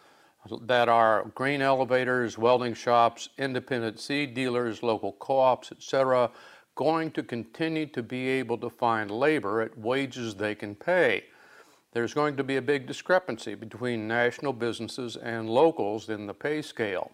that 0.62 0.90
are 0.90 1.26
grain 1.36 1.62
elevators, 1.62 2.38
welding 2.38 2.74
shops, 2.74 3.30
independent 3.38 4.00
seed 4.00 4.34
dealers, 4.34 4.82
local 4.82 5.14
co-ops, 5.14 5.72
etc., 5.72 6.32
going 6.76 7.12
to 7.12 7.24
continue 7.24 7.86
to 7.88 8.04
be 8.04 8.28
able 8.28 8.58
to 8.58 8.70
find 8.70 9.10
labor 9.10 9.62
at 9.62 9.78
wages 9.78 10.36
they 10.36 10.54
can 10.54 10.76
pay. 10.76 11.24
There's 11.94 12.14
going 12.14 12.36
to 12.36 12.44
be 12.44 12.58
a 12.58 12.62
big 12.62 12.86
discrepancy 12.86 13.56
between 13.56 14.08
national 14.08 14.52
businesses 14.52 15.16
and 15.16 15.50
locals 15.50 16.10
in 16.10 16.28
the 16.28 16.34
pay 16.34 16.62
scale. 16.62 17.12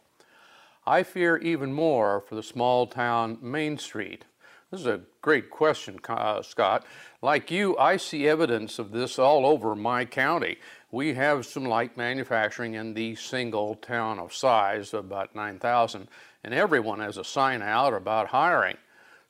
I 0.88 1.03
fear 1.03 1.38
even 1.38 1.72
more 1.72 2.22
for 2.22 2.34
the 2.34 2.41
small 2.41 2.88
town 2.88 3.38
Main 3.39 3.78
Street. 3.78 4.26
This 4.72 4.80
is 4.80 4.88
a 4.88 5.01
great 5.22 5.51
question, 5.51 5.99
uh, 6.09 6.41
Scott. 6.41 6.86
Like 7.22 7.51
you, 7.51 7.78
I 7.78 7.97
see 7.97 8.28
evidence 8.28 8.80
of 8.80 8.91
this 8.91 9.20
all 9.20 9.45
over 9.45 9.76
my 9.76 10.05
county. 10.05 10.57
We 10.89 11.14
have 11.14 11.45
some 11.45 11.66
light 11.66 11.95
manufacturing 11.97 12.74
in 12.74 12.95
the 12.95 13.16
single 13.16 13.76
town 13.76 14.18
of 14.18 14.34
size, 14.34 14.93
about 14.93 15.36
9,000, 15.36 16.07
and 16.43 16.53
everyone 16.53 17.01
has 17.01 17.18
a 17.18 17.24
sign 17.24 17.62
out 17.62 17.93
about 17.93 18.30
hiring. 18.30 18.78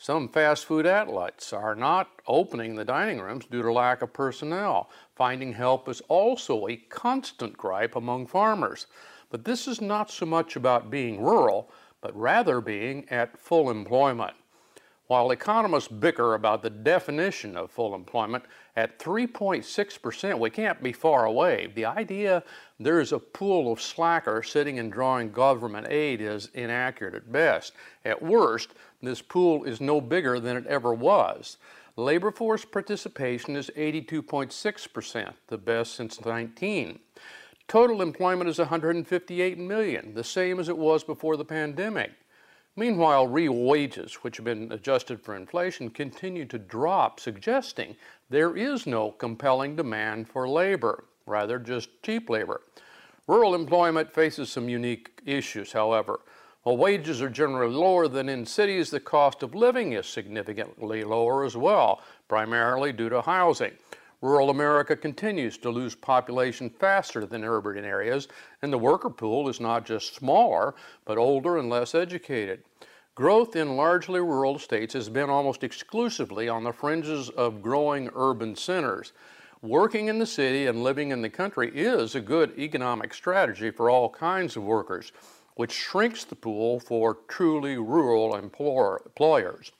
Some 0.02 0.30
fast 0.30 0.66
food 0.66 0.88
outlets 0.88 1.54
are 1.54 1.76
not 1.76 2.10
opening 2.26 2.74
the 2.74 2.84
dining 2.84 3.22
rooms 3.22 3.45
due 3.45 3.62
to 3.62 3.72
lack 3.72 4.02
of 4.02 4.12
personnel. 4.12 4.89
Finding 5.16 5.54
help 5.54 5.88
is 5.88 6.02
also 6.08 6.68
a 6.68 6.76
constant 6.76 7.56
gripe 7.56 7.95
among 7.95 8.26
farmers. 8.26 8.88
But 9.30 9.45
this 9.45 9.68
is 9.68 9.80
not 9.80 10.10
so 10.10 10.26
much 10.26 10.56
about 10.56 10.89
being 10.89 11.22
rural, 11.22 11.70
but 12.02 12.18
rather 12.18 12.62
being 12.62 13.08
at 13.10 13.38
full 13.38 13.70
employment. 13.70 14.34
While 15.12 15.32
economists 15.32 15.89
bicker 15.89 16.36
about 16.36 16.62
the 16.62 16.70
definition 16.70 17.57
of 17.57 17.70
full 17.70 17.95
employment, 17.95 18.45
at 18.78 18.97
3.6%, 18.97 20.39
we 20.39 20.49
can't 20.49 20.82
be 20.82 20.93
far 20.93 21.26
away. 21.26 21.68
The 21.76 21.84
idea 21.84 22.43
there's 22.80 23.12
a 23.12 23.20
pool 23.20 23.74
of 23.74 23.82
slackers 23.82 24.49
sitting 24.49 24.80
and 24.80 24.89
drawing 24.89 25.34
government 25.34 25.88
aid 25.89 26.22
is 26.22 26.47
inaccurate 26.53 27.14
at 27.14 27.30
best. 27.30 27.74
At 28.05 28.24
worst, 28.24 28.70
this 29.01 29.22
pool 29.22 29.66
is 29.66 29.82
no 29.82 29.99
bigger 29.99 30.39
than 30.39 30.55
it 30.55 30.68
ever 30.68 30.93
was. 30.93 31.57
Labor 31.97 32.32
force 32.32 32.64
participation 32.64 33.57
is 33.57 33.70
82.6%, 33.76 35.34
the 35.47 35.57
best 35.57 35.93
since 35.93 36.24
19. 36.24 36.99
Total 37.68 38.01
employment 38.01 38.49
is 38.49 38.59
158 38.59 39.57
million, 39.57 40.14
the 40.14 40.24
same 40.24 40.57
as 40.57 40.70
it 40.70 40.78
was 40.78 41.03
before 41.03 41.36
the 41.36 41.43
pandemic. 41.43 42.12
Meanwhile, 42.78 43.28
real 43.28 43.53
wages, 43.53 44.15
which 44.15 44.38
have 44.38 44.45
been 44.45 44.72
adjusted 44.72 45.22
for 45.22 45.36
inflation, 45.36 45.89
continue 45.89 46.45
to 46.45 46.57
drop, 46.57 47.19
suggesting 47.19 47.97
there 48.30 48.55
is 48.55 48.88
no 48.88 49.11
compelling 49.11 49.76
demand 49.76 50.30
for 50.30 50.47
labor, 50.47 51.03
rather 51.26 51.59
just 51.59 51.89
cheap 52.01 52.30
labor. 52.30 52.61
Rural 53.28 53.55
employment 53.55 54.13
faces 54.13 54.49
some 54.49 54.69
unique 54.69 55.22
issues, 55.26 55.74
however. 55.74 56.22
While 56.63 56.78
wages 56.78 57.22
are 57.22 57.30
generally 57.30 57.74
lower 57.74 58.07
than 58.07 58.30
in 58.30 58.45
cities, 58.45 58.89
the 58.89 58.99
cost 58.99 59.43
of 59.43 59.53
living 59.53 59.93
is 59.93 60.07
significantly 60.07 61.03
lower 61.03 61.43
as 61.43 61.57
well, 61.57 62.01
primarily 62.28 62.93
due 62.93 63.09
to 63.09 63.22
housing. 63.22 63.74
Rural 64.22 64.51
America 64.51 64.95
continues 64.95 65.57
to 65.57 65.72
lose 65.72 65.95
population 65.95 66.69
faster 66.69 67.26
than 67.26 67.43
urban 67.43 67.84
areas, 67.84 68.28
and 68.61 68.72
the 68.72 68.78
worker 68.78 69.09
pool 69.09 69.49
is 69.49 69.59
not 69.59 69.84
just 69.84 70.15
smaller, 70.15 70.76
but 71.05 71.17
older 71.17 71.57
and 71.57 71.69
less 71.69 71.95
educated. 71.95 72.63
Growth 73.15 73.55
in 73.55 73.76
largely 73.76 74.19
rural 74.19 74.59
states 74.59 74.93
has 74.93 75.09
been 75.09 75.30
almost 75.30 75.63
exclusively 75.63 76.47
on 76.47 76.63
the 76.63 76.72
fringes 76.72 77.30
of 77.30 77.61
growing 77.61 78.09
urban 78.15 78.55
centers. 78.55 79.11
Working 79.61 80.07
in 80.07 80.19
the 80.19 80.26
city 80.26 80.67
and 80.67 80.84
living 80.84 81.11
in 81.11 81.22
the 81.22 81.30
country 81.30 81.72
is 81.74 82.15
a 82.15 82.22
good 82.22 82.57
economic 82.57 83.13
strategy 83.13 83.72
for 83.72 83.89
all 83.89 84.09
kinds 84.09 84.55
of 84.55 84.63
workers, 84.63 85.11
which 85.55 85.72
shrinks 85.72 86.24
the 86.24 86.36
pool 86.36 86.80
for 86.80 87.17
truly 87.28 87.78
rural 87.78 88.36
employers. 88.36 89.72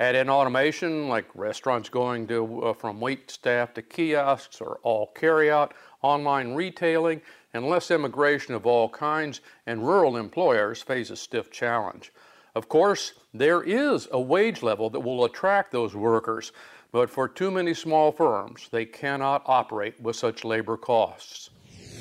Add 0.00 0.16
in 0.16 0.28
automation 0.28 1.08
like 1.08 1.26
restaurants 1.34 1.88
going 1.88 2.26
to 2.26 2.62
uh, 2.62 2.72
from 2.72 3.00
wait 3.00 3.30
staff 3.30 3.72
to 3.74 3.82
kiosks 3.82 4.60
or 4.60 4.80
all 4.82 5.12
carryout, 5.14 5.70
online 6.02 6.54
retailing, 6.54 7.22
and 7.52 7.68
less 7.68 7.92
immigration 7.92 8.54
of 8.54 8.66
all 8.66 8.88
kinds, 8.88 9.40
and 9.66 9.86
rural 9.86 10.16
employers 10.16 10.82
face 10.82 11.10
a 11.10 11.16
stiff 11.16 11.50
challenge. 11.52 12.12
Of 12.56 12.68
course, 12.68 13.12
there 13.32 13.62
is 13.62 14.08
a 14.10 14.20
wage 14.20 14.62
level 14.62 14.90
that 14.90 15.00
will 15.00 15.24
attract 15.24 15.70
those 15.70 15.94
workers, 15.94 16.50
but 16.90 17.08
for 17.08 17.28
too 17.28 17.52
many 17.52 17.74
small 17.74 18.10
firms, 18.10 18.68
they 18.72 18.86
cannot 18.86 19.42
operate 19.46 20.00
with 20.00 20.16
such 20.16 20.44
labor 20.44 20.76
costs. 20.76 21.50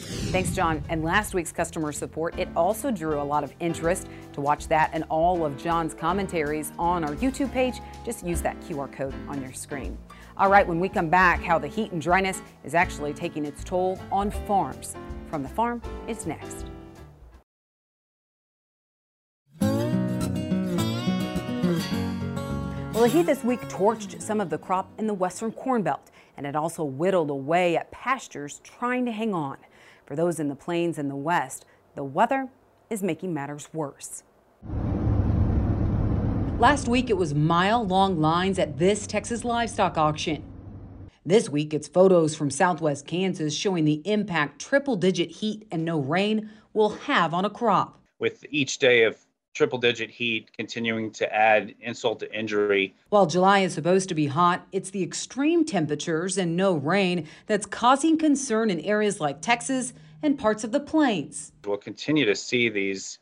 Thanks, 0.04 0.56
John. 0.56 0.84
And 0.90 1.04
last 1.04 1.34
week's 1.34 1.52
customer 1.52 1.92
support, 1.92 2.38
it 2.40 2.50
also 2.56 2.92
drew 2.92 3.22
a 3.22 3.24
lot 3.24 3.44
of 3.44 3.54
interest. 3.60 4.08
To 4.34 4.42
watch 4.42 4.68
that 4.68 4.90
and 4.94 5.04
all 5.10 5.46
of 5.46 5.58
John's 5.58 5.94
commentaries 5.94 6.72
on 6.80 7.04
our 7.04 7.16
YouTube 7.16 7.52
page, 7.52 7.76
just 8.06 8.26
use 8.26 8.42
that 8.42 8.60
QR 8.62 8.92
code 8.92 9.14
on 9.28 9.42
your 9.42 9.54
screen. 9.54 9.98
All 10.36 10.50
right, 10.50 10.68
when 10.68 10.80
we 10.80 10.90
come 10.90 11.10
back, 11.10 11.44
how 11.44 11.60
the 11.60 11.68
heat 11.68 11.92
and 11.92 12.02
dryness 12.02 12.42
is 12.64 12.74
actually 12.74 13.14
taking 13.14 13.46
its 13.46 13.64
toll 13.64 14.00
on 14.12 14.32
farms. 14.32 14.96
From 15.30 15.44
the 15.44 15.50
farm, 15.50 15.82
it's 16.08 16.26
next. 16.26 16.66
Well, 22.94 23.02
the 23.02 23.08
heat 23.08 23.26
this 23.26 23.44
week 23.44 23.60
torched 23.70 24.22
some 24.22 24.40
of 24.40 24.50
the 24.50 24.58
crop 24.58 24.90
in 24.98 25.08
the 25.08 25.14
western 25.14 25.52
corn 25.52 25.84
belt, 25.84 26.12
and 26.38 26.48
it 26.48 26.56
also 26.56 26.84
whittled 26.84 27.30
away 27.30 27.76
at 27.76 27.92
pastures 27.92 28.62
trying 28.64 29.06
to 29.06 29.12
hang 29.12 29.34
on. 29.34 29.58
For 30.06 30.16
those 30.16 30.40
in 30.40 30.50
the 30.50 30.56
plains 30.56 30.98
and 30.98 31.10
the 31.10 31.16
west, 31.16 31.66
the 31.96 32.04
weather 32.04 32.50
is 32.90 33.02
making 33.02 33.34
matters 33.34 33.70
worse. 33.74 34.24
Last 36.60 36.88
week, 36.88 37.10
it 37.10 37.18
was 37.18 37.34
mile 37.34 37.86
long 37.86 38.20
lines 38.20 38.60
at 38.60 38.78
this 38.78 39.08
Texas 39.08 39.44
livestock 39.44 39.98
auction. 39.98 40.44
This 41.26 41.50
week, 41.50 41.74
it's 41.74 41.88
photos 41.88 42.36
from 42.36 42.50
southwest 42.50 43.08
Kansas 43.08 43.56
showing 43.56 43.86
the 43.86 44.02
impact 44.06 44.62
triple 44.62 44.96
digit 44.96 45.32
heat 45.32 45.68
and 45.72 45.86
no 45.86 46.00
rain 46.00 46.50
will 46.74 46.90
have 46.90 47.34
on 47.34 47.46
a 47.46 47.50
crop. 47.50 48.00
With 48.20 48.46
each 48.50 48.80
day 48.80 49.04
of 49.04 49.18
triple 49.54 49.78
digit 49.78 50.10
heat 50.10 50.50
continuing 50.58 51.12
to 51.12 51.34
add 51.34 51.76
insult 51.80 52.20
to 52.20 52.38
injury. 52.38 52.96
While 53.10 53.28
July 53.28 53.60
is 53.60 53.74
supposed 53.74 54.10
to 54.10 54.16
be 54.16 54.28
hot, 54.28 54.68
it's 54.72 54.90
the 54.90 55.04
extreme 55.04 55.64
temperatures 55.64 56.38
and 56.38 56.58
no 56.58 56.74
rain 56.74 57.28
that's 57.46 57.66
causing 57.66 58.18
concern 58.18 58.70
in 58.70 58.80
areas 58.82 59.20
like 59.20 59.42
Texas 59.42 59.94
and 60.22 60.40
parts 60.40 60.64
of 60.64 60.72
the 60.72 60.80
plains. 60.80 61.52
We'll 61.66 61.78
continue 61.78 62.26
to 62.26 62.36
see 62.36 62.70
these 62.70 63.20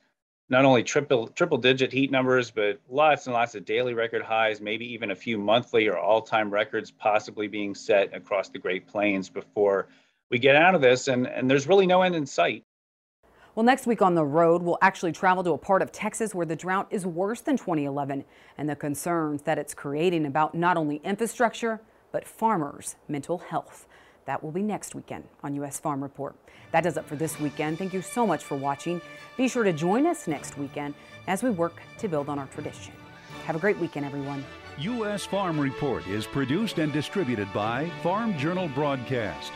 not 0.50 0.66
only 0.66 0.84
triple 0.84 1.28
triple 1.30 1.58
digit 1.58 1.92
heat 1.92 2.12
numbers, 2.12 2.52
but 2.52 2.80
lots 2.90 3.26
and 3.26 3.34
lots 3.34 3.56
of 3.56 3.66
daily 3.66 3.94
record 3.94 4.22
highs, 4.22 4.62
maybe 4.62 4.86
even 4.94 5.12
a 5.12 5.16
few 5.16 5.38
monthly 5.38 5.88
or 5.88 5.98
all-time 5.98 6.50
records 6.50 6.92
possibly 6.92 7.48
being 7.48 7.74
set 7.74 8.14
across 8.14 8.50
the 8.50 8.60
Great 8.60 8.88
Plains 8.88 9.30
before 9.30 9.88
we 10.30 10.40
get 10.40 10.56
out 10.56 10.76
of 10.76 10.82
this 10.82 11.08
and, 11.08 11.28
and 11.28 11.50
there's 11.50 11.68
really 11.68 11.88
no 11.88 12.02
end 12.04 12.16
in 12.16 12.26
sight. 12.26 12.64
Well, 13.54 13.66
next 13.66 13.86
week 13.86 14.02
on 14.02 14.16
the 14.16 14.24
road, 14.24 14.62
we'll 14.62 14.78
actually 14.82 15.12
travel 15.12 15.43
to 15.43 15.52
a 15.52 15.58
part 15.58 15.82
of 15.82 15.91
Texas 15.91 16.34
where 16.34 16.45
the 16.45 16.56
drought 16.56 16.88
is 16.89 17.06
worse 17.06 17.41
than 17.41 17.58
2011 17.58 18.24
and 18.58 18.70
the 18.70 18.78
concerns 18.78 19.41
that 19.41 19.58
it's 19.58 19.74
creating 19.74 20.26
about 20.26 20.56
not 20.56 20.78
only 20.78 21.02
infrastructure, 21.04 21.82
but 22.14 22.26
farmers' 22.26 22.95
mental 23.10 23.39
health. 23.39 23.88
That 24.24 24.41
will 24.41 24.52
be 24.52 24.62
next 24.62 24.95
weekend 24.95 25.26
on 25.43 25.54
U.S. 25.56 25.82
Farm 25.82 26.02
Report. 26.02 26.34
That 26.72 26.86
does 26.86 26.95
it 26.95 27.04
for 27.06 27.18
this 27.18 27.41
weekend. 27.41 27.78
Thank 27.78 27.93
you 27.93 28.02
so 28.02 28.26
much 28.26 28.41
for 28.41 28.56
watching. 28.56 29.02
Be 29.36 29.49
sure 29.49 29.66
to 29.66 29.74
join 29.74 30.08
us 30.08 30.30
next 30.30 30.58
weekend 30.58 30.93
as 31.28 31.43
we 31.43 31.49
work 31.49 31.82
to 31.97 32.08
build 32.08 32.30
on 32.30 32.39
our 32.39 32.47
tradition. 32.47 32.93
Have 33.47 33.58
a 33.58 33.60
great 33.60 33.78
weekend, 33.80 34.06
everyone. 34.06 34.45
U.S. 34.78 35.26
Farm 35.26 35.60
Report 35.60 36.08
is 36.08 36.26
produced 36.26 36.80
and 36.80 36.93
distributed 36.93 37.52
by 37.52 37.91
Farm 38.02 38.38
Journal 38.38 38.70
Broadcast. 38.70 39.52